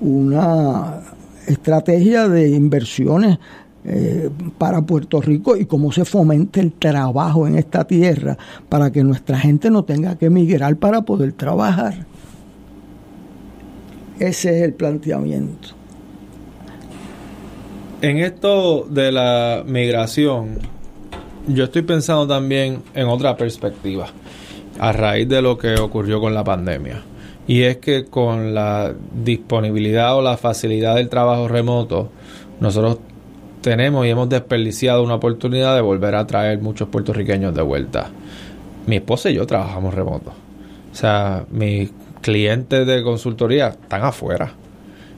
[0.00, 1.00] una
[1.46, 3.38] estrategia de inversiones
[3.84, 8.36] eh, para Puerto Rico y cómo se fomente el trabajo en esta tierra
[8.68, 12.04] para que nuestra gente no tenga que emigrar para poder trabajar.
[14.18, 15.68] Ese es el planteamiento.
[18.02, 20.58] En esto de la migración,
[21.46, 24.08] yo estoy pensando también en otra perspectiva
[24.78, 27.02] a raíz de lo que ocurrió con la pandemia.
[27.46, 32.10] Y es que con la disponibilidad o la facilidad del trabajo remoto,
[32.60, 32.98] nosotros
[33.60, 38.10] tenemos y hemos desperdiciado una oportunidad de volver a traer muchos puertorriqueños de vuelta.
[38.86, 40.32] Mi esposa y yo trabajamos remoto.
[40.92, 41.90] O sea, mis
[42.20, 44.52] clientes de consultoría están afuera.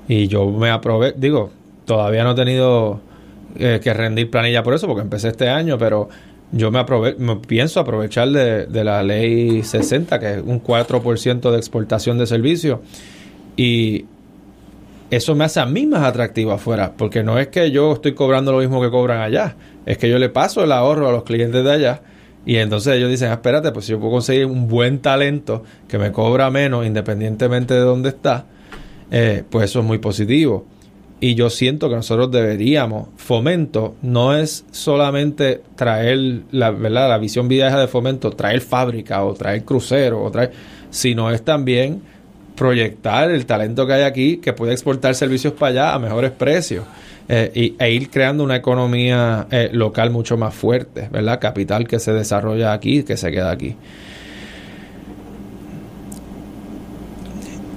[0.09, 1.51] Y yo me aprobé, digo,
[1.85, 3.01] todavía no he tenido
[3.57, 6.09] eh, que rendir planilla por eso, porque empecé este año, pero
[6.53, 6.85] yo me,
[7.19, 12.81] me pienso aprovechar de, la ley 60, que es un 4% de exportación de servicios,
[13.57, 14.07] y
[15.11, 18.53] eso me hace a mí más atractivo afuera, porque no es que yo estoy cobrando
[18.53, 21.65] lo mismo que cobran allá, es que yo le paso el ahorro a los clientes
[21.65, 22.03] de allá.
[22.47, 25.99] Y entonces ellos dicen, ah, espérate, pues si yo puedo conseguir un buen talento que
[25.99, 28.47] me cobra menos independientemente de dónde está,
[29.11, 30.67] eh, pues eso es muy positivo.
[31.21, 37.09] Y yo siento que nosotros deberíamos, fomento, no es solamente traer la, ¿verdad?
[37.09, 40.53] la visión vieja de fomento, traer fábrica o traer crucero, o traer,
[40.91, 42.03] sino es también
[42.55, 46.85] proyectar el talento que hay aquí que puede exportar servicios para allá a mejores precios.
[47.31, 51.39] Eh, y, e ir creando una economía eh, local mucho más fuerte, ¿verdad?
[51.39, 53.77] Capital que se desarrolla aquí, que se queda aquí.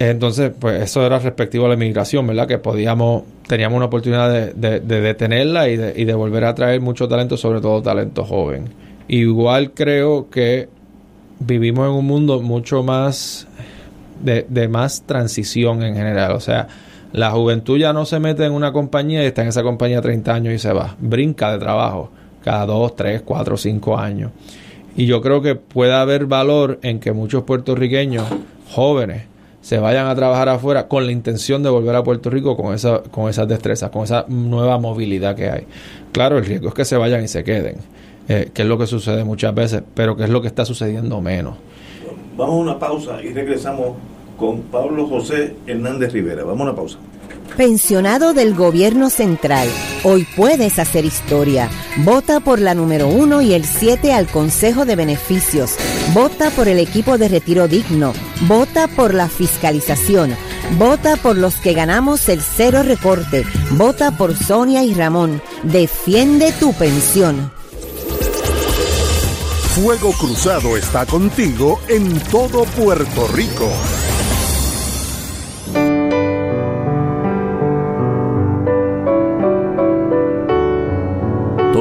[0.09, 2.47] Entonces, pues eso era respectivo a la inmigración, ¿verdad?
[2.47, 7.07] Que podíamos, teníamos una oportunidad de, detenerla y de, y de volver a traer mucho
[7.07, 8.69] talento, sobre todo talento joven.
[9.07, 10.69] Igual creo que
[11.39, 13.47] vivimos en un mundo mucho más
[14.23, 16.31] de, de, más transición en general.
[16.31, 16.67] O sea,
[17.13, 20.33] la juventud ya no se mete en una compañía y está en esa compañía 30
[20.33, 20.95] años y se va.
[20.99, 22.09] Brinca de trabajo
[22.43, 24.31] cada 2, 3, 4, 5 años.
[24.95, 28.25] Y yo creo que puede haber valor en que muchos puertorriqueños
[28.71, 29.30] jóvenes
[29.61, 33.03] se vayan a trabajar afuera con la intención de volver a Puerto Rico con, esa,
[33.03, 35.67] con esas destrezas, con esa nueva movilidad que hay.
[36.11, 37.77] Claro, el riesgo es que se vayan y se queden,
[38.27, 41.21] eh, que es lo que sucede muchas veces, pero que es lo que está sucediendo
[41.21, 41.55] menos.
[42.35, 43.91] Vamos a una pausa y regresamos
[44.37, 46.43] con Pablo José Hernández Rivera.
[46.43, 46.97] Vamos a una pausa.
[47.57, 49.67] Pensionado del Gobierno Central,
[50.03, 51.69] hoy puedes hacer historia.
[51.97, 55.75] Vota por la número 1 y el 7 al Consejo de Beneficios.
[56.13, 58.13] Vota por el equipo de retiro digno.
[58.47, 60.35] Vota por la fiscalización.
[60.77, 63.45] Vota por los que ganamos el cero recorte.
[63.71, 65.41] Vota por Sonia y Ramón.
[65.63, 67.51] Defiende tu pensión.
[69.75, 73.69] Fuego Cruzado está contigo en todo Puerto Rico.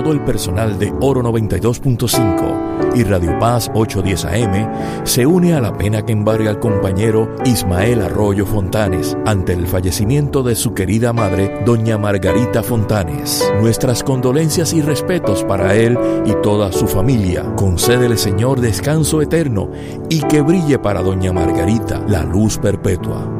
[0.03, 5.77] Todo el personal de Oro 92.5 y Radio Paz 810 AM se une a la
[5.77, 11.63] pena que embarga al compañero Ismael Arroyo Fontanes ante el fallecimiento de su querida madre,
[11.67, 13.47] doña Margarita Fontanes.
[13.61, 17.45] Nuestras condolencias y respetos para él y toda su familia.
[17.57, 19.71] Concédele, Señor, descanso eterno
[20.09, 23.40] y que brille para doña Margarita la luz perpetua.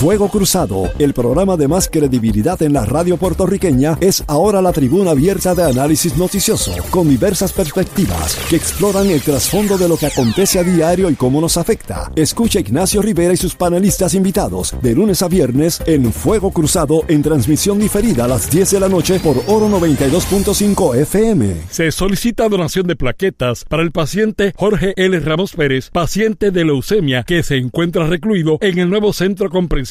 [0.00, 5.10] Fuego Cruzado, el programa de más credibilidad en la radio puertorriqueña, es ahora la tribuna
[5.10, 10.58] abierta de análisis noticioso, con diversas perspectivas que exploran el trasfondo de lo que acontece
[10.58, 12.10] a diario y cómo nos afecta.
[12.16, 17.20] Escucha Ignacio Rivera y sus panelistas invitados de lunes a viernes en Fuego Cruzado en
[17.20, 21.56] transmisión diferida a las 10 de la noche por Oro 92.5 FM.
[21.68, 25.20] Se solicita donación de plaquetas para el paciente Jorge L.
[25.20, 29.89] Ramos Pérez, paciente de leucemia que se encuentra recluido en el nuevo centro comprensivo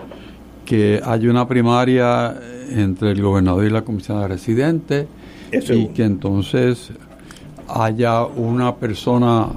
[0.63, 2.39] Que hay una primaria
[2.69, 5.07] entre el gobernador y la comisionada residente
[5.51, 6.91] Eso y es que entonces
[7.67, 9.47] haya una persona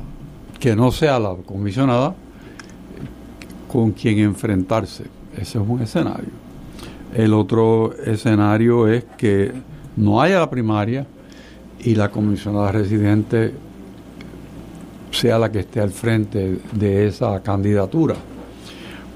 [0.58, 2.14] que no sea la comisionada
[3.72, 5.04] con quien enfrentarse.
[5.32, 6.28] Ese es un escenario.
[7.14, 9.50] El otro escenario es que
[9.96, 11.06] no haya la primaria
[11.80, 13.54] y la comisionada residente
[15.10, 18.14] sea la que esté al frente de esa candidatura.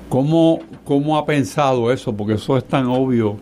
[0.09, 2.17] ¿Cómo, cómo ha pensado eso?
[2.17, 3.37] Porque eso es tan obvio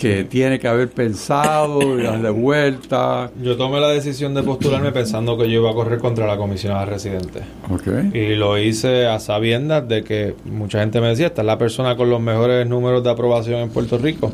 [0.00, 3.30] que tiene que haber pensado y darle vuelta.
[3.42, 6.86] Yo tomé la decisión de postularme pensando que yo iba a correr contra la comisionada
[6.86, 7.40] residente.
[7.68, 8.14] Ok.
[8.14, 11.96] Y lo hice a sabiendas de que mucha gente me decía, esta es la persona
[11.96, 14.32] con los mejores números de aprobación en Puerto Rico.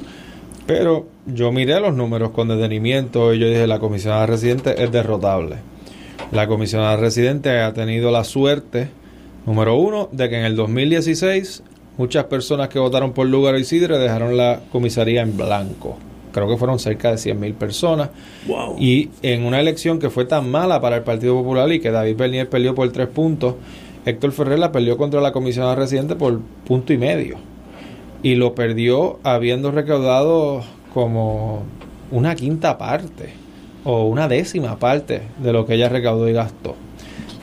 [0.66, 5.56] Pero yo miré los números con detenimiento y yo dije, la comisionada residente es derrotable.
[6.30, 8.88] La comisionada residente ha tenido la suerte,
[9.46, 11.62] número uno, de que en el 2016
[11.96, 15.96] muchas personas que votaron por Lugar Isidre dejaron la comisaría en blanco.
[16.32, 18.10] Creo que fueron cerca de 100.000 personas.
[18.78, 22.16] Y en una elección que fue tan mala para el Partido Popular y que David
[22.16, 23.54] Bernier perdió por tres puntos,
[24.04, 27.38] Héctor Ferrer la perdió contra la comisionada residente por punto y medio.
[28.22, 30.62] Y lo perdió habiendo recaudado
[30.92, 31.62] como
[32.10, 33.32] una quinta parte
[33.84, 36.76] o una décima parte de lo que ella recaudó y gastó.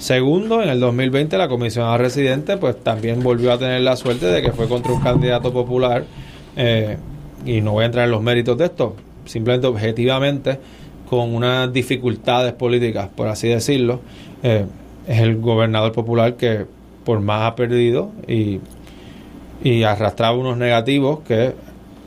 [0.04, 4.42] Segundo, en el 2020 la comisionada residente pues también volvió a tener la suerte de
[4.42, 6.04] que fue contra un candidato popular
[6.58, 6.98] eh,
[7.46, 10.60] y no voy a entrar en los méritos de esto, simplemente objetivamente
[11.10, 14.02] con unas dificultades políticas, por así decirlo,
[14.44, 14.66] eh,
[15.08, 16.66] es el gobernador popular que
[17.06, 18.60] por más ha perdido y,
[19.64, 21.54] y arrastraba unos negativos que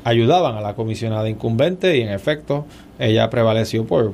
[0.05, 2.66] ayudaban a la comisionada incumbente y en efecto
[2.98, 4.12] ella prevaleció por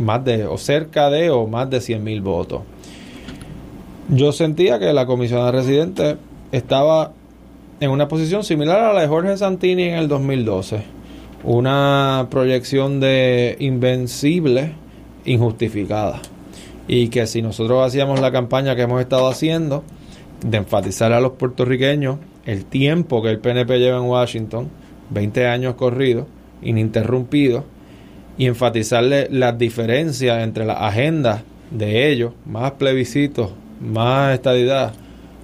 [0.00, 2.62] más de o cerca de o más de 100 mil votos.
[4.12, 6.16] Yo sentía que la comisionada residente
[6.50, 7.12] estaba
[7.78, 10.82] en una posición similar a la de Jorge Santini en el 2012.
[11.44, 14.72] Una proyección de invencible
[15.24, 16.20] injustificada.
[16.88, 19.84] Y que si nosotros hacíamos la campaña que hemos estado haciendo,
[20.44, 22.16] de enfatizar a los puertorriqueños
[22.46, 24.70] el tiempo que el PNP lleva en Washington,
[25.10, 26.26] 20 años corridos,
[26.62, 27.62] ininterrumpidos,
[28.36, 33.50] y enfatizarle las diferencias entre las agendas de ellos, más plebiscitos,
[33.80, 34.92] más estadidad,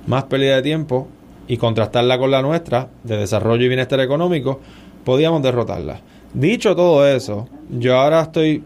[0.06, 1.08] más pérdida de tiempo,
[1.48, 4.60] y contrastarla con la nuestra, de desarrollo y bienestar económico,
[5.04, 6.00] podíamos derrotarla.
[6.34, 8.62] Dicho todo eso, yo ahora estoy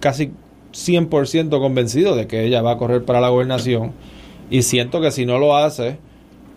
[0.00, 0.32] casi
[0.72, 3.92] 100% convencido de que ella va a correr para la gobernación
[4.50, 5.98] y siento que si no lo hace,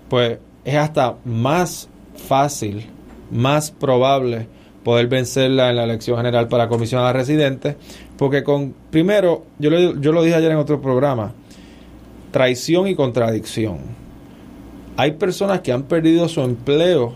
[0.09, 2.85] pues es hasta más fácil,
[3.31, 4.47] más probable
[4.84, 7.75] poder vencerla en la elección general para comisionada residente,
[8.17, 11.34] porque con, primero, yo yo lo dije ayer en otro programa,
[12.38, 13.80] traición y contradicción.
[14.95, 17.15] Hay personas que han perdido su empleo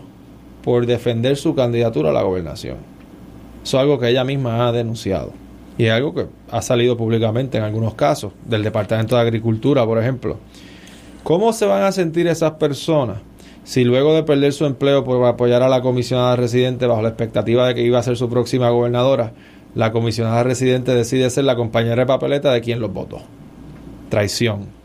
[0.64, 2.78] por defender su candidatura a la gobernación.
[3.62, 5.30] Eso es algo que ella misma ha denunciado.
[5.78, 10.00] Y es algo que ha salido públicamente en algunos casos, del Departamento de Agricultura, por
[10.00, 10.38] ejemplo.
[11.22, 13.18] ¿Cómo se van a sentir esas personas
[13.62, 17.68] si luego de perder su empleo por apoyar a la comisionada residente bajo la expectativa
[17.68, 19.34] de que iba a ser su próxima gobernadora,
[19.76, 23.20] la comisionada residente decide ser la compañera de papeleta de quien los votó.
[24.08, 24.81] Traición.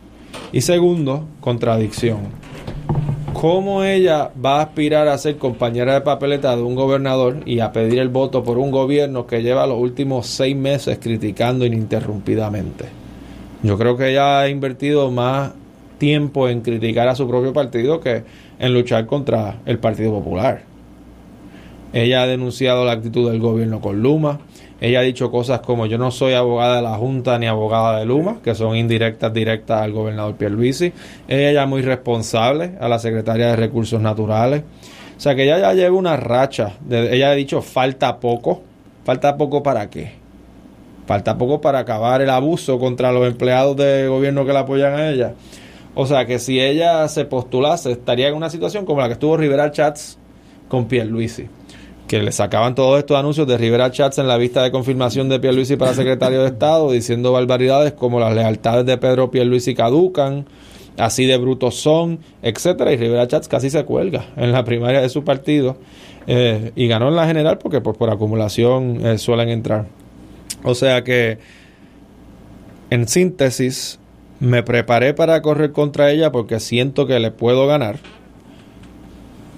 [0.51, 2.19] Y segundo, contradicción.
[3.33, 7.71] ¿Cómo ella va a aspirar a ser compañera de papeleta de un gobernador y a
[7.71, 12.85] pedir el voto por un gobierno que lleva los últimos seis meses criticando ininterrumpidamente?
[13.61, 15.51] Yo creo que ella ha invertido más
[15.97, 18.23] tiempo en criticar a su propio partido que
[18.59, 20.63] en luchar contra el Partido Popular.
[21.93, 24.39] Ella ha denunciado la actitud del gobierno con Luma.
[24.79, 28.05] Ella ha dicho cosas como yo no soy abogada de la Junta ni abogada de
[28.05, 30.93] Luma, que son indirectas, directas al gobernador Pierluisi.
[31.27, 34.61] Ella es muy responsable a la secretaria de Recursos Naturales.
[35.17, 36.73] O sea que ella ya lleva una racha.
[36.81, 38.61] De, ella ha dicho falta poco.
[39.03, 40.11] ¿Falta poco para qué?
[41.07, 45.09] Falta poco para acabar el abuso contra los empleados de gobierno que la apoyan a
[45.09, 45.33] ella.
[45.95, 49.37] O sea que si ella se postulase, estaría en una situación como la que estuvo
[49.37, 50.19] Rivera Chats
[50.67, 51.47] con Pierluisi,
[52.07, 55.39] que le sacaban todos estos anuncios de Rivera Chats en la vista de confirmación de
[55.39, 60.45] Pierluisi para secretario de Estado, diciendo barbaridades como las lealtades de Pedro Pierluisi caducan,
[60.97, 65.09] así de brutos son, etcétera, y Rivera Chats casi se cuelga en la primaria de
[65.09, 65.77] su partido
[66.27, 69.85] eh, y ganó en la general porque pues, por acumulación eh, suelen entrar.
[70.63, 71.37] O sea que,
[72.89, 73.99] en síntesis,
[74.39, 77.97] me preparé para correr contra ella porque siento que le puedo ganar.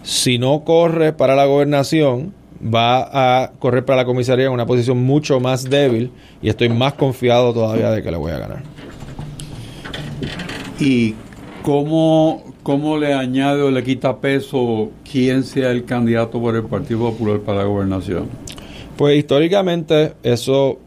[0.03, 2.33] Si no corre para la gobernación,
[2.63, 6.11] va a correr para la comisaría en una posición mucho más débil
[6.41, 8.63] y estoy más confiado todavía de que le voy a ganar.
[10.79, 11.15] ¿Y
[11.63, 16.99] cómo, cómo le añade o le quita peso quién sea el candidato por el Partido
[17.11, 18.27] Popular para la gobernación?
[18.97, 20.79] Pues históricamente eso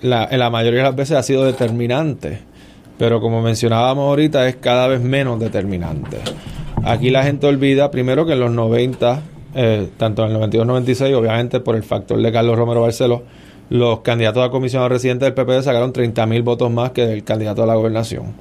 [0.00, 2.52] la, en la mayoría de las veces ha sido determinante
[3.02, 6.18] pero como mencionábamos ahorita es cada vez menos determinante.
[6.84, 9.22] Aquí la gente olvida primero que en los 90,
[9.54, 13.22] eh, tanto en el 92-96, obviamente por el factor de Carlos Romero Barceló,
[13.70, 17.66] los candidatos a comisionado residente del PPD sacaron 30.000 votos más que el candidato a
[17.66, 18.34] la gobernación.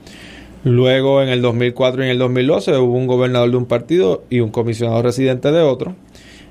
[0.64, 4.42] Luego, en el 2004 y en el 2012, hubo un gobernador de un partido y
[4.42, 5.96] un comisionado residente de otro.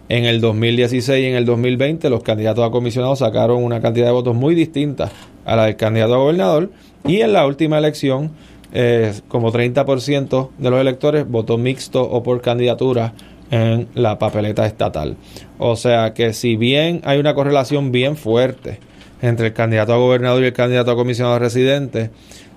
[0.09, 4.13] En el 2016 y en el 2020, los candidatos a comisionado sacaron una cantidad de
[4.13, 5.11] votos muy distinta
[5.45, 6.71] a la del candidato a gobernador
[7.07, 8.33] y en la última elección,
[8.73, 13.13] eh, como 30% de los electores votó mixto o por candidatura
[13.51, 15.17] en la papeleta estatal.
[15.59, 18.79] O sea que si bien hay una correlación bien fuerte
[19.23, 22.11] entre el candidato a gobernador y el candidato a comisionado residente,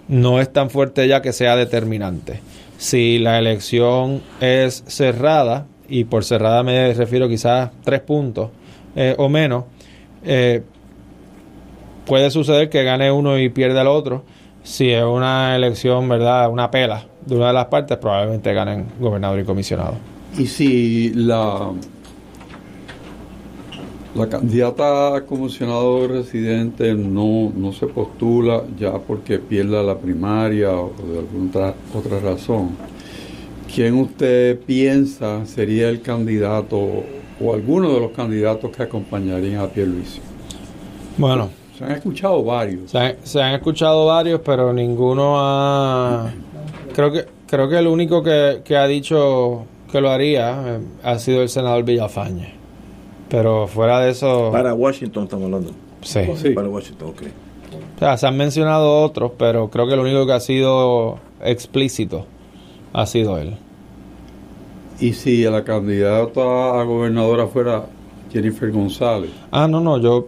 [0.07, 2.39] no es tan fuerte ya que sea determinante.
[2.77, 8.49] Si la elección es cerrada, y por cerrada me refiero quizás tres puntos
[8.95, 9.65] eh, o menos,
[10.23, 10.63] eh,
[12.05, 14.23] puede suceder que gane uno y pierda el otro.
[14.63, 16.49] Si es una elección, ¿verdad?
[16.49, 20.12] Una pela de una de las partes, probablemente ganen gobernador y comisionado.
[20.37, 21.71] Y si la,
[24.15, 30.93] la candidata a comisionado residente no, no se postula ya porque pierda la primaria o
[31.07, 32.69] de alguna otra, otra razón,
[33.73, 36.79] ¿quién usted piensa sería el candidato
[37.39, 40.21] o alguno de los candidatos que acompañarían a Pierluisi?
[41.17, 42.91] Bueno, se han escuchado varios.
[42.91, 46.31] Se han, escuchado varios, pero ninguno ha...
[46.93, 51.43] Creo que, creo que el único que, ha dicho que lo haría eh, ha sido
[51.43, 52.55] el senador Villafañe.
[53.29, 54.49] Pero fuera de eso...
[54.51, 55.71] Para Washington estamos hablando.
[56.01, 56.19] Sí.
[56.53, 57.21] Para Washington, ok.
[57.95, 62.25] O sea, se han mencionado otros, pero creo que el único que ha sido explícito
[62.91, 63.55] ha sido él.
[64.99, 67.85] ¿Y si la candidata a gobernadora fuera
[68.31, 69.31] Jennifer González?
[69.51, 70.27] Ah, no, no, yo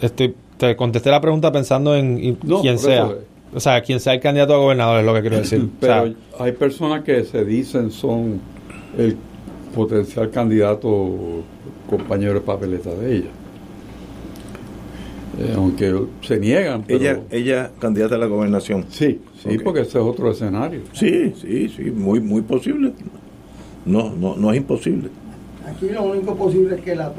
[0.00, 3.08] estoy te contesté la pregunta pensando en quién sea.
[3.54, 5.70] O sea, quién sea el candidato a gobernador es lo que quiero decir.
[5.80, 8.40] Pero hay personas que se dicen son
[8.98, 9.16] el
[9.74, 11.42] potencial candidato
[11.88, 13.30] compañero de papeleta de ella.
[15.38, 16.84] Eh, aunque se niegan.
[16.88, 18.86] Ella, ella candidata a la gobernación.
[18.90, 20.80] Sí, sí, porque ese es otro escenario.
[20.92, 22.92] Sí, sí, sí, muy, muy posible.
[23.86, 25.10] No, no, no es imposible.
[25.64, 27.12] Aquí lo único posible es que la,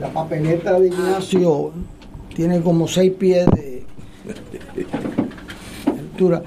[0.00, 1.72] la papeleta de Ignacio
[2.34, 3.84] tiene como seis pies de
[5.86, 6.42] altura.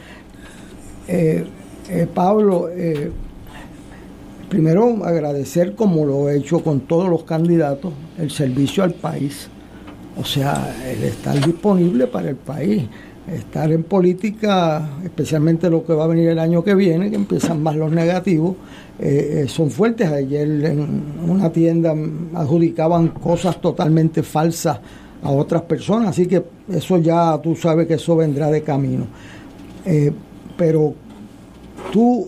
[1.08, 1.46] Eh,
[1.90, 3.12] eh, Pablo, eh,
[4.52, 9.48] primero agradecer como lo he hecho con todos los candidatos, el servicio al país,
[10.20, 12.84] o sea, el estar disponible para el país,
[13.34, 17.64] estar en política, especialmente lo que va a venir el año que viene, que empiezan
[17.64, 18.58] más los negativos,
[19.48, 20.12] son fuertes.
[20.12, 21.96] Ayer en una tienda
[22.34, 24.80] adjudicaban cosas totalmente falsas
[25.24, 29.06] a otras personas, así que eso ya tú sabes que eso vendrá de camino.
[29.86, 30.12] Eh,
[30.58, 30.94] pero
[31.94, 32.28] tú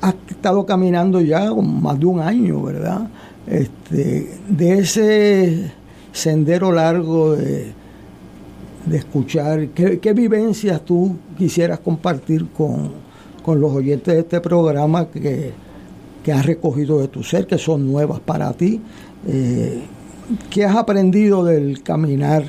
[0.00, 3.08] has estado caminando ya más de un año, ¿verdad?
[3.46, 5.72] Este, de ese
[6.12, 7.72] sendero largo de,
[8.92, 13.10] escuchar, ¿qué, vivencias tú quisieras compartir con,
[13.46, 15.52] los oyentes de este programa que,
[16.32, 18.80] has recogido de tu ser, que son nuevas para ti?
[19.26, 19.82] Eh,
[20.48, 22.44] ¿Qué has aprendido del caminar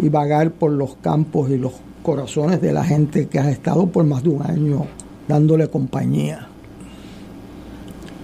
[0.00, 1.72] y vagar por los campos y los
[2.04, 4.86] corazones de la gente que has estado por más de un año
[5.26, 6.48] dándole compañía?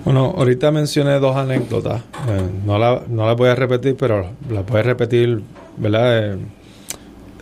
[0.05, 2.01] Bueno, ahorita mencioné dos anécdotas.
[2.01, 5.43] Eh, no, la, no las voy a repetir, pero las voy a repetir,
[5.77, 6.33] ¿verdad?
[6.33, 6.39] Eh,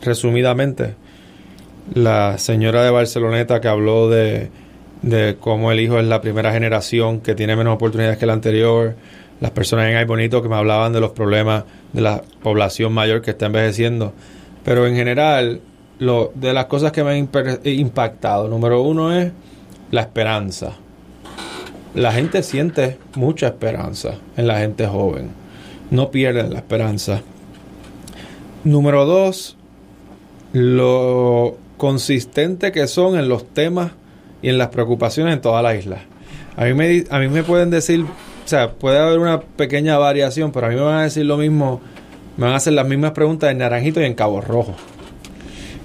[0.02, 0.96] resumidamente.
[1.94, 4.50] La señora de Barceloneta que habló de,
[5.02, 8.96] de cómo el hijo es la primera generación que tiene menos oportunidades que la anterior.
[9.40, 11.62] Las personas en Ay Bonito que me hablaban de los problemas
[11.92, 14.12] de la población mayor que está envejeciendo.
[14.64, 15.60] Pero en general,
[16.00, 17.28] lo, de las cosas que me han
[17.64, 19.30] impactado, número uno es
[19.92, 20.74] la esperanza
[21.94, 25.30] la gente siente mucha esperanza en la gente joven.
[25.90, 27.22] No pierden la esperanza.
[28.64, 29.56] Número dos,
[30.52, 33.92] lo consistente que son en los temas
[34.42, 35.98] y en las preocupaciones en toda la isla.
[36.56, 40.52] A mí me, a mí me pueden decir, o sea, puede haber una pequeña variación,
[40.52, 41.80] pero a mí me van a decir lo mismo,
[42.36, 44.74] me van a hacer las mismas preguntas en Naranjito y en Cabo Rojo.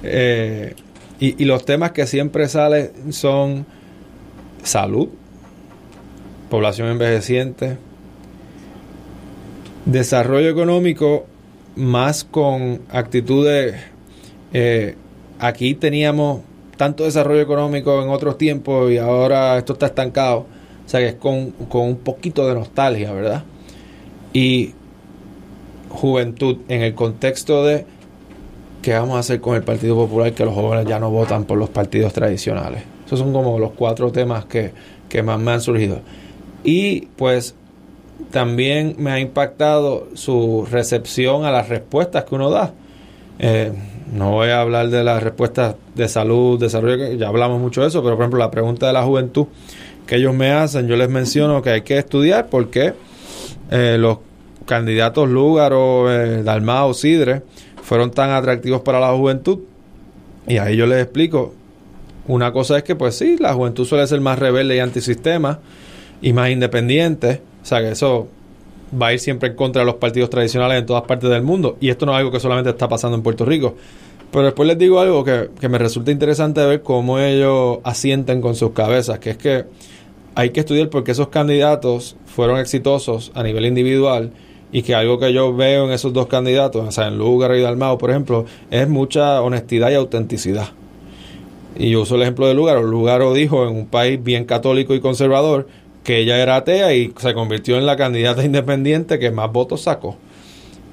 [0.01, 0.75] Eh,
[1.19, 3.65] y, y los temas que siempre salen son
[4.63, 5.09] salud,
[6.53, 7.77] población envejeciente,
[9.87, 11.25] desarrollo económico
[11.75, 13.73] más con actitudes,
[14.53, 14.95] eh,
[15.39, 16.41] aquí teníamos
[16.77, 20.45] tanto desarrollo económico en otros tiempos y ahora esto está estancado,
[20.85, 23.45] o sea que es con, con un poquito de nostalgia, ¿verdad?
[24.31, 24.75] Y
[25.89, 27.87] juventud en el contexto de
[28.83, 31.57] qué vamos a hacer con el Partido Popular, que los jóvenes ya no votan por
[31.57, 32.83] los partidos tradicionales.
[33.07, 34.71] Esos son como los cuatro temas que,
[35.09, 36.01] que más me han surgido.
[36.63, 37.55] Y pues
[38.31, 42.73] también me ha impactado su recepción a las respuestas que uno da.
[43.39, 43.71] Eh,
[44.13, 48.03] no voy a hablar de las respuestas de salud, desarrollo, ya hablamos mucho de eso,
[48.03, 49.47] pero por ejemplo la pregunta de la juventud
[50.05, 52.93] que ellos me hacen, yo les menciono que hay que estudiar porque
[53.71, 54.19] eh, los
[54.65, 57.41] candidatos Lúgaro, eh, Dalmao, Sidre
[57.81, 59.59] fueron tan atractivos para la juventud.
[60.47, 61.53] Y ahí yo les explico,
[62.27, 65.59] una cosa es que pues sí, la juventud suele ser más rebelde y antisistema,
[66.21, 67.39] y más independientes.
[67.61, 68.27] O sea que eso
[68.99, 71.77] va a ir siempre en contra de los partidos tradicionales en todas partes del mundo.
[71.79, 73.75] Y esto no es algo que solamente está pasando en Puerto Rico.
[74.31, 78.71] Pero después les digo algo que, me resulta interesante ver cómo ellos asienten con sus
[78.71, 79.65] cabezas, que es que
[80.33, 84.31] hay que estudiar por qué esos candidatos fueron exitosos a nivel individual
[84.71, 87.61] y que algo que yo veo en esos dos candidatos, o sea, en Lugar y
[87.61, 90.69] Dalmao, por ejemplo, es mucha honestidad y autenticidad.
[91.75, 92.81] Y yo uso el ejemplo de Lugaro.
[92.81, 95.67] Lugaro dijo en un país bien católico y conservador
[96.03, 100.17] que ella era atea y se convirtió en la candidata independiente que más votos sacó.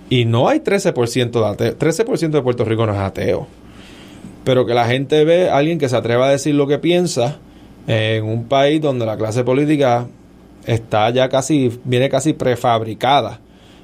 [0.08, 1.78] Y no hay 13% de ateo.
[1.78, 3.46] 13% de Puerto Rico no es ateo.
[4.44, 7.38] Pero que la gente ve a alguien que se atreva a decir lo que piensa
[7.86, 10.08] en un país donde la clase política
[10.66, 13.40] está ya casi, viene casi prefabricada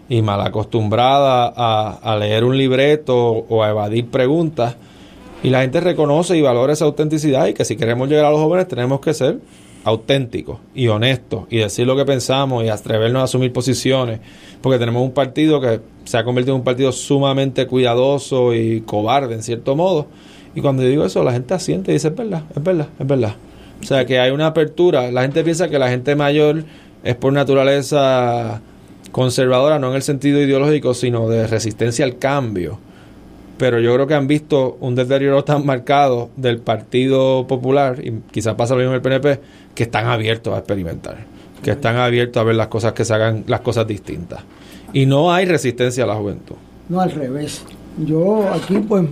[0.08, 4.76] y mal acostumbrada a, a leer un libreto o a evadir preguntas.
[5.42, 8.40] Y la gente reconoce y valora esa autenticidad y que si queremos llegar a los
[8.40, 9.38] jóvenes tenemos que ser
[9.86, 14.18] auténtico y honesto y decir lo que pensamos y atrevernos a asumir posiciones,
[14.60, 19.36] porque tenemos un partido que se ha convertido en un partido sumamente cuidadoso y cobarde
[19.36, 20.08] en cierto modo.
[20.56, 23.36] Y cuando digo eso, la gente asiente y dice, es verdad, es verdad, es verdad.
[23.80, 25.12] O sea, que hay una apertura.
[25.12, 26.64] La gente piensa que la gente mayor
[27.04, 28.60] es por naturaleza
[29.12, 32.80] conservadora, no en el sentido ideológico, sino de resistencia al cambio.
[33.58, 38.54] Pero yo creo que han visto un deterioro tan marcado del Partido Popular, y quizás
[38.54, 39.40] pasa lo mismo en el PNP,
[39.74, 41.16] que están abiertos a experimentar,
[41.62, 44.40] que están abiertos a ver las cosas que se hagan, las cosas distintas.
[44.92, 46.56] Y no hay resistencia a la juventud.
[46.88, 47.64] No, al revés.
[48.04, 49.08] Yo aquí pues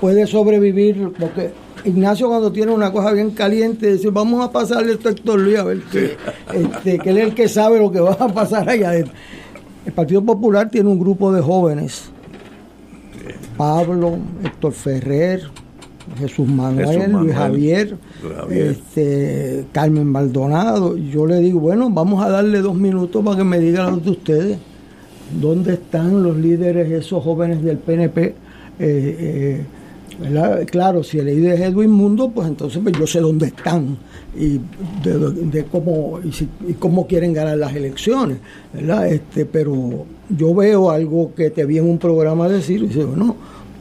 [0.00, 1.50] puede sobrevivir porque
[1.84, 5.58] Ignacio cuando tiene una cosa bien caliente dice vamos a pasarle esto a Héctor Luis
[5.58, 6.16] a ver que,
[6.54, 9.12] este, que él es el que sabe lo que va a pasar allá adentro.
[9.84, 12.11] El Partido Popular tiene un grupo de jóvenes.
[13.56, 15.42] Pablo, Héctor Ferrer,
[16.18, 17.96] Jesús Manuel, Luis Javier,
[18.50, 20.96] Este, Carmen Maldonado.
[20.96, 24.10] Yo le digo, bueno, vamos a darle dos minutos para que me digan los de
[24.10, 24.58] ustedes.
[25.40, 28.22] ¿Dónde están los líderes, esos jóvenes del PNP?
[28.24, 28.34] Eh,
[28.78, 29.64] eh,
[30.70, 33.96] claro, si el líder es Edwin Mundo, pues entonces pues, yo sé dónde están
[34.36, 34.60] y
[35.02, 38.38] de, cómo y, cómo quieren ganar las elecciones,
[38.72, 39.06] ¿verdad?
[39.08, 43.36] Este, pero yo veo algo que te vi en un programa decir y dice, bueno,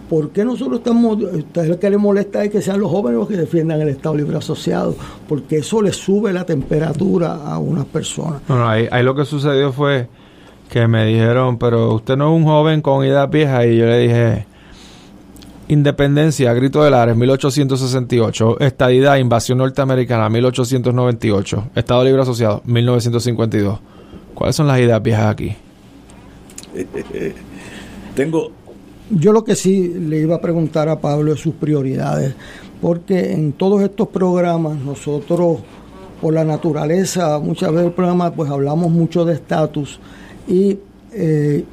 [0.10, 3.38] ¿por qué nosotros estamos, lo que les molesta es que sean los jóvenes los que
[3.38, 4.96] defiendan el Estado Libre Asociado?
[5.28, 8.42] Porque eso le sube la temperatura a unas personas.
[8.48, 10.08] Bueno, ahí, ahí lo que sucedió fue
[10.70, 14.00] que me dijeron, pero usted no es un joven con ideas viejas, y yo le
[14.00, 14.46] dije,
[15.72, 18.60] Independencia, Grito de Lares, 1868.
[18.60, 21.70] Estadidad, Invasión Norteamericana, 1898.
[21.76, 23.80] Estado Libre Asociado, 1952.
[24.36, 25.56] ¿Cuáles son las ideas viejas aquí?
[28.16, 28.52] Tengo.
[29.12, 32.36] Yo lo que sí le iba a preguntar a Pablo es sus prioridades,
[32.82, 35.60] porque en todos estos programas nosotros,
[36.20, 40.02] por la naturaleza, muchas veces el programa, pues hablamos mucho de estatus
[40.50, 40.80] y
[41.14, 41.64] eh,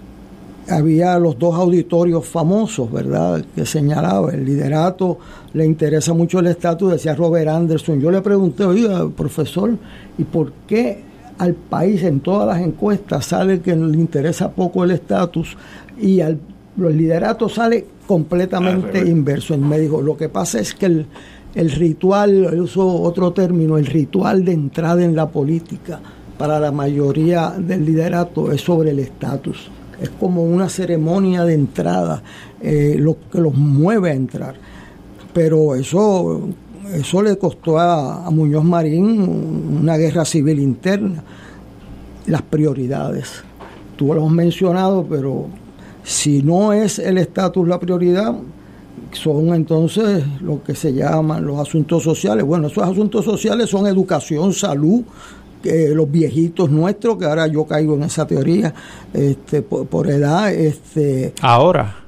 [0.69, 5.19] había los dos auditorios famosos, ¿verdad?, que señalaba el liderato,
[5.53, 8.01] le interesa mucho el estatus, decía Robert Anderson.
[8.01, 9.77] Yo le pregunté, oiga, profesor,
[10.19, 11.03] ¿y por qué
[11.39, 15.57] al país en todas las encuestas sale que le interesa poco el estatus
[16.01, 16.39] y al
[16.78, 19.55] los lideratos sale completamente inverso.
[19.55, 21.07] Y me dijo, lo que pasa es que el,
[21.55, 26.01] el ritual, uso otro término, el ritual de entrada en la política
[26.39, 29.70] para la mayoría del liderato es sobre el estatus.
[30.00, 32.22] Es como una ceremonia de entrada,
[32.60, 34.54] eh, lo que los mueve a entrar.
[35.32, 36.48] Pero eso,
[36.92, 41.22] eso le costó a, a Muñoz Marín una guerra civil interna.
[42.26, 43.42] Las prioridades.
[43.96, 45.46] Tú lo has mencionado, pero
[46.04, 48.34] si no es el estatus la prioridad,
[49.12, 52.44] son entonces lo que se llaman los asuntos sociales.
[52.44, 55.02] Bueno, esos asuntos sociales son educación, salud,
[55.62, 58.74] que los viejitos nuestros, que ahora yo caigo en esa teoría,
[59.12, 60.52] este, por, edad.
[60.52, 62.05] este Ahora.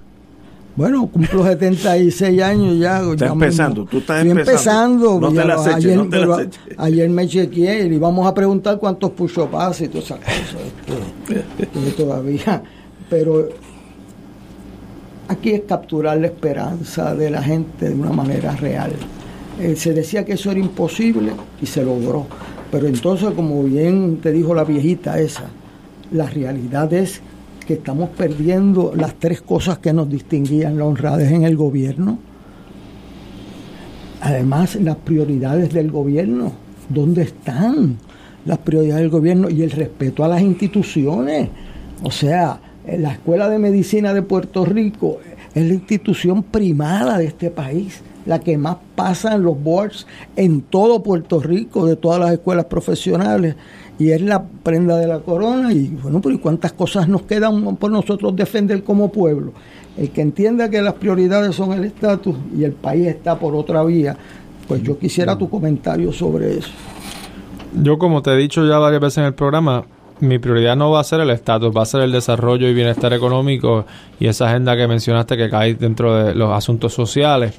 [0.77, 3.03] Bueno, cumplo 76 años ya.
[3.03, 5.21] Estás empezando, tú estás empezando.
[5.21, 6.61] No te las eches, ayer, no te las eches.
[6.79, 11.45] ayer me chequeé y íbamos a preguntar cuántos push-up hace y todas esas cosas.
[11.59, 12.63] Este, todavía.
[13.11, 13.49] Pero
[15.29, 18.93] aquí es capturar la esperanza de la gente de una manera real.
[19.61, 22.27] Eh, se decía que eso era imposible y se logró.
[22.71, 25.45] Pero entonces, como bien te dijo la viejita esa,
[26.13, 27.21] la realidad es
[27.67, 32.19] que estamos perdiendo las tres cosas que nos distinguían, la honradez en el gobierno,
[34.21, 36.53] además las prioridades del gobierno,
[36.89, 37.97] ¿dónde están
[38.45, 41.49] las prioridades del gobierno y el respeto a las instituciones?
[42.03, 45.19] O sea, la Escuela de Medicina de Puerto Rico
[45.55, 50.07] es la institución primada de este país, la que más pasa en los boards
[50.37, 53.57] en todo Puerto Rico, de todas las escuelas profesionales,
[53.99, 55.73] y es la prenda de la corona.
[55.73, 59.53] Y bueno, pero ¿y cuántas cosas nos quedan por nosotros defender como pueblo?
[59.97, 63.83] El que entienda que las prioridades son el estatus y el país está por otra
[63.85, 64.17] vía,
[64.67, 66.71] pues yo quisiera tu comentario sobre eso.
[67.83, 69.85] Yo, como te he dicho ya varias veces en el programa,
[70.21, 73.13] mi prioridad no va a ser el estatus, va a ser el desarrollo y bienestar
[73.13, 73.85] económico
[74.19, 77.55] y esa agenda que mencionaste que cae dentro de los asuntos sociales.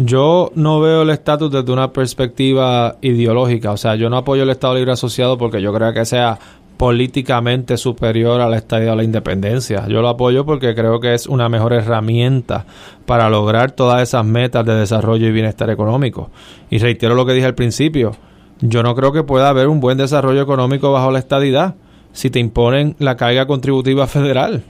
[0.00, 4.50] Yo no veo el estatus desde una perspectiva ideológica, o sea, yo no apoyo el
[4.50, 6.38] Estado Libre Asociado porque yo creo que sea
[6.76, 9.88] políticamente superior al Estado a la independencia.
[9.88, 12.64] Yo lo apoyo porque creo que es una mejor herramienta
[13.06, 16.30] para lograr todas esas metas de desarrollo y bienestar económico.
[16.70, 18.12] Y reitero lo que dije al principio,
[18.60, 21.74] yo no creo que pueda haber un buen desarrollo económico bajo la estadidad
[22.12, 24.62] si te imponen la carga contributiva federal.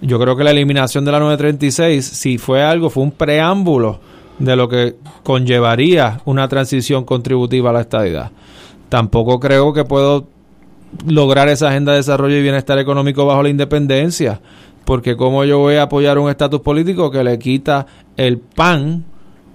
[0.00, 4.56] Yo creo que la eliminación de la 936, si fue algo, fue un preámbulo de
[4.56, 8.30] lo que conllevaría una transición contributiva a la estadidad.
[8.88, 10.26] Tampoco creo que puedo
[11.06, 14.40] lograr esa agenda de desarrollo y bienestar económico bajo la independencia,
[14.84, 17.86] porque como yo voy a apoyar un estatus político que le quita
[18.16, 19.04] el pan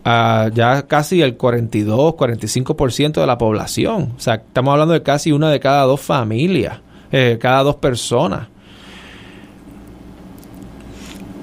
[0.04, 4.14] a ya casi el 42, 45% de la población.
[4.18, 6.80] O sea, estamos hablando de casi una de cada dos familias,
[7.12, 8.48] eh, cada dos personas.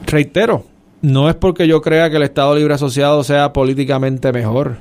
[0.07, 0.65] Reitero,
[1.07, 4.79] no es porque yo crea que el Estado Libre Asociado sea políticamente mejor.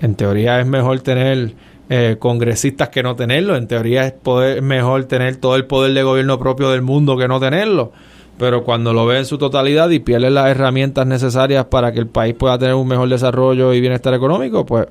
[0.00, 1.52] En teoría es mejor tener
[1.90, 3.54] eh, congresistas que no tenerlo.
[3.54, 7.28] En teoría es poder, mejor tener todo el poder de gobierno propio del mundo que
[7.28, 7.92] no tenerlo
[8.38, 12.06] pero cuando lo ve en su totalidad y pierde las herramientas necesarias para que el
[12.06, 14.86] país pueda tener un mejor desarrollo y bienestar económico, pues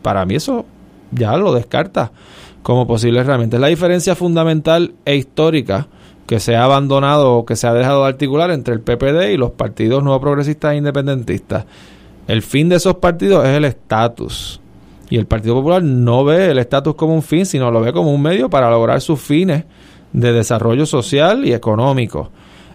[0.00, 0.64] para mí eso
[1.10, 2.12] ya lo descarta
[2.62, 3.56] como posible herramienta.
[3.56, 5.88] Es la diferencia fundamental e histórica
[6.26, 9.36] que se ha abandonado o que se ha dejado de articular entre el PPD y
[9.36, 11.66] los partidos nuevos progresistas e independentistas.
[12.26, 14.60] El fin de esos partidos es el estatus.
[15.10, 18.12] Y el Partido Popular no ve el estatus como un fin, sino lo ve como
[18.12, 19.64] un medio para lograr sus fines
[20.12, 22.30] de desarrollo social y económico.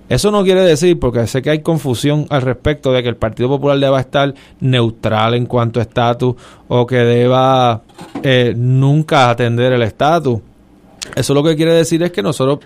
[0.09, 3.49] Eso no quiere decir, porque sé que hay confusión al respecto de que el Partido
[3.49, 6.35] Popular deba estar neutral en cuanto a estatus
[6.67, 7.81] o que deba
[8.23, 10.39] eh, nunca atender el estatus.
[11.15, 12.59] Eso lo que quiere decir es que nosotros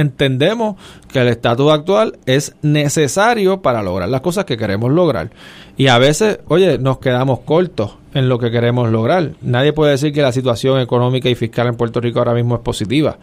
[0.00, 0.76] entendemos
[1.12, 5.30] que el estatus actual es necesario para lograr las cosas que queremos lograr.
[5.76, 9.32] Y a veces, oye, nos quedamos cortos en lo que queremos lograr.
[9.42, 12.60] Nadie puede decir que la situación económica y fiscal en Puerto Rico ahora mismo es
[12.62, 13.18] positiva.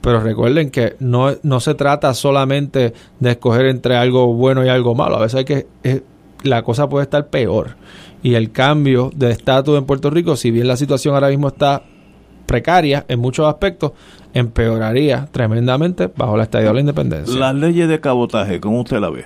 [0.00, 4.94] Pero recuerden que no, no se trata solamente de escoger entre algo bueno y algo
[4.94, 5.16] malo.
[5.16, 6.02] A veces hay que, eh,
[6.42, 7.76] la cosa puede estar peor.
[8.22, 11.82] Y el cambio de estatus en Puerto Rico, si bien la situación ahora mismo está
[12.46, 13.92] precaria en muchos aspectos,
[14.34, 17.38] empeoraría tremendamente bajo la estadía de la independencia.
[17.38, 19.24] Las leyes de cabotaje, ¿cómo usted la ve?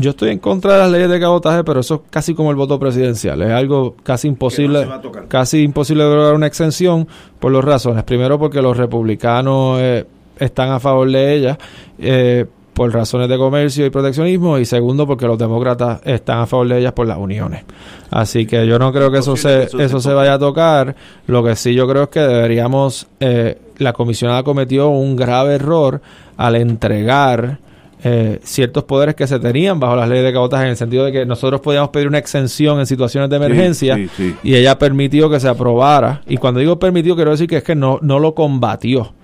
[0.00, 2.56] Yo estoy en contra de las leyes de cabotaje, pero eso es casi como el
[2.56, 3.42] voto presidencial.
[3.42, 4.88] Es algo casi imposible,
[5.28, 7.06] casi imposible lograr una exención
[7.38, 8.02] por dos razones.
[8.04, 10.06] Primero, porque los republicanos eh,
[10.38, 11.58] están a favor de ella
[11.98, 14.58] eh, por razones de comercio y proteccionismo.
[14.58, 17.64] Y segundo, porque los demócratas están a favor de ellas por las uniones.
[18.10, 20.96] Así que yo no creo que eso se, eso se vaya a tocar.
[21.26, 26.00] Lo que sí yo creo es que deberíamos, eh, la comisionada cometió un grave error
[26.36, 27.58] al entregar
[28.04, 31.12] eh, ciertos poderes que se tenían bajo las leyes de cabotaje en el sentido de
[31.12, 33.96] que nosotros podíamos pedir una exención en situaciones de emergencia
[34.42, 36.22] y ella permitió que se aprobara.
[36.26, 39.14] Y cuando digo permitió quiero decir que es que no, no lo combatió.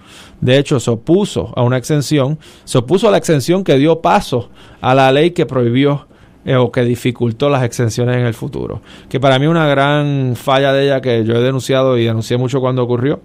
[0.41, 4.49] De hecho se opuso a una exención se opuso a la exención que dio paso
[4.81, 6.07] a la ley que prohibió
[6.45, 8.81] eh, o que dificultó las exenciones en el futuro.
[9.09, 12.61] Que para mí una gran falla de ella que yo he denunciado y denuncié mucho
[12.61, 13.21] cuando ocurrió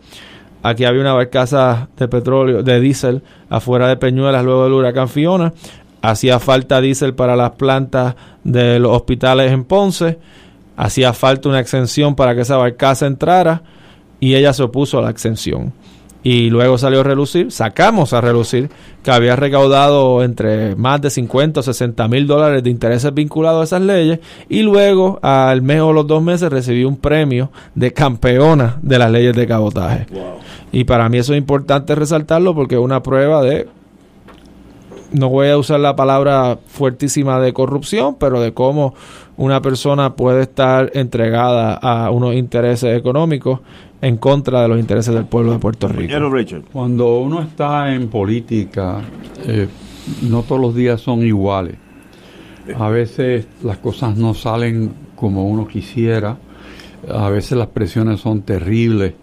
[0.64, 5.53] Aquí había una barcaza de petróleo, de diésel, afuera de Peñuelas luego del huracán Fiona.
[6.02, 8.15] Hacía falta diésel para las plantas
[8.45, 10.19] de los hospitales en Ponce.
[10.77, 13.61] Hacía falta una exención para que esa barcaza entrara
[14.22, 15.73] y ella se opuso a la exención.
[16.23, 18.69] Y luego salió a relucir, sacamos a relucir
[19.03, 23.63] que había recaudado entre más de 50 o 60 mil dólares de intereses vinculados a
[23.65, 28.77] esas leyes y luego al mes o los dos meses recibió un premio de campeona
[28.81, 30.05] de las leyes de cabotaje.
[30.71, 33.67] Y para mí eso es importante resaltarlo porque es una prueba de,
[35.11, 38.95] no voy a usar la palabra fuertísima de corrupción, pero de cómo
[39.35, 43.59] una persona puede estar entregada a unos intereses económicos
[44.03, 46.11] en contra de los intereses del pueblo de Puerto Rico.
[46.73, 49.01] Cuando uno está en política,
[49.47, 49.69] eh,
[50.23, 51.77] no todos los días son iguales.
[52.77, 56.38] A veces las cosas no salen como uno quisiera,
[57.09, 59.13] a veces las presiones son terribles.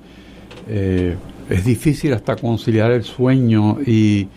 [0.67, 1.15] Eh,
[1.51, 4.29] es difícil hasta conciliar el sueño y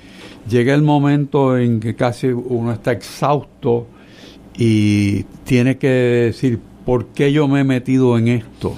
[0.49, 3.87] llega el momento en que casi uno está exhausto
[4.57, 8.75] y tiene que decir, ¿por qué yo me he metido en esto?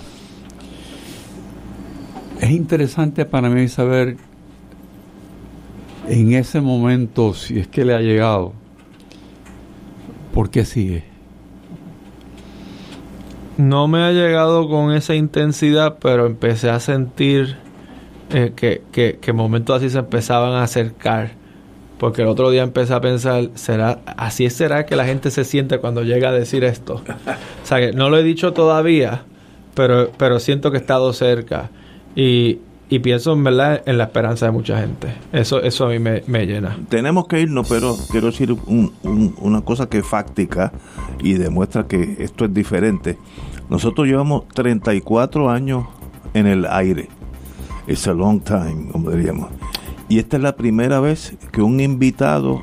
[2.41, 4.17] Es interesante para mí saber
[6.07, 8.53] en ese momento, si es que le ha llegado,
[10.33, 11.03] ¿por qué sigue?
[13.57, 17.57] No me ha llegado con esa intensidad, pero empecé a sentir
[18.31, 21.31] eh, que, que, que, momentos así se empezaban a acercar.
[21.97, 25.79] Porque el otro día empecé a pensar, ¿será, así será que la gente se siente
[25.79, 26.95] cuando llega a decir esto?
[27.63, 29.23] O sea, que no lo he dicho todavía,
[29.73, 31.69] pero, pero siento que he estado cerca.
[32.15, 32.59] Y,
[32.89, 35.13] y pienso en verdad en la esperanza de mucha gente.
[35.33, 36.77] Eso, eso a mí me, llena.
[36.89, 38.93] Tenemos que irnos, pero quiero decir un,
[39.39, 40.71] una cosa que es fáctica
[41.19, 43.17] y demuestra que esto es diferente.
[43.69, 45.85] Nosotros llevamos 34 años
[46.33, 47.09] en el aire
[47.87, 49.49] It's a long time, como diríamos.
[50.09, 52.61] Y esta es la primera vez que un invitado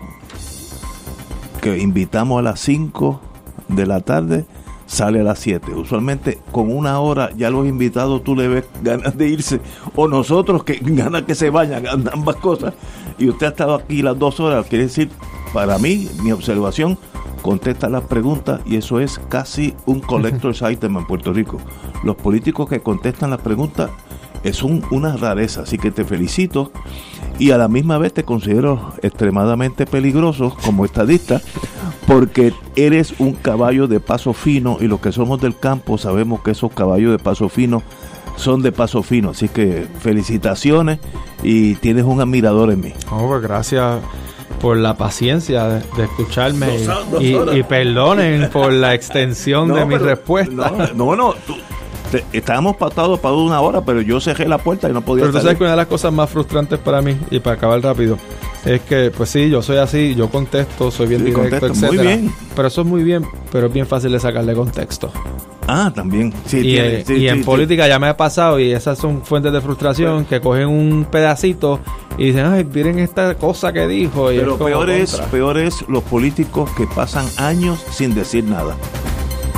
[1.61, 3.21] que invitamos a las 5
[3.69, 4.47] de la tarde
[4.93, 5.73] sale a las 7.
[5.75, 9.61] Usualmente con una hora ya los invitados tú le ves ganas de irse
[9.97, 12.75] o nosotros que ganas que se vayan, ambas cosas.
[13.19, 15.09] Y usted ha estado aquí las dos horas, quiere decir,
[15.55, 16.99] para mí, mi observación,
[17.41, 21.59] contesta las preguntas y eso es casi un collector's item en Puerto Rico.
[22.05, 23.91] Los políticos que contestan las preguntas
[24.45, 26.71] es un, una rareza, así que te felicito
[27.39, 31.41] y a la misma vez te considero extremadamente peligroso como estadista
[32.07, 36.51] porque eres un caballo de paso fino y los que somos del campo sabemos que
[36.53, 37.83] esos caballos de paso fino
[38.37, 40.99] son de paso fino, así que felicitaciones
[41.43, 42.93] y tienes un admirador en mí.
[43.11, 44.01] Oh, pues gracias
[44.61, 46.79] por la paciencia de, escucharme
[47.21, 50.73] y, perdonen por la extensión de mi respuesta.
[50.95, 51.35] No, no,
[52.33, 55.43] estábamos patados para una hora, pero yo cerré la puerta y no podía Pero tú
[55.43, 58.19] sabes que una de las cosas más frustrantes para mí, y para acabar rápido,
[58.65, 62.33] es que, pues sí, yo soy así, yo contesto, soy bien directo, Muy bien.
[62.55, 65.11] Pero eso es muy bien, pero es bien fácil de sacarle contexto.
[65.67, 66.33] Ah, también.
[66.45, 70.41] Sí, y, en política ya me ha pasado y esas son fuentes de frustración que
[70.41, 71.81] cogen un pedacito
[72.19, 74.33] y dicen, ay, miren esta cosa que dijo.
[74.33, 78.77] Y pero peor es, peor es los políticos que pasan años sin decir nada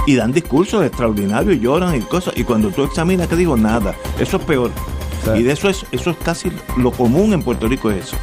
[0.07, 2.35] y dan discursos extraordinarios, lloran y cosas.
[2.37, 3.57] Y cuando tú examinas, que digo?
[3.57, 3.95] Nada.
[4.19, 4.71] Eso es peor.
[5.35, 8.17] Y de eso es, eso es casi lo común en Puerto Rico es eso.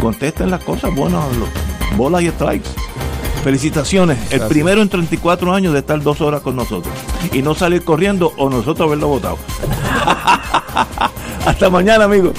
[0.00, 1.24] Contesten las cosas buenas,
[1.96, 2.68] bolas y strikes.
[3.42, 6.94] Felicitaciones, el primero en 34 años de estar dos horas con nosotros
[7.32, 9.38] y no salir corriendo o nosotros haberlo votado.
[11.46, 12.34] Hasta mañana, amigos.